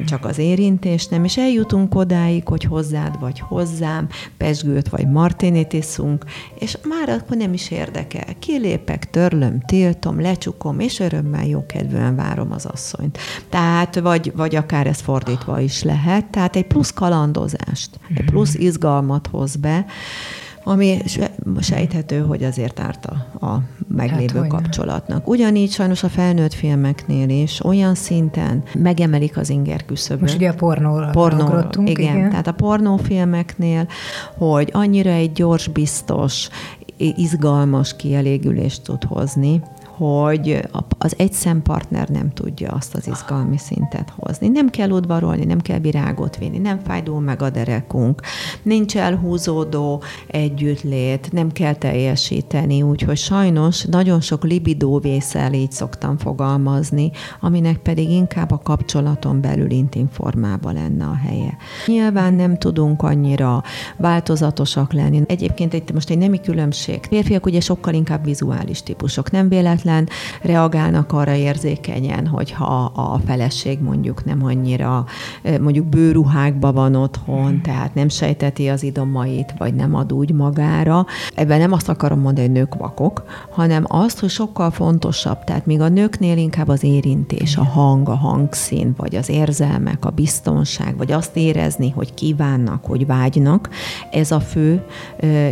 csak 0.06 0.26
az 0.26 0.38
érintés 0.38 1.08
nem, 1.08 1.24
és 1.24 1.38
eljutunk 1.38 1.96
odáig, 1.96 2.48
hogy 2.48 2.64
hozzád 2.64 3.20
vagy 3.20 3.40
hozzám, 3.40 4.08
pesgőt 4.38 4.90
vagy 4.90 5.08
martinit 5.08 5.74
iszunk, 5.74 6.26
és 6.60 6.78
már 6.90 7.10
akkor 7.10 7.38
nem 7.38 7.54
is 7.54 7.72
érdekel. 7.72 8.40
Kilépek, 8.40 9.10
törlöm, 9.10 9.62
tiltom, 9.66 10.22
lecsukom, 10.22 10.80
és 10.80 11.00
örömmel 11.00 11.46
jókedvűen 11.46 12.16
várom 12.16 12.52
az 12.52 12.66
asszonyt. 12.66 13.18
Tehát, 13.50 14.00
vagy, 14.00 14.32
vagy 14.36 14.56
akár 14.56 14.88
ez 14.88 15.00
fordítva 15.00 15.60
is 15.60 15.84
lehet, 15.84 16.26
tehát 16.26 16.56
egy 16.56 16.68
plusz 16.68 16.92
kalandozást, 16.92 17.90
egy 18.14 18.26
plusz 18.26 18.56
izgalmat 18.56 19.28
hoz 19.28 19.56
be, 19.56 19.86
ami 20.64 20.98
sejthető, 21.60 22.20
hogy 22.20 22.44
azért 22.44 22.80
árt 22.80 23.06
a, 23.06 23.46
a 23.46 23.62
meglévő 23.88 24.40
hát, 24.40 24.48
kapcsolatnak. 24.48 25.28
Ugyanígy 25.28 25.72
sajnos 25.72 26.04
a 26.04 26.10
felnőtt 26.10 26.54
filmeknél 26.54 27.30
is 27.30 27.66
olyan 27.66 27.96
szinten 27.96 28.64
megemelik 28.74 29.38
az 29.38 29.50
inger 29.50 29.86
küszöböt. 29.86 30.22
Most 30.22 30.36
ugye 30.36 30.50
a 30.50 30.54
pornóra 30.54 31.10
pornó, 31.10 31.66
igen, 31.86 32.16
igen, 32.16 32.30
tehát 32.30 32.48
a 32.48 32.52
pornófilmeknél, 32.52 33.88
hogy 34.38 34.70
annyira 34.74 35.10
egy 35.10 35.32
gyors, 35.32 35.68
biztos, 35.68 36.50
izgalmas 36.98 37.96
kielégülést 37.96 38.84
tud 38.84 39.04
hozni, 39.04 39.62
hogy 39.96 40.62
az 40.98 41.14
egy 41.18 41.34
szempartner 41.34 42.10
nem 42.10 42.34
tudja 42.34 42.72
azt 42.72 42.96
az 42.96 43.08
izgalmi 43.08 43.58
szintet 43.58 44.14
hozni. 44.16 44.48
Nem 44.48 44.70
kell 44.70 44.90
udvarolni, 44.90 45.46
nem 45.46 45.60
kell 45.60 45.80
virágot 45.80 46.38
vinni, 46.38 46.58
nem 46.58 46.80
fájdul 46.80 47.20
meg 47.20 47.42
a 47.42 47.50
derekunk, 47.50 48.22
nincs 48.64 48.98
elhúzódó 48.98 50.04
együttlét, 50.28 51.32
nem 51.32 51.52
kell 51.52 51.74
teljesíteni, 51.74 52.82
úgyhogy 52.82 53.18
sajnos 53.18 53.84
nagyon 53.84 54.22
sok 54.22 54.44
libidó 54.44 55.00
vészel, 55.00 55.54
így 55.54 55.72
szoktam 55.72 56.18
fogalmazni, 56.18 57.12
aminek 57.42 57.78
pedig 57.78 58.10
inkább 58.10 58.52
a 58.52 58.58
kapcsolaton 58.58 59.42
belül 59.42 59.72
intim 59.72 60.08
formában 60.12 60.74
lenne 60.74 61.06
a 61.06 61.16
helye. 61.16 61.58
Nyilván 61.86 62.34
nem 62.34 62.58
tudunk 62.58 63.02
annyira 63.02 63.64
változatosak 63.98 64.94
lenni. 64.94 65.22
Egyébként 65.28 65.74
egy, 65.74 65.94
most 65.94 66.10
egy 66.10 66.18
nemi 66.18 66.42
különbség. 66.42 67.00
Férfiak 67.04 67.46
ugye 67.46 67.60
sokkal 67.60 67.94
inkább 67.94 68.24
vizuális 68.24 68.84
típusok. 68.84 69.32
Nem 69.32 69.50
véletlen 69.50 69.82
reagálnak 70.42 71.12
arra 71.12 71.34
érzékenyen, 71.34 72.28
hogyha 72.28 72.92
a 72.96 73.20
feleség 73.26 73.82
mondjuk 73.82 74.26
nem 74.26 74.46
annyira, 74.46 75.06
mondjuk 75.62 75.86
bőruhákba 75.86 76.72
van 76.72 76.96
otthon, 76.96 77.52
mm. 77.52 77.62
tehát 77.62 77.94
nem 77.94 78.10
sejteti 78.10 78.70
az 78.70 78.84
idomait, 78.84 79.54
vagy 79.58 79.74
nem 79.74 79.96
ad 79.96 80.14
úgy 80.14 80.32
magára. 80.32 81.06
Ebben 81.36 81.60
nem 81.60 81.72
azt 81.72 81.90
akarom 81.90 82.20
mondani, 82.20 82.48
hogy 82.48 82.56
nők 82.56 82.76
vakok, 82.76 83.24
hanem 83.52 83.84
azt, 83.88 84.20
hogy 84.20 84.30
sokkal 84.30 84.72
fontosabb, 84.72 85.44
tehát 85.44 85.66
még 85.66 85.82
a 85.82 85.88
nőknél 85.88 86.38
inkább 86.38 86.68
az 86.68 86.84
érintés, 86.84 87.58
a 87.58 87.64
hang, 87.64 88.10
a 88.10 88.16
hangszín, 88.16 88.94
vagy 88.98 89.16
az 89.16 89.30
érzelmek, 89.30 90.06
a 90.06 90.10
biztonság, 90.10 90.98
vagy 90.98 91.12
azt 91.12 91.38
érezni, 91.38 91.90
hogy 91.90 92.14
kívánnak, 92.14 92.86
hogy 92.86 93.06
vágynak, 93.06 93.70
ez 94.12 94.32
a 94.32 94.40
fő 94.40 94.84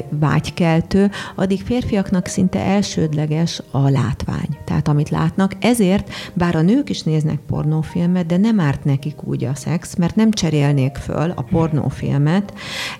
vágykeltő, 0.09 1.09
addig 1.35 1.61
férfiaknak 1.63 2.25
szinte 2.25 2.59
elsődleges 2.59 3.61
a 3.71 3.89
látvány. 4.27 4.57
Tehát 4.65 4.87
amit 4.87 5.09
látnak, 5.09 5.55
ezért, 5.59 6.09
bár 6.33 6.55
a 6.55 6.61
nők 6.61 6.89
is 6.89 7.01
néznek 7.01 7.39
pornófilmet, 7.47 8.25
de 8.25 8.37
nem 8.37 8.59
árt 8.59 8.83
nekik 8.83 9.23
úgy 9.23 9.43
a 9.43 9.55
szex, 9.55 9.95
mert 9.95 10.15
nem 10.15 10.31
cserélnék 10.31 10.95
föl 10.95 11.33
a 11.35 11.41
pornófilmet 11.41 12.53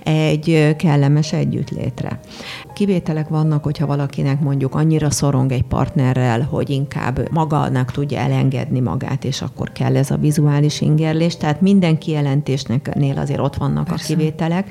egy 0.04 0.76
kellemes 0.78 1.34
együttlétre. 1.34 2.20
Kivételek 2.74 3.28
vannak, 3.28 3.64
hogyha 3.64 3.86
valakinek 3.86 4.40
mondjuk 4.40 4.76
annyira 4.76 5.10
szorong 5.10 5.52
egy 5.52 5.64
partnerrel, 5.64 6.42
hogy 6.42 6.70
inkább 6.70 7.32
magának 7.32 7.92
tudja 7.92 8.20
elengedni 8.20 8.80
magát, 8.80 9.24
és 9.24 9.42
akkor 9.42 9.72
kell 9.72 9.96
ez 9.96 10.12
a 10.12 10.18
vizuális 10.18 10.82
ingerlés. 10.82 11.38
Tehát 11.38 11.62
minden 11.62 11.98
kijelentésnek 11.98 12.96
nél 12.96 13.18
azért 13.18 13.40
ott 13.40 13.56
vannak 13.56 13.88
Persze. 13.88 14.14
a 14.14 14.16
kivételek, 14.16 14.70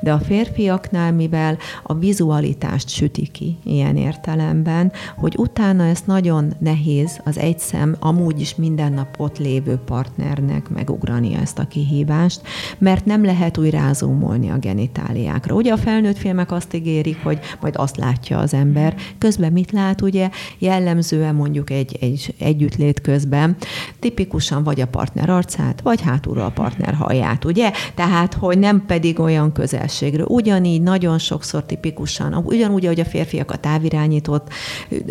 de 0.00 0.12
a 0.12 0.18
férfiaknál, 0.18 1.12
mivel 1.12 1.58
a 1.82 1.94
vizualitást 1.94 2.88
süti 2.88 3.26
ki 3.26 3.58
ilyen 3.64 3.96
értelemben, 3.96 4.92
hogy 5.16 5.34
utána 5.38 5.89
ezt 5.90 6.06
nagyon 6.06 6.54
nehéz 6.58 7.20
az 7.24 7.38
egy 7.38 7.58
szem 7.58 7.96
amúgy 7.98 8.40
is 8.40 8.54
minden 8.54 8.92
nap 8.92 9.14
ott 9.18 9.38
lévő 9.38 9.76
partnernek 9.76 10.68
megugrani 10.68 11.34
ezt 11.34 11.58
a 11.58 11.66
kihívást, 11.66 12.40
mert 12.78 13.04
nem 13.04 13.24
lehet 13.24 13.58
úgy 13.58 13.70
rázumolni 13.70 14.50
a 14.50 14.58
genitáliákra. 14.58 15.54
Ugye 15.54 15.72
a 15.72 15.76
felnőtt 15.76 16.18
filmek 16.18 16.52
azt 16.52 16.74
ígérik, 16.74 17.22
hogy 17.22 17.38
majd 17.60 17.74
azt 17.76 17.96
látja 17.96 18.38
az 18.38 18.54
ember. 18.54 18.94
Közben 19.18 19.52
mit 19.52 19.72
lát, 19.72 20.00
ugye 20.00 20.30
jellemzően 20.58 21.34
mondjuk 21.34 21.70
egy, 21.70 21.96
egy 22.00 22.34
együttlét 22.38 23.00
közben 23.00 23.56
tipikusan 23.98 24.62
vagy 24.62 24.80
a 24.80 24.86
partner 24.86 25.30
arcát, 25.30 25.80
vagy 25.80 26.00
hátulról 26.00 26.44
a 26.44 26.50
partner 26.50 26.94
haját, 26.94 27.44
ugye? 27.44 27.72
Tehát, 27.94 28.34
hogy 28.34 28.58
nem 28.58 28.84
pedig 28.86 29.20
olyan 29.20 29.52
közelségről. 29.52 30.26
Ugyanígy 30.26 30.82
nagyon 30.82 31.18
sokszor 31.18 31.64
tipikusan, 31.64 32.34
ugyanúgy, 32.34 32.84
ahogy 32.84 33.00
a 33.00 33.04
férfiak 33.04 33.50
a 33.50 33.56
távirányított 33.56 34.48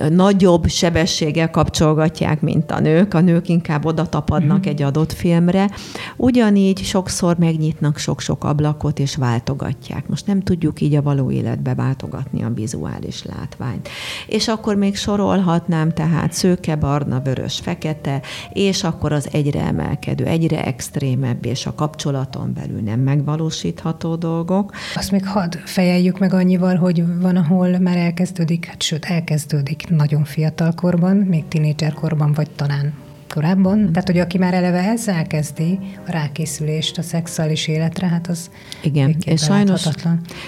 nagyobb 0.09 0.67
sebességgel 0.69 1.49
kapcsolgatják, 1.49 2.41
mint 2.41 2.71
a 2.71 2.79
nők, 2.79 3.13
a 3.13 3.19
nők 3.19 3.49
inkább 3.49 3.85
oda 3.85 4.05
tapadnak 4.05 4.57
mm-hmm. 4.59 4.69
egy 4.69 4.81
adott 4.81 5.13
filmre, 5.13 5.69
ugyanígy 6.17 6.83
sokszor 6.83 7.37
megnyitnak 7.37 7.97
sok-sok 7.97 8.43
ablakot 8.43 8.99
és 8.99 9.15
váltogatják. 9.15 10.07
Most 10.07 10.27
nem 10.27 10.41
tudjuk 10.41 10.81
így 10.81 10.95
a 10.95 11.01
való 11.01 11.31
életbe 11.31 11.75
váltogatni 11.75 12.43
a 12.43 12.53
vizuális 12.53 13.23
látványt. 13.23 13.89
És 14.27 14.47
akkor 14.47 14.75
még 14.75 14.95
sorolhatnám 14.95 15.93
tehát 15.93 16.33
szőke, 16.33 16.75
barna, 16.75 17.19
vörös, 17.19 17.59
fekete, 17.59 18.21
és 18.53 18.83
akkor 18.83 19.11
az 19.11 19.29
egyre 19.31 19.61
emelkedő, 19.61 20.25
egyre 20.25 20.65
extrémebb, 20.65 21.45
és 21.45 21.65
a 21.65 21.75
kapcsolaton 21.75 22.53
belül 22.53 22.79
nem 22.79 22.99
megvalósítható 22.99 24.15
dolgok. 24.15 24.73
Azt 24.95 25.11
még 25.11 25.25
hadd 25.25 25.55
fejeljük 25.65 26.19
meg 26.19 26.33
annyival, 26.33 26.75
hogy 26.75 27.03
van, 27.21 27.35
ahol 27.35 27.77
már 27.79 27.97
elkezdődik, 27.97 28.65
hát 28.65 28.81
sőt 28.81 29.05
elkezdődik 29.05 29.89
nagyon 29.89 30.23
fiatal 30.23 30.58
korban, 30.75 31.17
még 31.17 31.47
tinédzserkorban, 31.47 32.33
vagy 32.33 32.49
talán 32.51 32.93
korábban. 33.33 33.91
Tehát, 33.91 34.07
hogy 34.07 34.17
aki 34.17 34.37
már 34.37 34.53
eleve 34.53 34.83
ezzel 34.83 35.27
kezdi 35.27 35.79
a 36.07 36.11
rákészülést 36.11 36.97
a 36.97 37.01
szexuális 37.01 37.67
életre, 37.67 38.07
hát 38.07 38.27
az 38.27 38.49
Igen, 38.83 39.15
és 39.25 39.41
sajnos, 39.41 39.87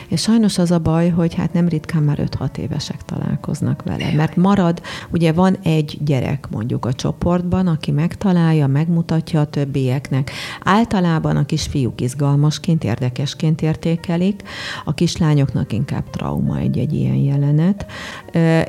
és 0.08 0.22
sajnos 0.22 0.58
az 0.58 0.72
a 0.72 0.80
baj, 0.80 1.10
hogy 1.10 1.34
hát 1.34 1.54
nem 1.54 1.68
ritkán 1.68 2.04
már 2.04 2.20
5-6 2.40 2.58
évesek 2.58 3.02
találkoznak 3.02 3.84
vele, 3.84 4.12
mert 4.16 4.36
marad, 4.36 4.82
ugye 5.12 5.32
van 5.32 5.58
egy 5.64 5.98
gyerek 6.04 6.48
mondjuk 6.50 6.86
a 6.86 6.94
csoportban, 6.94 7.68
aki 7.68 7.92
megtalálja, 7.92 8.68
megmutatja 8.68 9.40
a 9.40 9.46
többieknek. 9.46 10.32
Általában 10.64 11.38
a 11.38 11.46
kisfiúk 11.46 12.02
izgalmasként, 12.02 12.84
érdekesként 12.84 13.62
értékelik, 13.62 14.44
a 14.86 14.94
kislányoknak 14.94 15.74
inkább 15.74 16.10
trauma 16.10 16.58
egy-egy 16.58 16.94
ilyen 16.94 17.16
jelenet, 17.16 17.86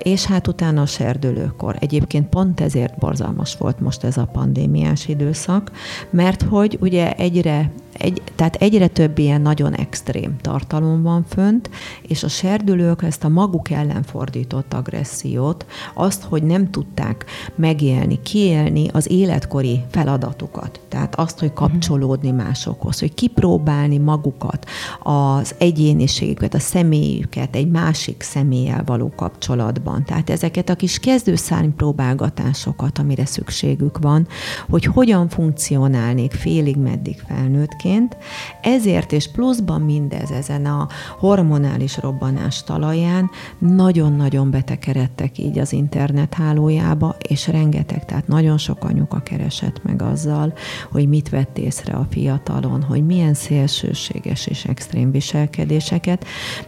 és 0.03 0.25
hát 0.25 0.49
utána 0.49 0.83
a 0.83 0.87
serdülőkor. 0.87 1.77
Egyébként 1.81 2.29
pont 2.29 2.61
ezért 2.61 2.99
borzalmas 2.99 3.57
volt 3.57 3.81
most 3.81 4.02
ez 4.05 4.17
a 4.17 4.29
pandémiás 4.33 5.09
időszak, 5.09 5.71
mert 6.11 6.43
hogy 6.43 6.79
ugye 6.81 7.13
egyre 7.13 7.71
egy, 8.03 8.23
tehát 8.37 8.55
egyre 8.55 8.87
több 8.87 9.19
ilyen 9.19 9.41
nagyon 9.41 9.75
extrém 9.75 10.37
tartalom 10.41 11.03
van 11.03 11.25
fönt, 11.29 11.71
és 12.03 12.23
a 12.23 12.29
serdülők 12.29 13.03
ezt 13.03 13.25
a 13.25 13.29
maguk 13.29 13.71
ellen 13.71 14.03
fordított 14.03 14.75
agressziót, 14.75 15.67
azt, 15.95 16.23
hogy 16.23 16.43
nem 16.43 16.71
tudták 16.71 17.25
megélni, 17.55 18.23
kiélni 18.23 18.89
az 18.93 19.11
életkori 19.11 19.85
feladatukat. 19.91 20.81
Tehát 20.89 21.15
azt, 21.15 21.39
hogy 21.39 21.53
kapcsolódni 21.53 22.31
másokhoz, 22.31 23.01
hogy 23.01 23.15
kipróbálni 23.15 23.99
magukat, 23.99 24.67
az 25.03 25.55
egyéniségüket, 25.59 26.55
a 26.55 26.59
személyüket 26.59 27.57
egy 27.57 27.71
másik 27.71 28.23
személlyel 28.23 28.83
való 28.87 29.13
kapcsolatban. 29.17 30.05
Tehát 30.05 30.31
ezeket 30.31 30.69
a 30.69 30.75
kis 30.75 30.99
kezdőszárny 30.99 31.71
próbálgatásokat, 31.77 32.99
amire 32.99 33.27
szükségük 33.27 33.99
van, 33.99 34.27
hogy 34.69 34.85
hogyan 34.85 35.29
funkcionálnék 35.29 36.33
félig 36.33 36.77
meddig 36.77 37.23
felnőttként, 37.29 37.92
egyébként. 37.93 38.17
Ezért 38.63 39.13
és 39.13 39.31
pluszban 39.31 39.81
mindez 39.81 40.31
ezen 40.31 40.67
a 40.67 40.89
hormonális 41.19 41.99
robbanás 41.99 42.65
talaján 42.65 43.31
nagyon-nagyon 43.59 44.51
betekeredtek 44.51 45.39
így 45.39 45.59
az 45.59 45.73
internet 45.73 46.35
hálójába, 46.35 47.17
és 47.29 47.49
rengeteg, 47.49 48.05
tehát 48.05 48.27
nagyon 48.27 48.59
sok 48.59 48.85
anyuka 48.85 49.21
keresett 49.21 49.83
meg 49.83 50.03
azzal, 50.03 50.53
hogy 50.91 51.09
mit 51.09 51.29
vett 51.29 51.59
észre 51.59 51.93
a 51.93 52.07
fiatalon, 52.11 52.83
hogy 52.83 53.07
milyen 53.07 53.35
szélsőséges 53.35 54.47
és 54.47 54.65
extrém 54.65 55.11
viselkedéseket, 55.11 56.25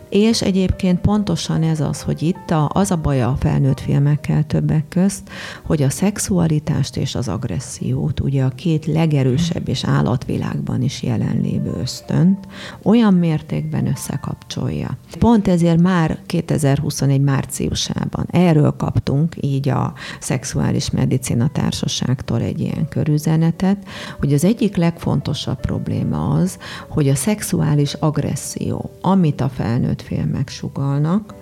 és 0.09 0.43
egyébként 0.43 1.01
pontosan 1.01 1.63
ez 1.63 1.81
az, 1.81 2.03
hogy 2.03 2.23
itt 2.23 2.51
a, 2.51 2.71
az 2.73 2.91
a 2.91 2.97
baj 2.97 3.23
a 3.23 3.37
felnőtt 3.41 3.81
filmekkel 3.81 4.47
többek 4.47 4.89
közt, 4.89 5.31
hogy 5.63 5.83
a 5.83 5.91
szexualitást 5.91 6.97
és 6.97 7.15
az 7.15 7.29
agressziót, 7.29 8.21
ugye 8.21 8.45
a 8.45 8.49
két 8.49 8.87
legerősebb 8.87 9.69
és 9.69 9.85
állatvilágban 9.85 10.83
is 10.83 11.03
jelenlévő 11.17 11.73
ösztönt 11.81 12.47
olyan 12.83 13.15
mértékben 13.15 13.87
összekapcsolja. 13.87 14.99
Pont 15.19 15.49
ezért 15.49 15.81
már 15.81 16.19
2021 16.27 17.21
márciusában 17.21 18.27
erről 18.31 18.75
kaptunk 18.77 19.35
így 19.41 19.69
a 19.69 19.93
Szexuális 20.21 20.91
Medicina 20.91 21.49
Társaságtól 21.49 22.41
egy 22.41 22.61
ilyen 22.61 22.89
körüzenetet, 22.89 23.77
hogy 24.19 24.33
az 24.33 24.45
egyik 24.45 24.77
legfontosabb 24.77 25.61
probléma 25.61 26.31
az, 26.31 26.59
hogy 26.89 27.09
a 27.09 27.15
szexuális 27.15 27.95
agresszió, 27.95 28.91
amit 29.01 29.41
a 29.41 29.49
felnőtt 29.49 30.03
filmek 30.03 30.49
sugalnak, 30.49 31.35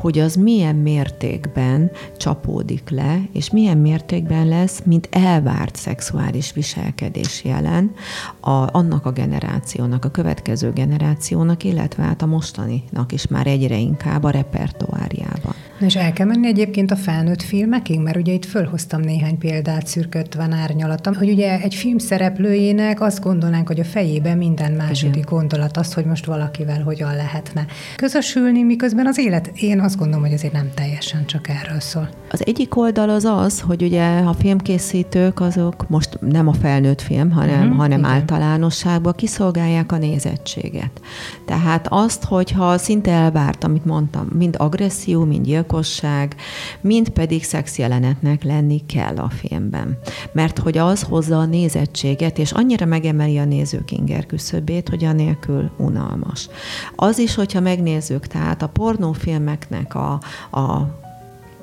hogy 0.00 0.18
az 0.18 0.34
milyen 0.34 0.76
mértékben 0.76 1.90
csapódik 2.16 2.90
le, 2.90 3.20
és 3.32 3.50
milyen 3.50 3.78
mértékben 3.78 4.48
lesz, 4.48 4.82
mint 4.84 5.08
elvárt 5.10 5.76
szexuális 5.76 6.52
viselkedés 6.52 7.44
jelen 7.44 7.92
a, 8.40 8.76
annak 8.76 9.06
a 9.06 9.12
generációnak, 9.12 10.04
a 10.04 10.10
következő 10.10 10.72
generációnak, 10.72 11.64
illetve 11.64 12.02
hát 12.02 12.22
a 12.22 12.26
mostaninak 12.26 13.12
is 13.12 13.26
már 13.26 13.46
egyre 13.46 13.76
inkább 13.76 14.24
a 14.24 14.30
repertoárjában. 14.30 15.54
Na 15.78 15.86
és 15.86 15.96
el 15.96 16.12
kell 16.12 16.26
menni 16.26 16.46
egyébként 16.46 16.90
a 16.90 16.96
felnőtt 16.96 17.42
filmekig, 17.42 18.00
mert 18.00 18.16
ugye 18.16 18.32
itt 18.32 18.44
fölhoztam 18.44 19.00
néhány 19.00 19.38
példát 19.38 19.86
szürkötven 19.86 20.52
árnyalatom, 20.52 21.14
hogy 21.14 21.30
ugye 21.30 21.60
egy 21.60 21.74
film 21.74 21.98
szereplőjének 21.98 23.00
azt 23.00 23.22
gondolnánk, 23.22 23.66
hogy 23.66 23.80
a 23.80 23.84
fejében 23.84 24.36
minden 24.36 24.72
második 24.72 25.16
Igen. 25.16 25.28
gondolat 25.28 25.76
az, 25.76 25.94
hogy 25.94 26.04
most 26.04 26.26
valakivel 26.26 26.82
hogyan 26.82 27.14
lehetne 27.16 27.66
közösülni, 27.96 28.62
miközben 28.62 29.06
az 29.06 29.18
élet, 29.18 29.50
én 29.54 29.80
azt 29.80 29.98
gondolom, 29.98 30.24
hogy 30.24 30.32
azért 30.32 30.52
nem 30.52 30.70
teljesen 30.74 31.26
csak 31.26 31.48
erről 31.48 31.80
szól. 31.80 32.08
Az 32.30 32.46
egyik 32.46 32.76
oldal 32.76 33.10
az 33.10 33.24
az, 33.24 33.60
hogy 33.60 33.82
ugye 33.82 34.18
a 34.18 34.32
filmkészítők 34.32 35.40
azok 35.40 35.88
most 35.88 36.18
nem 36.20 36.48
a 36.48 36.52
felnőtt 36.52 37.00
film, 37.00 37.30
hanem, 37.30 37.62
uh-huh, 37.62 37.76
hanem 37.76 37.98
igen. 37.98 38.10
általánosságban 38.10 39.12
kiszolgálják 39.16 39.92
a 39.92 39.98
nézettséget. 39.98 41.00
Tehát 41.46 41.86
azt, 41.90 42.24
hogyha 42.24 42.78
szinte 42.78 43.10
elvárt, 43.10 43.64
amit 43.64 43.84
mondtam, 43.84 44.28
mind 44.38 44.54
agresszió, 44.58 45.24
mind 45.24 45.46
gyilkosság, 45.68 46.34
mind 46.80 47.08
pedig 47.08 47.44
szexjelenetnek 47.44 48.42
lenni 48.42 48.86
kell 48.86 49.16
a 49.16 49.28
filmben. 49.28 49.98
Mert 50.32 50.58
hogy 50.58 50.78
az 50.78 51.02
hozza 51.02 51.38
a 51.38 51.44
nézettséget, 51.44 52.38
és 52.38 52.52
annyira 52.52 52.86
megemeli 52.86 53.38
a 53.38 53.44
nézők 53.44 53.90
inger 53.90 54.26
küszöbét, 54.26 54.88
hogy 54.88 55.04
anélkül 55.04 55.70
unalmas. 55.76 56.48
Az 56.96 57.18
is, 57.18 57.34
hogyha 57.34 57.60
megnézzük, 57.60 58.26
tehát 58.26 58.62
a 58.62 58.68
pornófilmeknek 58.68 59.94
a, 59.94 60.12
a 60.50 60.96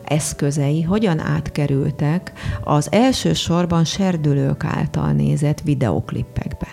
eszközei 0.03 0.81
hogyan 0.81 1.19
átkerültek 1.19 2.31
az 2.63 2.91
elsősorban 2.91 3.83
serdülők 3.83 4.63
által 4.63 5.11
nézett 5.11 5.61
videoklippekbe. 5.61 6.64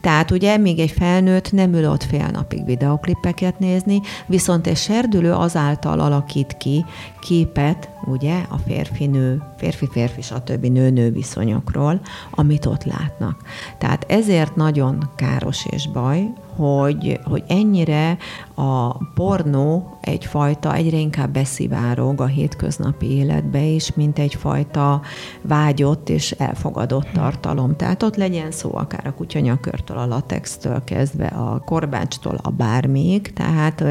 Tehát 0.00 0.30
ugye 0.30 0.56
még 0.56 0.78
egy 0.78 0.90
felnőtt 0.90 1.52
nem 1.52 1.74
ül 1.74 1.90
ott 1.90 2.02
fél 2.02 2.28
napig 2.32 2.64
videoklippeket 2.64 3.58
nézni, 3.58 4.00
viszont 4.26 4.66
egy 4.66 4.76
serdülő 4.76 5.32
azáltal 5.32 6.00
alakít 6.00 6.56
ki 6.58 6.84
képet, 7.20 7.88
ugye, 8.04 8.44
a 8.48 8.56
férfi-nő, 8.56 9.42
férfi-férfi, 9.56 10.22
stb. 10.22 10.64
nő-nő 10.64 11.10
viszonyokról, 11.10 12.00
amit 12.30 12.66
ott 12.66 12.84
látnak. 12.84 13.42
Tehát 13.78 14.04
ezért 14.08 14.56
nagyon 14.56 15.10
káros 15.16 15.66
és 15.66 15.88
baj, 15.88 16.32
hogy, 16.60 17.20
hogy 17.24 17.44
ennyire 17.48 18.16
a 18.54 19.04
pornó 19.14 19.98
egyfajta 20.00 20.74
egyre 20.74 20.96
inkább 20.96 21.32
beszivárog 21.32 22.20
a 22.20 22.26
hétköznapi 22.26 23.10
életbe 23.10 23.62
is, 23.62 23.94
mint 23.94 24.18
egyfajta 24.18 25.00
vágyott 25.42 26.08
és 26.08 26.30
elfogadott 26.30 27.08
tartalom. 27.12 27.76
Tehát 27.76 28.02
ott 28.02 28.16
legyen 28.16 28.50
szó 28.50 28.70
akár 28.74 29.06
a 29.06 29.14
kutyanyakörtől, 29.14 29.96
a 29.96 30.06
latextől 30.06 30.84
kezdve, 30.84 31.26
a 31.26 31.62
korbácstól, 31.64 32.38
a 32.42 32.50
bármíg. 32.50 33.32
Tehát 33.32 33.84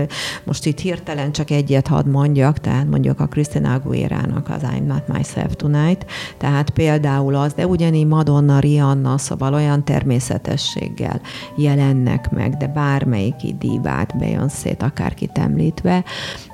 most 0.43 0.65
itt 0.65 0.79
hirtelen 0.79 1.31
csak 1.31 1.49
egyet 1.49 1.87
hadd 1.87 2.07
mondjak, 2.07 2.59
tehát 2.59 2.89
mondjuk 2.89 3.19
a 3.19 3.27
Christina 3.27 3.73
Aguilera-nak 3.99 4.49
az 4.49 4.61
I'm 4.63 4.85
Not 4.85 5.07
Myself 5.07 5.55
Tonight, 5.55 6.05
tehát 6.37 6.69
például 6.69 7.35
az, 7.35 7.53
de 7.53 7.67
ugyanígy 7.67 8.07
Madonna, 8.07 8.59
Rihanna, 8.59 9.17
szóval 9.17 9.53
olyan 9.53 9.83
természetességgel 9.83 11.21
jelennek 11.55 12.29
meg, 12.31 12.57
de 12.57 12.67
bármelyik 12.67 13.35
divát, 13.59 14.17
Beyoncé-t, 14.17 14.83
akárkit 14.83 15.37
említve, 15.37 16.03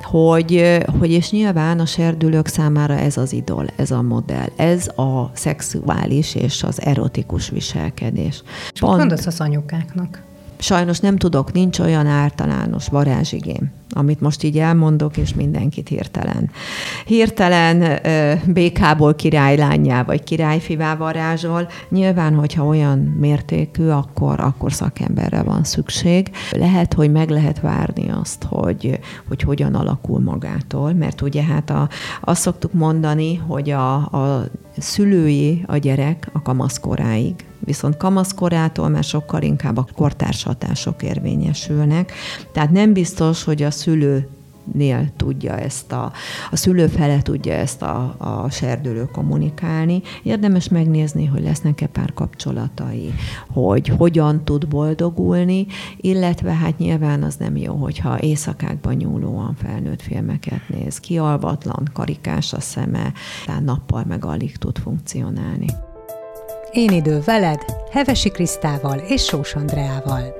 hogy, 0.01 0.83
hogy 0.99 1.11
és 1.11 1.31
nyilván 1.31 1.79
a 1.79 1.85
serdülők 1.85 2.47
számára 2.47 2.93
ez 2.93 3.17
az 3.17 3.33
idol, 3.33 3.65
ez 3.75 3.91
a 3.91 4.01
modell, 4.01 4.49
ez 4.55 4.87
a 4.87 5.31
szexuális 5.33 6.35
és 6.35 6.63
az 6.63 6.81
erotikus 6.81 7.49
viselkedés. 7.49 8.43
Pont, 8.79 8.97
Mondasz 8.97 9.25
az 9.25 9.39
anyukáknak? 9.39 10.23
Sajnos 10.57 10.99
nem 10.99 11.17
tudok, 11.17 11.51
nincs 11.51 11.79
olyan 11.79 12.07
általános 12.07 12.87
varázsigém, 12.87 13.71
amit 13.97 14.21
most 14.21 14.43
így 14.43 14.59
elmondok, 14.59 15.17
és 15.17 15.33
mindenkit 15.33 15.87
hirtelen. 15.87 16.49
Hirtelen 17.05 17.99
békából 18.47 19.15
királylányá 19.15 20.03
vagy 20.03 20.23
királyfivá 20.23 20.95
varázsol. 20.95 21.67
Nyilván, 21.89 22.35
hogyha 22.35 22.65
olyan 22.65 22.99
mértékű, 22.99 23.87
akkor, 23.87 24.39
akkor 24.39 24.73
szakemberre 24.73 25.43
van 25.43 25.63
szükség. 25.63 26.31
Lehet, 26.51 26.93
hogy 26.93 27.11
meg 27.11 27.29
lehet 27.29 27.59
várni 27.59 28.09
azt, 28.21 28.43
hogy, 28.49 28.99
hogy 29.27 29.41
hogyan 29.41 29.75
alakul 29.75 30.19
magától, 30.19 30.93
mert 30.93 31.21
ugye 31.21 31.43
hát 31.43 31.69
a, 31.69 31.89
azt 32.21 32.41
szoktuk 32.41 32.73
mondani, 32.73 33.35
hogy 33.35 33.69
a, 33.69 33.95
a 33.95 34.47
szülői 34.77 35.63
a 35.67 35.77
gyerek 35.77 36.29
a 36.33 36.41
kamaszkoráig 36.41 37.35
viszont 37.65 37.97
kamaszkorától 37.97 38.89
már 38.89 39.03
sokkal 39.03 39.41
inkább 39.41 39.77
a 39.77 39.87
kortárs 39.95 40.43
hatások 40.43 41.03
érvényesülnek. 41.03 42.11
Tehát 42.51 42.71
nem 42.71 42.93
biztos, 42.93 43.43
hogy 43.43 43.63
a 43.63 43.71
szülő 43.85 44.27
nél 44.73 45.09
tudja 45.15 45.57
ezt 45.57 45.91
a, 45.91 46.11
a 46.51 46.55
szülő 46.55 46.87
fele 46.87 47.21
tudja 47.21 47.53
ezt 47.53 47.81
a, 47.81 48.15
a 48.17 48.49
serdülő 48.49 49.05
kommunikálni. 49.11 50.01
Érdemes 50.23 50.69
megnézni, 50.69 51.25
hogy 51.25 51.43
lesznek-e 51.43 51.87
pár 51.87 52.13
kapcsolatai, 52.13 53.13
hogy 53.47 53.87
hogyan 53.87 54.43
tud 54.43 54.67
boldogulni, 54.67 55.65
illetve 55.97 56.53
hát 56.53 56.77
nyilván 56.77 57.23
az 57.23 57.35
nem 57.35 57.57
jó, 57.57 57.73
hogyha 57.73 58.19
éjszakákban 58.19 58.93
nyúlóan 58.93 59.55
felnőtt 59.55 60.01
filmeket 60.01 60.61
néz, 60.67 60.99
kialvatlan, 60.99 61.89
karikás 61.93 62.53
a 62.53 62.59
szeme, 62.59 63.13
tehát 63.45 63.63
nappal 63.63 64.03
meg 64.07 64.25
alig 64.25 64.57
tud 64.57 64.77
funkcionálni. 64.77 65.67
Én 66.71 66.89
idő 66.89 67.21
veled, 67.25 67.65
Hevesi 67.91 68.29
Krisztával 68.29 68.97
és 68.97 69.23
Sós 69.23 69.55
Andreával. 69.55 70.33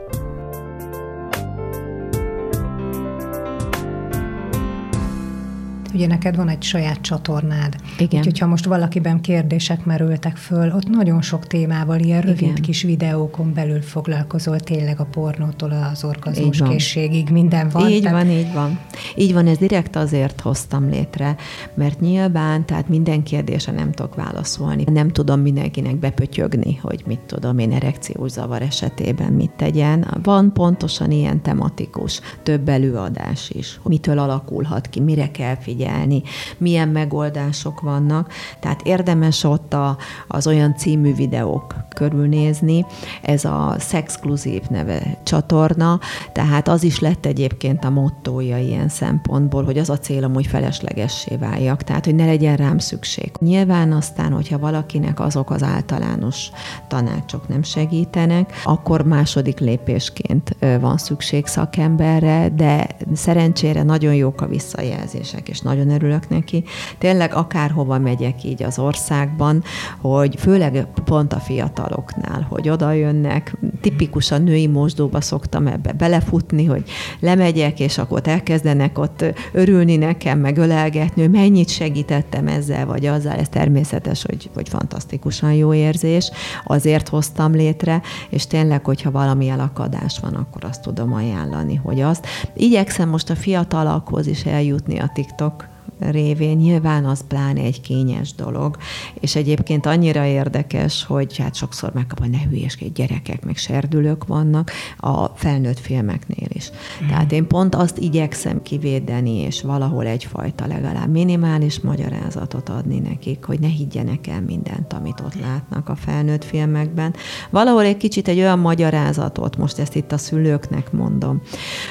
Ugye 5.96 6.08
neked 6.08 6.36
van 6.36 6.50
egy 6.50 6.64
saját 6.64 7.02
csatornád. 7.02 7.76
Igen. 7.98 8.20
Úgyhogy 8.20 8.39
ha 8.39 8.48
most 8.48 8.66
valakiben 8.66 9.22
kérdések 9.22 9.86
merültek 9.86 10.36
föl, 10.36 10.72
ott 10.72 10.89
nagyon 10.89 11.22
sok 11.22 11.48
témával, 11.48 12.00
ilyen 12.00 12.22
rövid 12.22 12.41
Igen. 12.41 12.56
kis 12.56 12.82
videókon 12.82 13.54
belül 13.54 13.82
foglalkozol 13.82 14.60
tényleg 14.60 15.00
a 15.00 15.06
pornótól 15.06 15.72
az 15.91 16.04
orgazmus 16.04 16.62
készségig, 16.62 17.30
minden 17.30 17.70
van. 17.70 17.89
Így 17.89 18.02
tehát... 18.02 18.24
van, 18.24 18.32
így 18.32 18.54
van. 18.54 18.80
Így 19.16 19.34
van, 19.34 19.48
ez 19.48 19.58
direkt 19.58 19.96
azért 19.96 20.41
hoztam 20.41 20.89
létre, 20.89 21.36
mert 21.74 22.00
nyilván, 22.00 22.66
tehát 22.66 22.89
minden 22.89 23.24
kérdése 23.24 23.72
nem 23.72 23.91
tudok 23.91 24.16
válaszolni. 24.16 24.84
Nem 24.91 25.10
tudom 25.10 25.39
mindenkinek 25.39 25.96
bepötyögni, 25.96 26.80
hogy 26.82 27.04
mit 27.06 27.20
tudom 27.20 27.58
én 27.58 27.72
erekciós 27.72 28.32
zavar 28.32 28.62
esetében 28.62 29.34
mit 29.34 29.52
tegyen. 29.52 30.08
Van 30.24 30.54
pontosan 30.54 31.12
ilyen 31.12 31.41
tematikus, 31.41 32.20
több 32.43 32.70
előadás 32.70 33.50
is. 33.50 33.80
Mitől 33.84 34.20
alakulhat 34.20 34.88
ki, 34.88 35.00
mire 35.00 35.32
kell 35.32 35.56
figyelni, 35.56 35.84
figyelni, 35.86 36.24
milyen 36.58 36.88
megoldások 36.88 37.82
vannak. 37.82 38.32
Tehát 38.60 38.82
érdemes 38.82 39.44
ott 39.44 39.74
a, 39.74 39.98
az 40.28 40.48
olyan 40.48 40.76
című 40.76 41.16
videók 41.16 41.76
körülnézni. 41.96 42.86
Ez 43.22 43.46
a 43.46 43.76
Sexclusive 43.80 44.66
neve 44.70 45.18
csatorna, 45.24 46.00
tehát 46.32 46.68
az 46.68 46.84
is 46.84 47.00
lett 47.00 47.26
egyébként 47.26 47.84
a 47.84 47.90
mottója 47.90 48.58
ilyen 48.58 48.90
szempontból, 48.90 49.64
hogy 49.64 49.78
az 49.78 49.90
a 49.90 49.98
célom, 49.98 50.34
hogy 50.34 50.48
feleslegessé 50.48 51.36
váljak, 51.36 51.84
tehát 51.84 52.06
hogy 52.06 52.16
ne 52.16 52.26
legyen 52.26 52.56
rám 52.56 52.78
szükség. 52.78 53.32
Nyilván 53.40 53.92
aztán, 53.92 54.32
hogyha 54.32 54.60
valakinek 54.60 55.20
azok 55.20 55.50
az 55.50 55.64
általános 55.64 56.50
tanácsok 56.88 57.48
nem 57.48 57.64
segítenek, 57.64 58.62
akkor 58.64 59.02
második 59.02 59.60
lépésként 59.60 60.56
van 60.80 60.98
szükség 60.98 61.46
szakemberre, 61.46 62.50
de 62.50 62.88
szerencsére 63.14 63.84
nagyon 63.84 64.14
jók 64.16 64.42
a 64.42 64.48
visszajelzések, 64.48 65.50
és 65.50 65.60
nagyon 65.60 65.74
örülök 65.80 66.30
neki. 66.30 66.63
Tényleg 66.97 67.34
akárhova 67.34 67.99
megyek 67.99 68.43
így 68.43 68.63
az 68.63 68.80
országban, 68.80 69.63
hogy 70.01 70.36
főleg 70.39 70.88
pont 71.05 71.34
a 71.34 71.39
fiataloknál, 71.39 72.47
hogy 72.49 72.69
oda 72.69 72.91
jönnek, 72.91 73.57
tipikusan 73.82 74.41
női 74.41 74.67
mosdóba 74.67 75.21
szoktam 75.21 75.67
ebbe 75.67 75.91
belefutni, 75.91 76.65
hogy 76.65 76.84
lemegyek, 77.19 77.80
és 77.80 77.97
akkor 77.97 78.17
ott 78.17 78.28
elkezdenek 78.28 78.97
ott 78.97 79.26
örülni 79.51 79.95
nekem, 79.95 80.39
meg 80.39 80.57
ölelgetni, 80.57 81.21
hogy 81.21 81.32
mennyit 81.32 81.69
segítettem 81.69 82.47
ezzel, 82.47 82.86
vagy 82.86 83.05
azzal, 83.05 83.34
ez 83.34 83.49
természetes, 83.49 84.23
hogy, 84.23 84.49
hogy 84.53 84.69
fantasztikusan 84.69 85.53
jó 85.53 85.73
érzés, 85.73 86.32
azért 86.63 87.09
hoztam 87.09 87.53
létre, 87.53 88.01
és 88.30 88.47
tényleg, 88.47 88.86
hogyha 88.86 89.11
valami 89.11 89.47
elakadás 89.49 90.19
van, 90.19 90.34
akkor 90.34 90.63
azt 90.63 90.82
tudom 90.82 91.13
ajánlani, 91.13 91.76
hogy 91.76 92.01
azt. 92.01 92.28
Igyekszem 92.53 93.09
most 93.09 93.30
a 93.30 93.36
fiatalakhoz 93.36 94.28
is 94.28 94.45
eljutni 94.45 94.99
a 94.99 95.11
TikTok 95.13 95.64
révén 96.00 96.58
nyilván 96.58 97.06
az 97.06 97.24
pláne 97.28 97.62
egy 97.62 97.82
kényes 97.82 98.34
dolog, 98.34 98.78
és 99.20 99.36
egyébként 99.36 99.86
annyira 99.86 100.26
érdekes, 100.26 101.06
hogy 101.06 101.38
hát 101.38 101.56
sokszor 101.56 101.93
megkapom, 101.93 102.30
ne 102.30 102.41
hülyeskedj, 102.50 102.91
gyerekek, 102.91 103.46
meg 103.46 103.58
serdülők 103.58 104.26
vannak 104.26 104.72
a 104.98 105.26
felnőtt 105.26 105.80
filmeknél 105.80 106.48
is. 106.50 106.70
Mm. 107.04 107.08
Tehát 107.08 107.32
én 107.32 107.48
pont 107.48 107.76
azt 107.76 107.98
igyekszem 107.98 108.62
kivédeni, 108.62 109.38
és 109.38 109.62
valahol 109.62 110.06
egyfajta 110.06 110.68
legalább 110.68 111.10
minimális 111.10 111.80
magyarázatot 111.80 112.70
adni 112.70 113.00
nekik, 113.00 113.43
hogy 113.43 113.60
ne 113.60 113.68
higgyenek 113.68 114.28
el 114.28 114.41
mindent, 114.41 114.93
amit 114.93 115.20
ott 115.20 115.39
látnak 115.39 115.89
a 115.89 115.96
felnőtt 115.96 116.43
filmekben. 116.43 117.14
Valahol 117.50 117.84
egy 117.84 117.98
kicsit 117.98 118.28
egy 118.28 118.39
olyan 118.39 118.60
magyarázatot, 118.60 119.58
most 119.58 119.80
ezt 119.80 119.96
itt 119.96 120.12
a 120.12 120.18
szülőknek 120.18 120.91
mondom, 120.91 121.41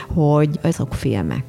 hogy 0.09 0.59
azok 0.63 0.95
filmek, 0.95 1.45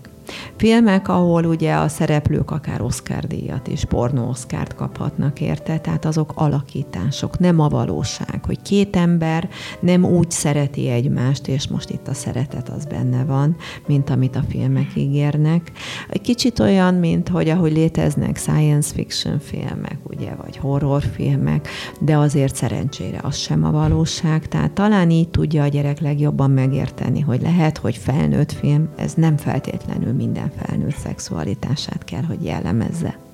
Filmek, 0.57 1.07
ahol 1.07 1.45
ugye 1.45 1.73
a 1.73 1.87
szereplők 1.87 2.51
akár 2.51 2.81
Oscar 2.81 3.23
díjat 3.27 3.67
és 3.67 3.85
pornó 3.85 4.29
Oscárt 4.29 4.75
kaphatnak 4.75 5.41
érte, 5.41 5.77
tehát 5.77 6.05
azok 6.05 6.31
alakítások, 6.35 7.39
nem 7.39 7.59
a 7.59 7.67
valóság, 7.67 8.45
hogy 8.45 8.61
két 8.61 8.95
ember 8.95 9.49
nem 9.79 10.05
úgy 10.05 10.31
szereti 10.31 10.89
egymást, 10.89 11.47
és 11.47 11.67
most 11.67 11.89
itt 11.89 12.07
a 12.07 12.13
szeretet 12.13 12.69
az 12.69 12.85
benne 12.85 13.23
van, 13.23 13.55
mint 13.87 14.09
amit 14.09 14.35
a 14.35 14.43
filmek 14.49 14.95
ígérnek. 14.95 15.71
Egy 16.09 16.21
kicsit 16.21 16.59
olyan, 16.59 16.93
mint 16.93 17.29
hogy 17.29 17.49
ahogy 17.49 17.71
léteznek 17.71 18.37
science 18.37 18.93
fiction 18.93 19.39
filmek, 19.39 19.97
ugye, 20.03 20.35
vagy 20.43 20.57
horrorfilmek, 20.57 21.67
de 21.99 22.17
azért 22.17 22.55
szerencsére 22.55 23.19
az 23.21 23.35
sem 23.35 23.63
a 23.63 23.71
valóság, 23.71 24.47
tehát 24.47 24.71
talán 24.71 25.09
így 25.09 25.29
tudja 25.29 25.63
a 25.63 25.67
gyerek 25.67 25.99
legjobban 25.99 26.51
megérteni, 26.51 27.19
hogy 27.19 27.41
lehet, 27.41 27.77
hogy 27.77 27.97
felnőtt 27.97 28.51
film, 28.51 28.89
ez 28.95 29.13
nem 29.13 29.37
feltétlenül 29.37 30.13
minden 30.15 30.51
felnőtt 30.57 30.95
szexualitását 30.95 32.03
kell, 32.03 32.23
hogy 32.23 32.43
jellemezze. 32.43 33.24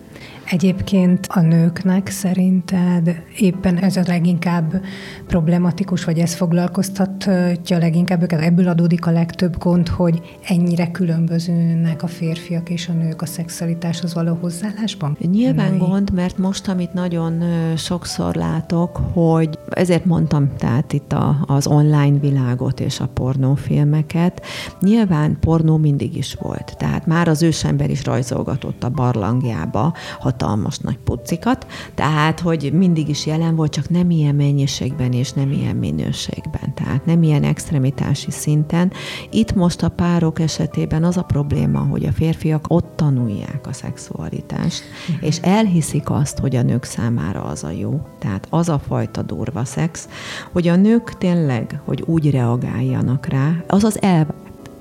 Egyébként 0.51 1.27
a 1.29 1.41
nőknek 1.41 2.09
szerinted 2.09 3.23
éppen 3.37 3.77
ez 3.77 3.95
a 3.95 4.01
leginkább 4.07 4.83
problematikus, 5.27 6.03
vagy 6.03 6.19
ez 6.19 6.33
foglalkoztatja 6.33 7.77
leginkább 7.77 8.21
őket? 8.21 8.41
Ebből 8.41 8.67
adódik 8.67 9.05
a 9.05 9.11
legtöbb 9.11 9.57
gond, 9.57 9.87
hogy 9.87 10.37
ennyire 10.47 10.91
különbözőnek 10.91 12.03
a 12.03 12.07
férfiak 12.07 12.69
és 12.69 12.87
a 12.87 12.93
nők 12.93 13.21
a 13.21 13.25
szexualitáshoz 13.25 14.13
való 14.13 14.37
hozzáállásban? 14.41 15.17
Nyilván 15.31 15.69
Női. 15.69 15.77
gond, 15.77 16.13
mert 16.13 16.37
most, 16.37 16.67
amit 16.67 16.93
nagyon 16.93 17.43
sokszor 17.77 18.35
látok, 18.35 18.99
hogy 19.13 19.59
ezért 19.69 20.05
mondtam, 20.05 20.55
tehát 20.57 20.93
itt 20.93 21.13
a, 21.13 21.43
az 21.47 21.67
online 21.67 22.19
világot 22.19 22.79
és 22.79 22.99
a 22.99 23.07
pornófilmeket, 23.07 24.45
nyilván 24.81 25.37
pornó 25.39 25.77
mindig 25.77 26.17
is 26.17 26.33
volt. 26.33 26.75
Tehát 26.77 27.05
már 27.05 27.27
az 27.27 27.43
ősember 27.43 27.89
is 27.89 28.05
rajzolgatott 28.05 28.83
a 28.83 28.89
barlangjába, 28.89 29.93
hatalmas 30.41 30.77
nagy 30.77 30.97
pucikat, 30.97 31.65
tehát, 31.95 32.39
hogy 32.39 32.71
mindig 32.73 33.09
is 33.09 33.25
jelen 33.25 33.55
volt, 33.55 33.71
csak 33.71 33.89
nem 33.89 34.09
ilyen 34.09 34.35
mennyiségben 34.35 35.11
és 35.11 35.31
nem 35.31 35.51
ilyen 35.51 35.75
minőségben, 35.75 36.73
tehát 36.73 37.05
nem 37.05 37.23
ilyen 37.23 37.43
extremitási 37.43 38.31
szinten. 38.31 38.91
Itt 39.31 39.55
most 39.55 39.83
a 39.83 39.89
párok 39.89 40.39
esetében 40.39 41.03
az 41.03 41.17
a 41.17 41.21
probléma, 41.21 41.79
hogy 41.79 42.05
a 42.05 42.11
férfiak 42.11 42.65
ott 42.67 42.95
tanulják 42.95 43.67
a 43.67 43.73
szexualitást, 43.73 44.83
uh-huh. 45.09 45.27
és 45.27 45.37
elhiszik 45.37 46.09
azt, 46.09 46.39
hogy 46.39 46.55
a 46.55 46.61
nők 46.61 46.83
számára 46.83 47.43
az 47.43 47.63
a 47.63 47.71
jó. 47.71 48.01
Tehát 48.19 48.47
az 48.49 48.69
a 48.69 48.79
fajta 48.79 49.21
durva 49.21 49.65
szex, 49.65 50.07
hogy 50.51 50.67
a 50.67 50.75
nők 50.75 51.17
tényleg, 51.17 51.81
hogy 51.85 52.03
úgy 52.05 52.31
reagáljanak 52.31 53.25
rá, 53.25 53.63
az 53.67 53.83
az 53.83 54.01
elv 54.01 54.27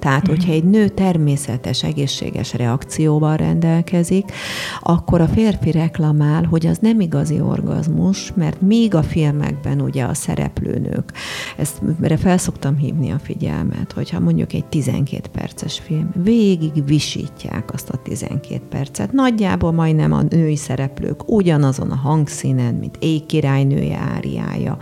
tehát, 0.00 0.20
uh-huh. 0.20 0.36
hogyha 0.36 0.52
egy 0.52 0.64
nő 0.64 0.88
természetes, 0.88 1.82
egészséges 1.82 2.54
reakcióval 2.54 3.36
rendelkezik, 3.36 4.32
akkor 4.80 5.20
a 5.20 5.28
férfi 5.28 5.70
reklamál, 5.70 6.44
hogy 6.44 6.66
az 6.66 6.78
nem 6.78 7.00
igazi 7.00 7.40
orgazmus, 7.40 8.32
mert 8.34 8.60
még 8.60 8.94
a 8.94 9.02
filmekben 9.02 9.80
ugye 9.80 10.04
a 10.04 10.14
szereplőnők, 10.14 11.12
ezt 11.56 11.82
erre 12.02 12.16
felszoktam 12.16 12.76
hívni 12.76 13.10
a 13.10 13.18
figyelmet, 13.18 13.92
hogyha 13.92 14.20
mondjuk 14.20 14.52
egy 14.52 14.64
12 14.64 15.28
perces 15.32 15.78
film, 15.78 16.10
végig 16.22 16.84
visítják 16.84 17.72
azt 17.72 17.90
a 17.90 17.96
12 17.96 18.60
percet, 18.68 19.12
nagyjából 19.12 19.72
majdnem 19.72 20.12
a 20.12 20.22
női 20.22 20.56
szereplők 20.56 21.28
ugyanazon 21.28 21.90
a 21.90 21.94
hangszínen, 21.94 22.74
mint 22.74 22.96
éjkirálynője 23.00 23.98
áriája, 23.98 24.76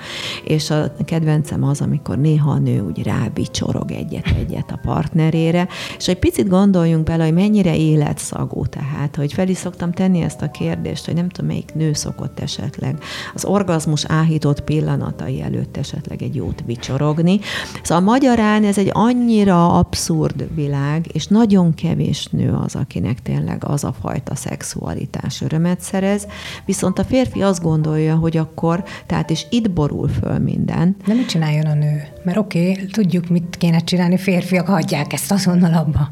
és 0.44 0.70
a 0.70 0.92
kedvencem 1.04 1.64
az, 1.64 1.80
amikor 1.80 2.18
néha 2.18 2.50
a 2.50 2.58
nő 2.58 2.80
úgy 2.80 3.02
rábicsorog 3.02 3.90
egyet-egyet 3.90 4.70
a 4.70 4.80
part 4.82 5.07
partnerére, 5.08 5.68
és 5.98 6.08
egy 6.08 6.18
picit 6.18 6.48
gondoljunk 6.48 7.04
bele, 7.04 7.24
hogy 7.24 7.32
mennyire 7.32 7.76
életszagú, 7.76 8.66
tehát, 8.66 9.16
hogy 9.16 9.32
fel 9.32 9.48
is 9.48 9.56
szoktam 9.56 9.92
tenni 9.92 10.20
ezt 10.20 10.42
a 10.42 10.50
kérdést, 10.50 11.04
hogy 11.04 11.14
nem 11.14 11.28
tudom, 11.28 11.50
melyik 11.50 11.74
nő 11.74 11.92
szokott 11.92 12.40
esetleg 12.40 12.98
az 13.34 13.44
orgazmus 13.44 14.04
áhított 14.08 14.60
pillanatai 14.60 15.42
előtt 15.42 15.76
esetleg 15.76 16.22
egy 16.22 16.34
jót 16.34 16.62
vicsorogni. 16.66 17.40
Szóval 17.82 18.04
magyarán 18.04 18.64
ez 18.64 18.78
egy 18.78 18.90
annyira 18.92 19.78
abszurd 19.78 20.54
világ, 20.54 21.06
és 21.12 21.26
nagyon 21.26 21.74
kevés 21.74 22.26
nő 22.26 22.52
az, 22.64 22.74
akinek 22.74 23.22
tényleg 23.22 23.64
az 23.64 23.84
a 23.84 23.94
fajta 24.00 24.34
szexualitás 24.34 25.40
örömet 25.40 25.80
szerez, 25.80 26.26
viszont 26.64 26.98
a 26.98 27.04
férfi 27.04 27.42
azt 27.42 27.62
gondolja, 27.62 28.14
hogy 28.14 28.36
akkor, 28.36 28.84
tehát 29.06 29.30
és 29.30 29.46
itt 29.50 29.70
borul 29.70 30.08
föl 30.08 30.38
minden. 30.38 30.96
De 31.06 31.14
mit 31.14 31.28
csináljon 31.28 31.66
a 31.66 31.74
nő? 31.74 32.02
Mert 32.22 32.38
oké, 32.38 32.70
okay, 32.70 32.86
tudjuk, 32.86 33.28
mit 33.28 33.56
kéne 33.58 33.78
csinálni, 33.78 34.16
férfiak 34.16 34.66
hagyják 34.66 34.97
hagyják 34.98 35.12
ezt 35.12 35.32
azonnal 35.32 35.74
abba. 35.74 36.08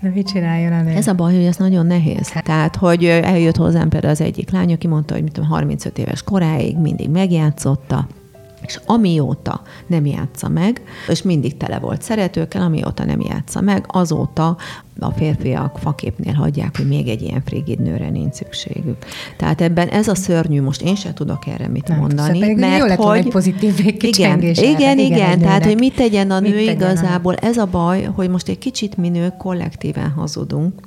De 0.00 0.08
mit 0.08 0.26
csináljon 0.26 0.72
a 0.72 0.90
Ez 0.90 1.06
a 1.06 1.14
baj, 1.14 1.34
hogy 1.34 1.44
ez 1.44 1.56
nagyon 1.56 1.86
nehéz. 1.86 2.28
Hát. 2.28 2.44
Tehát, 2.44 2.76
hogy 2.76 3.04
eljött 3.04 3.56
hozzám 3.56 3.88
például 3.88 4.12
az 4.12 4.20
egyik 4.20 4.50
lány, 4.50 4.72
aki 4.72 4.86
mondta, 4.86 5.14
hogy 5.14 5.22
mit 5.22 5.32
tudom, 5.32 5.48
35 5.48 5.98
éves 5.98 6.22
koráig 6.22 6.78
mindig 6.78 7.08
megjátszotta, 7.08 8.06
és 8.66 8.80
amióta 8.86 9.62
nem 9.86 10.06
játsza 10.06 10.48
meg, 10.48 10.82
és 11.08 11.22
mindig 11.22 11.56
tele 11.56 11.78
volt 11.78 12.02
szeretőkkel, 12.02 12.62
amióta 12.62 13.04
nem 13.04 13.20
játsza 13.20 13.60
meg, 13.60 13.84
azóta 13.88 14.56
a 15.02 15.10
férfiak 15.10 15.78
faképnél 15.78 16.32
hagyják, 16.32 16.76
hogy 16.76 16.88
még 16.88 17.08
egy 17.08 17.22
ilyen 17.22 17.42
frigid 17.44 17.80
nőre 17.80 18.10
nincs 18.10 18.34
szükségük. 18.34 18.96
Tehát 19.36 19.60
ebben 19.60 19.88
ez 19.88 20.08
a 20.08 20.14
szörnyű, 20.14 20.62
most 20.62 20.82
én 20.82 20.94
sem 20.94 21.14
tudok 21.14 21.46
erre 21.46 21.68
mit 21.68 21.88
nem, 21.88 21.98
mondani, 21.98 22.40
szóval 22.40 22.54
mert 22.54 22.78
jó 22.78 22.86
lett 22.86 22.98
hogy... 22.98 23.18
egy 23.18 23.28
pozitív 23.28 23.78
igen, 23.78 24.40
igen, 24.40 24.64
igen, 24.64 24.98
igen, 24.98 25.38
tehát 25.38 25.64
hogy 25.64 25.78
mit 25.78 25.94
tegyen 25.94 26.30
a 26.30 26.40
nő 26.40 26.54
mit 26.54 26.70
igazából, 26.70 27.34
a... 27.34 27.44
ez 27.44 27.56
a 27.56 27.66
baj, 27.66 28.02
hogy 28.02 28.30
most 28.30 28.48
egy 28.48 28.58
kicsit 28.58 28.96
mi 28.96 29.08
nők 29.08 29.36
kollektíven 29.36 30.10
hazudunk, 30.10 30.80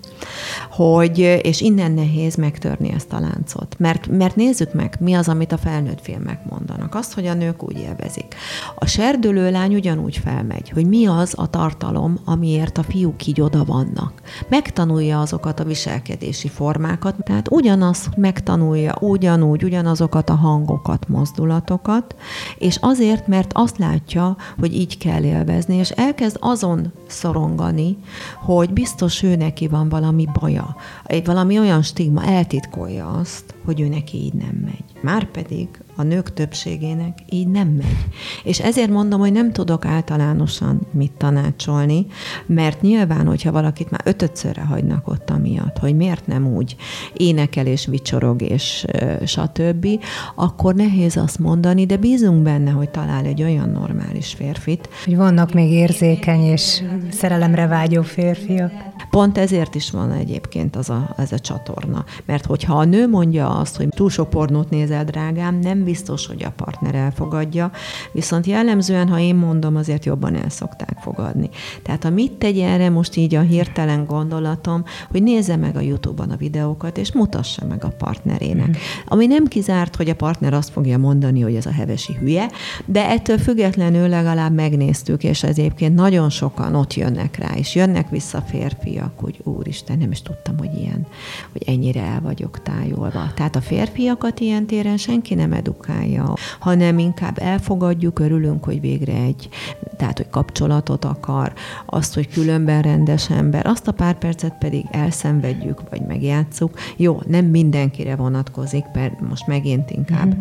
hogy, 0.71 1.19
és 1.41 1.61
innen 1.61 1.91
nehéz 1.91 2.35
megtörni 2.35 2.91
ezt 2.95 3.13
a 3.13 3.19
láncot. 3.19 3.75
Mert, 3.77 4.07
mert 4.07 4.35
nézzük 4.35 4.73
meg, 4.73 4.95
mi 4.99 5.13
az, 5.13 5.27
amit 5.27 5.51
a 5.51 5.57
felnőtt 5.57 6.01
filmek 6.01 6.45
mondanak. 6.49 6.95
Azt, 6.95 7.13
hogy 7.13 7.25
a 7.25 7.33
nők 7.33 7.63
úgy 7.63 7.77
élvezik. 7.77 8.35
A 8.75 8.85
serdülő 8.85 9.51
lány 9.51 9.73
ugyanúgy 9.73 10.17
felmegy, 10.17 10.69
hogy 10.69 10.87
mi 10.87 11.05
az 11.05 11.33
a 11.37 11.49
tartalom, 11.49 12.19
amiért 12.25 12.77
a 12.77 12.83
fiúk 12.83 13.27
így 13.27 13.41
oda 13.41 13.63
vannak. 13.63 14.02
Megtanulja 14.49 15.19
azokat 15.19 15.59
a 15.59 15.63
viselkedési 15.63 16.47
formákat, 16.47 17.15
tehát 17.23 17.51
ugyanaz 17.51 18.09
megtanulja, 18.17 18.95
ugyanúgy, 18.99 19.63
ugyanazokat 19.63 20.29
a 20.29 20.35
hangokat, 20.35 21.07
mozdulatokat, 21.07 22.15
és 22.57 22.77
azért, 22.81 23.27
mert 23.27 23.51
azt 23.53 23.77
látja, 23.77 24.37
hogy 24.59 24.75
így 24.75 24.97
kell 24.97 25.23
élvezni, 25.23 25.75
és 25.75 25.89
elkezd 25.89 26.37
azon 26.39 26.91
szorongani, 27.07 27.97
hogy 28.41 28.73
biztos 28.73 29.23
ő 29.23 29.35
neki 29.35 29.67
van 29.67 29.89
valami 29.89 30.27
baja, 30.39 30.75
valami 31.23 31.59
olyan 31.59 31.81
stigma 31.81 32.23
eltitkolja 32.23 33.07
azt, 33.07 33.53
hogy 33.65 33.81
ő 33.81 33.87
neki 33.87 34.17
így 34.17 34.33
nem 34.33 34.61
megy. 34.65 35.01
Márpedig 35.01 35.82
a 35.95 36.03
nők 36.03 36.33
többségének 36.33 37.17
így 37.29 37.47
nem 37.47 37.67
megy. 37.67 37.97
És 38.43 38.59
ezért 38.59 38.89
mondom, 38.89 39.19
hogy 39.19 39.31
nem 39.31 39.51
tudok 39.51 39.85
általánosan 39.85 40.81
mit 40.91 41.11
tanácsolni, 41.11 42.05
mert 42.45 42.81
nyilván, 42.81 43.27
hogyha 43.27 43.51
valakit 43.51 43.91
már 43.91 44.01
ötötszörre 44.03 44.61
hagynak 44.61 45.07
ott 45.07 45.29
amiatt, 45.29 45.77
hogy 45.77 45.95
miért 45.95 46.27
nem 46.27 46.47
úgy 46.47 46.75
énekel 47.13 47.65
és 47.65 47.85
vicsorog 47.85 48.41
és 48.41 48.85
stb., 49.25 49.87
akkor 50.35 50.75
nehéz 50.75 51.17
azt 51.17 51.39
mondani, 51.39 51.85
de 51.85 51.97
bízunk 51.97 52.43
benne, 52.43 52.71
hogy 52.71 52.89
talál 52.89 53.25
egy 53.25 53.43
olyan 53.43 53.69
normális 53.69 54.33
férfit. 54.33 54.89
Hogy 55.05 55.15
vannak 55.15 55.53
még 55.53 55.71
érzékeny 55.71 56.41
és 56.41 56.83
szerelemre 57.11 57.67
vágyó 57.67 58.01
férfiak. 58.01 58.71
Pont 59.09 59.37
ezért 59.37 59.75
is 59.75 59.91
van 59.91 60.11
egyébként 60.11 60.75
az 60.75 60.89
a, 60.89 61.13
ez 61.17 61.31
a 61.31 61.39
csatorna. 61.39 62.05
Mert 62.25 62.45
hogyha 62.45 62.77
a 62.77 62.83
nő 62.83 63.07
mondja 63.07 63.49
azt, 63.49 63.77
hogy 63.77 63.87
túl 63.89 64.09
sok 64.09 64.29
pornót 64.29 64.69
nézel, 64.69 65.03
drágám, 65.03 65.59
nem 65.59 65.82
biztos, 65.83 66.25
hogy 66.27 66.43
a 66.43 66.53
partner 66.55 66.95
elfogadja, 66.95 67.71
viszont 68.11 68.45
jellemzően, 68.45 69.07
ha 69.07 69.19
én 69.19 69.35
mondom, 69.35 69.75
azért 69.75 70.05
jobban 70.05 70.35
el 70.35 70.49
szokták 70.49 70.97
fogadni. 71.01 71.49
Tehát 71.83 72.05
a 72.05 72.09
mit 72.09 72.31
tegy 72.31 72.59
erre 72.59 72.89
most 72.89 73.15
így 73.15 73.35
a 73.35 73.41
hirtelen 73.41 74.05
gondolatom, 74.05 74.83
hogy 75.09 75.23
nézze 75.23 75.55
meg 75.55 75.75
a 75.75 75.79
YouTube-on 75.79 76.29
a 76.29 76.35
videókat, 76.35 76.97
és 76.97 77.11
mutassa 77.11 77.65
meg 77.65 77.83
a 77.83 77.87
partnerének. 77.97 78.67
Mm. 78.67 78.71
Ami 79.05 79.25
nem 79.25 79.45
kizárt, 79.45 79.95
hogy 79.95 80.09
a 80.09 80.15
partner 80.15 80.53
azt 80.53 80.69
fogja 80.69 80.97
mondani, 80.97 81.41
hogy 81.41 81.55
ez 81.55 81.65
a 81.65 81.71
hevesi 81.71 82.13
hülye, 82.13 82.49
de 82.85 83.09
ettől 83.09 83.37
függetlenül 83.37 84.07
legalább 84.07 84.53
megnéztük, 84.53 85.23
és 85.23 85.43
ez 85.43 85.57
egyébként 85.57 85.95
nagyon 85.95 86.29
sokan 86.29 86.75
ott 86.75 86.93
jönnek 86.93 87.37
rá, 87.37 87.55
és 87.55 87.75
jönnek 87.75 88.09
vissza 88.09 88.41
férfiak, 88.41 89.19
hogy 89.19 89.39
úristen, 89.43 89.97
nem 89.97 90.11
is 90.11 90.21
tudtam, 90.21 90.57
hogy 90.57 90.73
ilyen, 90.73 91.07
hogy 91.51 91.63
ennyire 91.65 92.01
el 92.01 92.21
vagyok 92.21 92.61
tájolva. 92.61 93.31
Tehát 93.35 93.55
a 93.55 93.61
férfiakat 93.61 94.39
ilyen 94.39 94.65
téren 94.65 94.97
senki 94.97 95.33
nem 95.33 95.53
edukálja, 95.73 96.33
hanem 96.59 96.97
inkább 96.97 97.39
elfogadjuk, 97.39 98.19
örülünk, 98.19 98.63
hogy 98.63 98.81
végre 98.81 99.13
egy, 99.13 99.49
tehát 99.97 100.17
hogy 100.17 100.29
kapcsolatot 100.29 101.05
akar, 101.05 101.53
azt, 101.85 102.13
hogy 102.13 102.29
különben 102.29 102.81
rendes 102.81 103.29
ember, 103.29 103.65
azt 103.65 103.87
a 103.87 103.91
pár 103.91 104.17
percet 104.17 104.55
pedig 104.59 104.85
elszenvedjük, 104.91 105.81
vagy 105.89 106.01
megjátszuk. 106.01 106.79
Jó, 106.95 107.21
nem 107.27 107.45
mindenkire 107.45 108.15
vonatkozik, 108.15 108.85
mert 108.93 109.19
most 109.29 109.47
megint 109.47 109.91
inkább, 109.91 110.35
mm. 110.35 110.39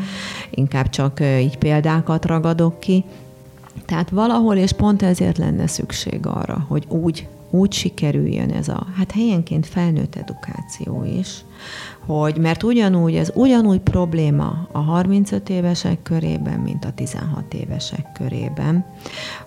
inkább 0.50 0.88
csak 0.88 1.20
így 1.40 1.58
példákat 1.58 2.24
ragadok 2.24 2.80
ki, 2.80 3.04
tehát 3.86 4.10
valahol, 4.10 4.56
és 4.56 4.72
pont 4.72 5.02
ezért 5.02 5.38
lenne 5.38 5.66
szükség 5.66 6.26
arra, 6.26 6.64
hogy 6.68 6.84
úgy, 6.88 7.28
úgy 7.50 7.72
sikerüljön 7.72 8.50
ez 8.50 8.68
a, 8.68 8.86
hát 8.96 9.12
helyenként 9.12 9.66
felnőtt 9.66 10.14
edukáció 10.14 11.04
is, 11.18 11.44
hogy 12.06 12.38
mert 12.38 12.62
ugyanúgy, 12.62 13.14
ez 13.14 13.30
ugyanúgy 13.34 13.80
probléma 13.80 14.68
a 14.72 14.78
35 14.78 15.48
évesek 15.48 16.02
körében, 16.02 16.58
mint 16.58 16.84
a 16.84 16.92
16 16.92 17.54
évesek 17.54 18.12
körében, 18.12 18.84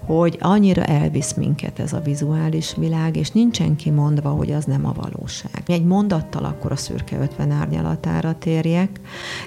hogy 0.05 0.37
annyira 0.39 0.83
elvisz 0.83 1.33
minket 1.33 1.79
ez 1.79 1.93
a 1.93 1.99
vizuális 1.99 2.73
világ, 2.77 3.15
és 3.15 3.31
nincsen 3.31 3.75
kimondva, 3.75 4.29
hogy 4.29 4.51
az 4.51 4.65
nem 4.65 4.85
a 4.85 4.93
valóság. 4.93 5.63
Egy 5.67 5.85
mondattal 5.85 6.45
akkor 6.45 6.71
a 6.71 6.75
szürke 6.75 7.19
50 7.19 7.51
árnyalatára 7.51 8.35
térjek, 8.37 8.99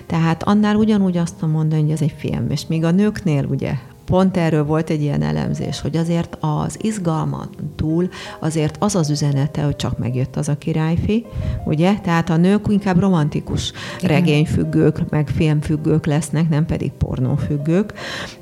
tehát 0.06 0.42
annál 0.42 0.76
ugyanúgy 0.76 1.16
azt 1.16 1.40
mondani, 1.40 1.82
hogy 1.82 1.90
ez 1.90 2.02
egy 2.02 2.14
film, 2.18 2.50
és 2.50 2.66
még 2.66 2.84
a 2.84 2.90
nőknél 2.90 3.44
ugye 3.44 3.74
pont 4.08 4.36
erről 4.36 4.64
volt 4.64 4.90
egy 4.90 5.02
ilyen 5.02 5.22
elemzés, 5.22 5.80
hogy 5.80 5.96
azért 5.96 6.36
az 6.40 6.78
izgalman 6.80 7.48
túl 7.76 8.08
azért 8.40 8.76
az 8.78 8.94
az 8.94 9.10
üzenete, 9.10 9.62
hogy 9.62 9.76
csak 9.76 9.98
megjött 9.98 10.36
az 10.36 10.48
a 10.48 10.58
királyfi, 10.58 11.26
ugye? 11.64 11.94
Tehát 11.94 12.30
a 12.30 12.36
nők 12.36 12.66
inkább 12.68 12.98
romantikus 12.98 13.72
regényfüggők, 14.02 15.08
meg 15.10 15.28
filmfüggők 15.28 16.06
lesznek, 16.06 16.48
nem 16.48 16.66
pedig 16.66 16.92
pornófüggők, 16.92 17.92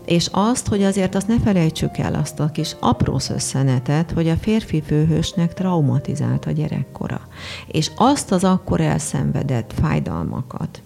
és 0.04 0.28
azt, 0.32 0.68
hogy 0.68 0.82
azért 0.82 1.14
azt 1.14 1.28
ne 1.28 1.38
felejtsük 1.38 1.98
el 1.98 2.14
azt 2.14 2.40
a 2.40 2.50
kis 2.50 2.76
apró 2.80 3.20
összenetet, 3.30 4.10
hogy 4.10 4.28
a 4.28 4.36
férfi 4.36 4.82
főhősnek 4.82 5.54
traumatizált 5.54 6.44
a 6.44 6.50
gyerekkora. 6.50 7.20
És 7.66 7.90
azt 7.96 8.32
az 8.32 8.44
akkor 8.44 8.80
elszenvedett 8.80 9.72
fájdalmakat, 9.80 10.82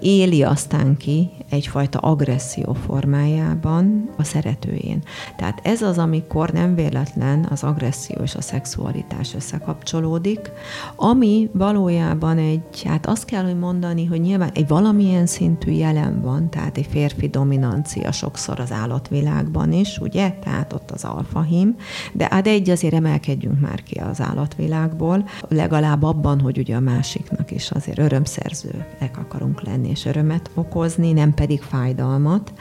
éli 0.00 0.42
aztán 0.42 0.96
ki 0.96 1.30
egyfajta 1.50 1.98
agresszió 1.98 2.72
formájában 2.72 4.10
a 4.16 4.24
szeretőjén. 4.24 5.02
Tehát 5.36 5.60
ez 5.62 5.82
az, 5.82 5.98
amikor 5.98 6.50
nem 6.50 6.74
véletlen 6.74 7.46
az 7.50 7.62
agresszió 7.62 8.22
és 8.22 8.34
a 8.34 8.40
szexualitás 8.40 9.34
összekapcsolódik, 9.34 10.50
ami 10.96 11.50
valójában 11.52 12.38
egy, 12.38 12.82
hát 12.84 13.06
azt 13.06 13.24
kell, 13.24 13.44
hogy 13.44 13.58
mondani, 13.58 14.04
hogy 14.04 14.20
nyilván 14.20 14.50
egy 14.54 14.68
valamilyen 14.68 15.26
szintű 15.26 15.70
jelen 15.70 16.20
van, 16.22 16.50
tehát 16.50 16.76
egy 16.76 16.86
férfi 16.90 17.28
dominancia 17.28 18.12
sokszor 18.12 18.60
az 18.60 18.72
állatvilágban 18.72 19.72
is, 19.72 19.98
ugye? 19.98 20.30
Tehát 20.30 20.72
ott 20.72 20.90
az 20.90 21.04
alfahím, 21.04 21.76
de 22.12 22.28
hát 22.30 22.46
egy 22.46 22.70
azért 22.70 22.94
emelkedjünk 22.94 23.60
már 23.60 23.82
ki 23.82 23.98
az 23.98 24.20
állatvilágból, 24.20 25.28
legalább 25.48 26.02
abban, 26.02 26.40
hogy 26.40 26.58
ugye 26.58 26.76
a 26.76 26.80
másiknak 26.80 27.50
is 27.50 27.70
azért 27.70 27.98
örömszerzőek 27.98 29.18
akarunk 29.18 29.62
lenni 29.62 29.77
lenni 29.78 29.90
és 29.90 30.04
örömet 30.04 30.50
okozni, 30.54 31.12
nem 31.12 31.34
pedig 31.34 31.62
fájdalmat. 31.62 32.52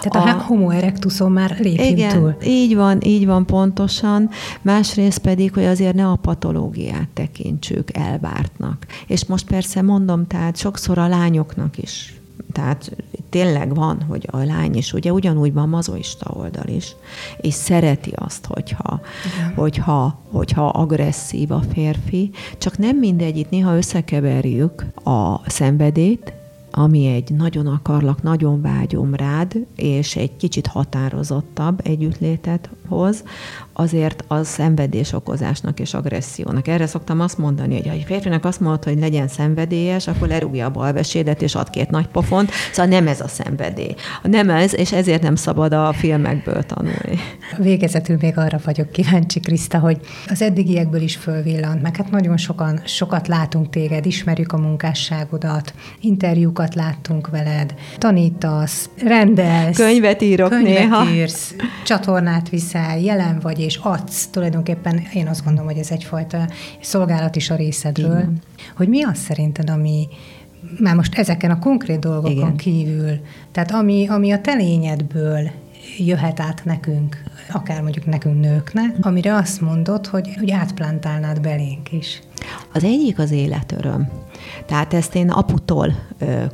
Tehát 0.00 0.36
a, 0.36 0.38
a 0.38 0.42
homo 0.42 0.70
erectuson 0.70 1.32
már 1.32 1.56
lépjünk 1.58 1.98
igen, 1.98 2.18
túl. 2.18 2.36
így 2.44 2.74
van, 2.74 2.98
így 3.02 3.26
van 3.26 3.46
pontosan. 3.46 4.30
Másrészt 4.62 5.18
pedig, 5.18 5.52
hogy 5.52 5.64
azért 5.64 5.94
ne 5.94 6.06
a 6.06 6.16
patológiát 6.16 7.08
tekintsük 7.12 7.96
elvártnak. 7.96 8.86
És 9.06 9.24
most 9.24 9.46
persze 9.46 9.82
mondom, 9.82 10.26
tehát 10.26 10.56
sokszor 10.56 10.98
a 10.98 11.08
lányoknak 11.08 11.78
is 11.78 12.14
tehát 12.52 12.96
tényleg 13.30 13.74
van, 13.74 14.02
hogy 14.08 14.28
a 14.30 14.36
lány 14.36 14.76
is, 14.76 14.92
ugye 14.92 15.12
ugyanúgy 15.12 15.52
van 15.52 15.68
mazoista 15.68 16.30
oldal 16.36 16.66
is, 16.66 16.96
és 17.40 17.54
szereti 17.54 18.12
azt, 18.14 18.46
hogyha, 18.46 19.00
hogyha, 19.54 20.18
hogyha 20.30 20.68
agresszív 20.68 21.50
a 21.50 21.62
férfi, 21.72 22.30
csak 22.58 22.78
nem 22.78 22.96
mindegy, 22.96 23.36
itt 23.36 23.50
néha 23.50 23.76
összekeverjük 23.76 24.84
a 25.04 25.50
szenvedét, 25.50 26.32
ami 26.76 27.06
egy 27.06 27.30
nagyon 27.30 27.66
akarlak, 27.66 28.22
nagyon 28.22 28.60
vágyom 28.60 29.14
rád, 29.14 29.66
és 29.76 30.16
egy 30.16 30.36
kicsit 30.36 30.66
határozottabb 30.66 31.80
együttlétet 31.86 32.70
hoz, 32.88 33.24
azért 33.74 34.24
az 34.28 34.48
szenvedés 34.48 35.12
okozásnak 35.12 35.80
és 35.80 35.94
agressziónak. 35.94 36.68
Erre 36.68 36.86
szoktam 36.86 37.20
azt 37.20 37.38
mondani, 37.38 37.74
hogy 37.74 37.86
ha 37.86 37.92
egy 37.92 38.04
férfinak 38.06 38.44
azt 38.44 38.60
mondod, 38.60 38.84
hogy 38.84 38.98
legyen 38.98 39.28
szenvedélyes, 39.28 40.06
akkor 40.06 40.28
lerúgja 40.28 40.66
a 40.66 40.70
balvesédet 40.70 41.42
és 41.42 41.54
ad 41.54 41.70
két 41.70 41.90
nagy 41.90 42.06
pofont. 42.06 42.50
Szóval 42.72 42.90
nem 42.90 43.08
ez 43.08 43.20
a 43.20 43.28
szenvedély. 43.28 43.94
Nem 44.22 44.50
ez, 44.50 44.74
és 44.74 44.92
ezért 44.92 45.22
nem 45.22 45.34
szabad 45.34 45.72
a 45.72 45.92
filmekből 45.92 46.62
tanulni. 46.62 47.18
Végezetül 47.58 48.16
még 48.20 48.38
arra 48.38 48.58
vagyok 48.64 48.90
kíváncsi, 48.90 49.40
Kriszta, 49.40 49.78
hogy 49.78 50.00
az 50.28 50.42
eddigiekből 50.42 51.00
is 51.00 51.16
fölvillant, 51.16 51.82
meg 51.82 51.96
hát 51.96 52.10
nagyon 52.10 52.36
sokan, 52.36 52.80
sokat 52.84 53.28
látunk 53.28 53.70
téged, 53.70 54.06
ismerjük 54.06 54.52
a 54.52 54.56
munkásságodat, 54.56 55.74
interjúkat 56.00 56.74
láttunk 56.74 57.28
veled, 57.28 57.74
tanítasz, 57.98 58.88
rendelsz. 59.04 59.76
Könyvet 59.76 60.22
írok 60.22 60.48
könyvet 60.48 60.72
néha. 60.72 61.10
írsz, 61.10 61.54
csatornát 61.84 62.48
viszel, 62.48 62.98
jelen 62.98 63.38
vagy 63.42 63.58
és 63.64 63.76
adsz. 63.82 64.26
Tulajdonképpen 64.26 65.02
én 65.14 65.28
azt 65.28 65.44
gondolom, 65.44 65.70
hogy 65.70 65.78
ez 65.78 65.90
egyfajta 65.90 66.48
szolgálat 66.80 67.36
is 67.36 67.50
a 67.50 67.54
részedről. 67.56 68.18
Igen. 68.18 68.38
Hogy 68.76 68.88
mi 68.88 69.04
az 69.04 69.18
szerinted, 69.18 69.70
ami 69.70 70.08
már 70.78 70.94
most 70.94 71.18
ezeken 71.18 71.50
a 71.50 71.58
konkrét 71.58 71.98
dolgokon 71.98 72.32
Igen. 72.32 72.56
kívül, 72.56 73.20
tehát 73.52 73.70
ami, 73.70 74.06
ami 74.08 74.30
a 74.30 74.40
telényedből 74.40 75.50
jöhet 75.98 76.40
át 76.40 76.64
nekünk, 76.64 77.22
akár 77.52 77.82
mondjuk 77.82 78.06
nekünk 78.06 78.40
nőknek, 78.40 78.96
amire 79.00 79.34
azt 79.34 79.60
mondod, 79.60 80.06
hogy, 80.06 80.34
hogy 80.38 80.50
átplántálnád 80.50 81.40
belénk 81.40 81.92
is. 81.92 82.22
Az 82.72 82.84
egyik 82.84 83.18
az 83.18 83.30
életöröm. 83.30 84.08
Tehát 84.66 84.94
ezt 84.94 85.14
én 85.14 85.30
aputól 85.30 85.94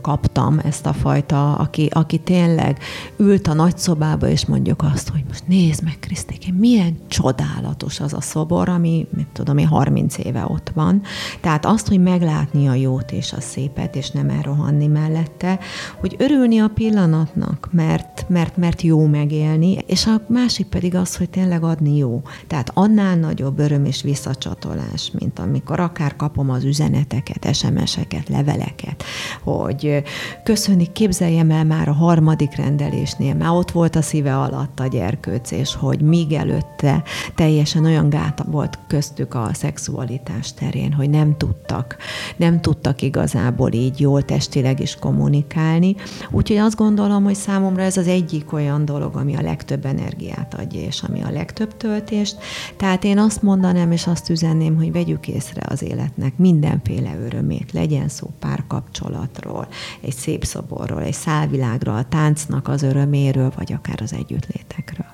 kaptam, 0.01 0.59
ezt 0.65 0.87
a 0.87 0.93
fajta, 0.93 1.55
aki, 1.55 1.89
aki 1.93 2.19
tényleg 2.19 2.79
ült 3.17 3.47
a 3.47 3.53
nagyszobába, 3.53 4.29
és 4.29 4.47
mondjuk 4.47 4.83
azt, 4.93 5.09
hogy 5.09 5.25
most 5.29 5.47
nézd 5.47 5.83
meg, 5.85 5.97
Krisztéke, 6.01 6.53
milyen 6.59 6.99
csodálatos 7.09 8.01
az 8.01 8.13
a 8.13 8.21
szobor, 8.21 8.69
ami, 8.69 9.07
mit 9.17 9.27
tudom 9.33 9.59
én, 9.59 9.67
30 9.67 10.19
éve 10.19 10.45
ott 10.49 10.71
van. 10.75 11.03
Tehát 11.41 11.67
azt, 11.67 11.89
hogy 11.89 12.03
meglátni 12.03 12.69
a 12.69 12.75
jót 12.75 13.13
és 13.13 13.33
a 13.33 13.41
szépet, 13.41 13.97
és 13.97 14.11
nem 14.11 14.29
elrohanni 14.29 14.87
mellette, 14.87 15.59
hogy 16.01 16.17
örülni 16.19 16.59
a 16.59 16.69
pillanatnak, 16.69 17.69
mert, 17.73 18.25
mert, 18.29 18.57
mert 18.57 18.83
jó 18.83 19.07
megélni, 19.07 19.73
és 19.87 20.07
a 20.07 20.21
másik 20.29 20.67
pedig 20.67 20.95
az, 20.95 21.17
hogy 21.17 21.31
tényleg 21.31 21.63
adni 21.63 21.97
jó. 21.97 22.23
Tehát 22.47 22.71
annál 22.75 23.17
nagyobb 23.17 23.59
öröm 23.59 23.85
és 23.85 24.03
visszacsatolás, 24.03 25.11
mint 25.19 25.39
amikor 25.39 25.81
akár 25.81 26.17
kapom 26.17 26.51
az 26.51 26.65
üzeneteket, 26.65 27.55
SMS-eket, 27.55 28.00
leveleket, 28.29 29.05
hogy 29.43 30.03
köszönik, 30.45 30.93
képzeljem 30.93 31.51
el 31.51 31.65
már 31.65 31.89
a 31.89 31.93
harmadik 31.93 32.57
rendelésnél, 32.57 33.35
már 33.35 33.51
ott 33.51 33.71
volt 33.71 33.97
a 33.97 34.03
szíve 34.03 34.39
alatt 34.39 34.81
a 34.81 34.87
gyerkőc, 34.87 35.51
és 35.51 35.75
hogy 35.75 36.01
míg 36.01 36.33
előtte 36.33 37.03
teljesen 37.35 37.85
olyan 37.85 38.09
gát 38.09 38.45
volt 38.47 38.79
köztük 38.87 39.35
a 39.35 39.51
szexualitás 39.53 40.55
terén, 40.55 40.93
hogy 40.93 41.11
nem 41.11 41.37
tudtak, 41.37 41.97
nem 42.37 42.61
tudtak 42.61 43.03
igazából 43.03 43.73
így 43.73 44.01
jól 44.01 44.23
testileg 44.23 44.81
is 44.81 44.97
kommunikálni. 44.97 45.97
Úgyhogy 46.31 46.57
azt 46.57 46.77
gondolom, 46.77 47.25
hogy 47.25 47.35
számomra 47.35 47.83
ez 47.83 47.97
az 47.97 48.07
egyik 48.07 48.53
olyan 48.53 48.85
dolog, 48.85 49.17
ami 49.17 49.37
a 49.37 49.43
legtöbb 49.43 49.85
energiát 49.85 50.55
adja, 50.55 50.81
és 50.81 51.03
ami 51.03 51.23
a 51.23 51.31
legtöbb 51.31 51.77
töltést. 51.77 52.37
Tehát 52.77 53.05
én 53.05 53.19
azt 53.19 53.43
mondanám, 53.43 53.93
és 53.93 54.07
azt 54.07 54.29
üzenném, 54.29 54.77
hogy 54.77 54.93
vegyük 54.93 55.29
észre 55.29 55.63
az 55.69 55.83
életnek 55.83 56.37
mindenféle 56.37 57.17
örömét, 57.25 57.73
legyen 57.91 58.09
szó 58.09 58.31
párkapcsolatról, 58.39 59.69
egy 60.01 60.15
szép 60.15 60.45
szoborról, 60.45 61.03
egy 61.03 61.13
szálvilágról, 61.13 61.97
a 61.97 62.05
táncnak 62.09 62.69
az 62.69 62.83
öröméről, 62.83 63.53
vagy 63.57 63.73
akár 63.73 63.99
az 64.03 64.13
együttlétekről. 64.13 65.07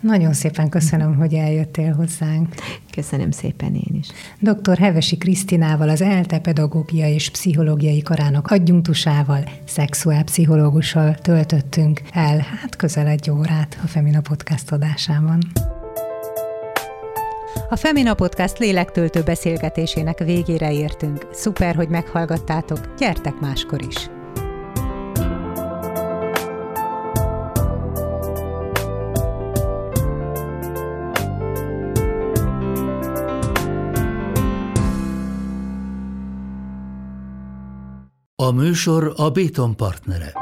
Nagyon 0.00 0.32
szépen 0.32 0.68
köszönöm, 0.68 1.16
hogy 1.16 1.34
eljöttél 1.34 1.94
hozzánk. 1.94 2.54
Köszönöm 2.90 3.30
szépen 3.30 3.74
én 3.74 3.98
is. 3.98 4.08
Dr. 4.38 4.78
Hevesi 4.78 5.16
Krisztinával, 5.16 5.88
az 5.88 6.00
ELTE 6.00 6.38
pedagógia 6.38 7.08
és 7.08 7.30
pszichológiai 7.30 8.02
karának 8.02 8.50
adjunktusával, 8.50 9.44
szexuálpszichológussal 9.66 11.14
töltöttünk 11.14 12.00
el 12.12 12.38
hát 12.38 12.76
közel 12.76 13.06
egy 13.06 13.30
órát 13.30 13.78
a 13.82 13.86
Femina 13.86 14.20
Podcast 14.20 14.72
adásában. 14.72 15.40
A 17.68 17.76
Femina 17.76 18.14
Podcast 18.14 18.58
lélektöltő 18.58 19.22
beszélgetésének 19.22 20.18
végére 20.18 20.72
értünk. 20.72 21.26
Szuper, 21.32 21.74
hogy 21.74 21.88
meghallgattátok, 21.88 22.94
gyertek 22.98 23.40
máskor 23.40 23.82
is! 23.82 24.10
A 38.36 38.50
műsor 38.52 39.12
a 39.16 39.30
Béton 39.30 39.76
partnere. 39.76 40.32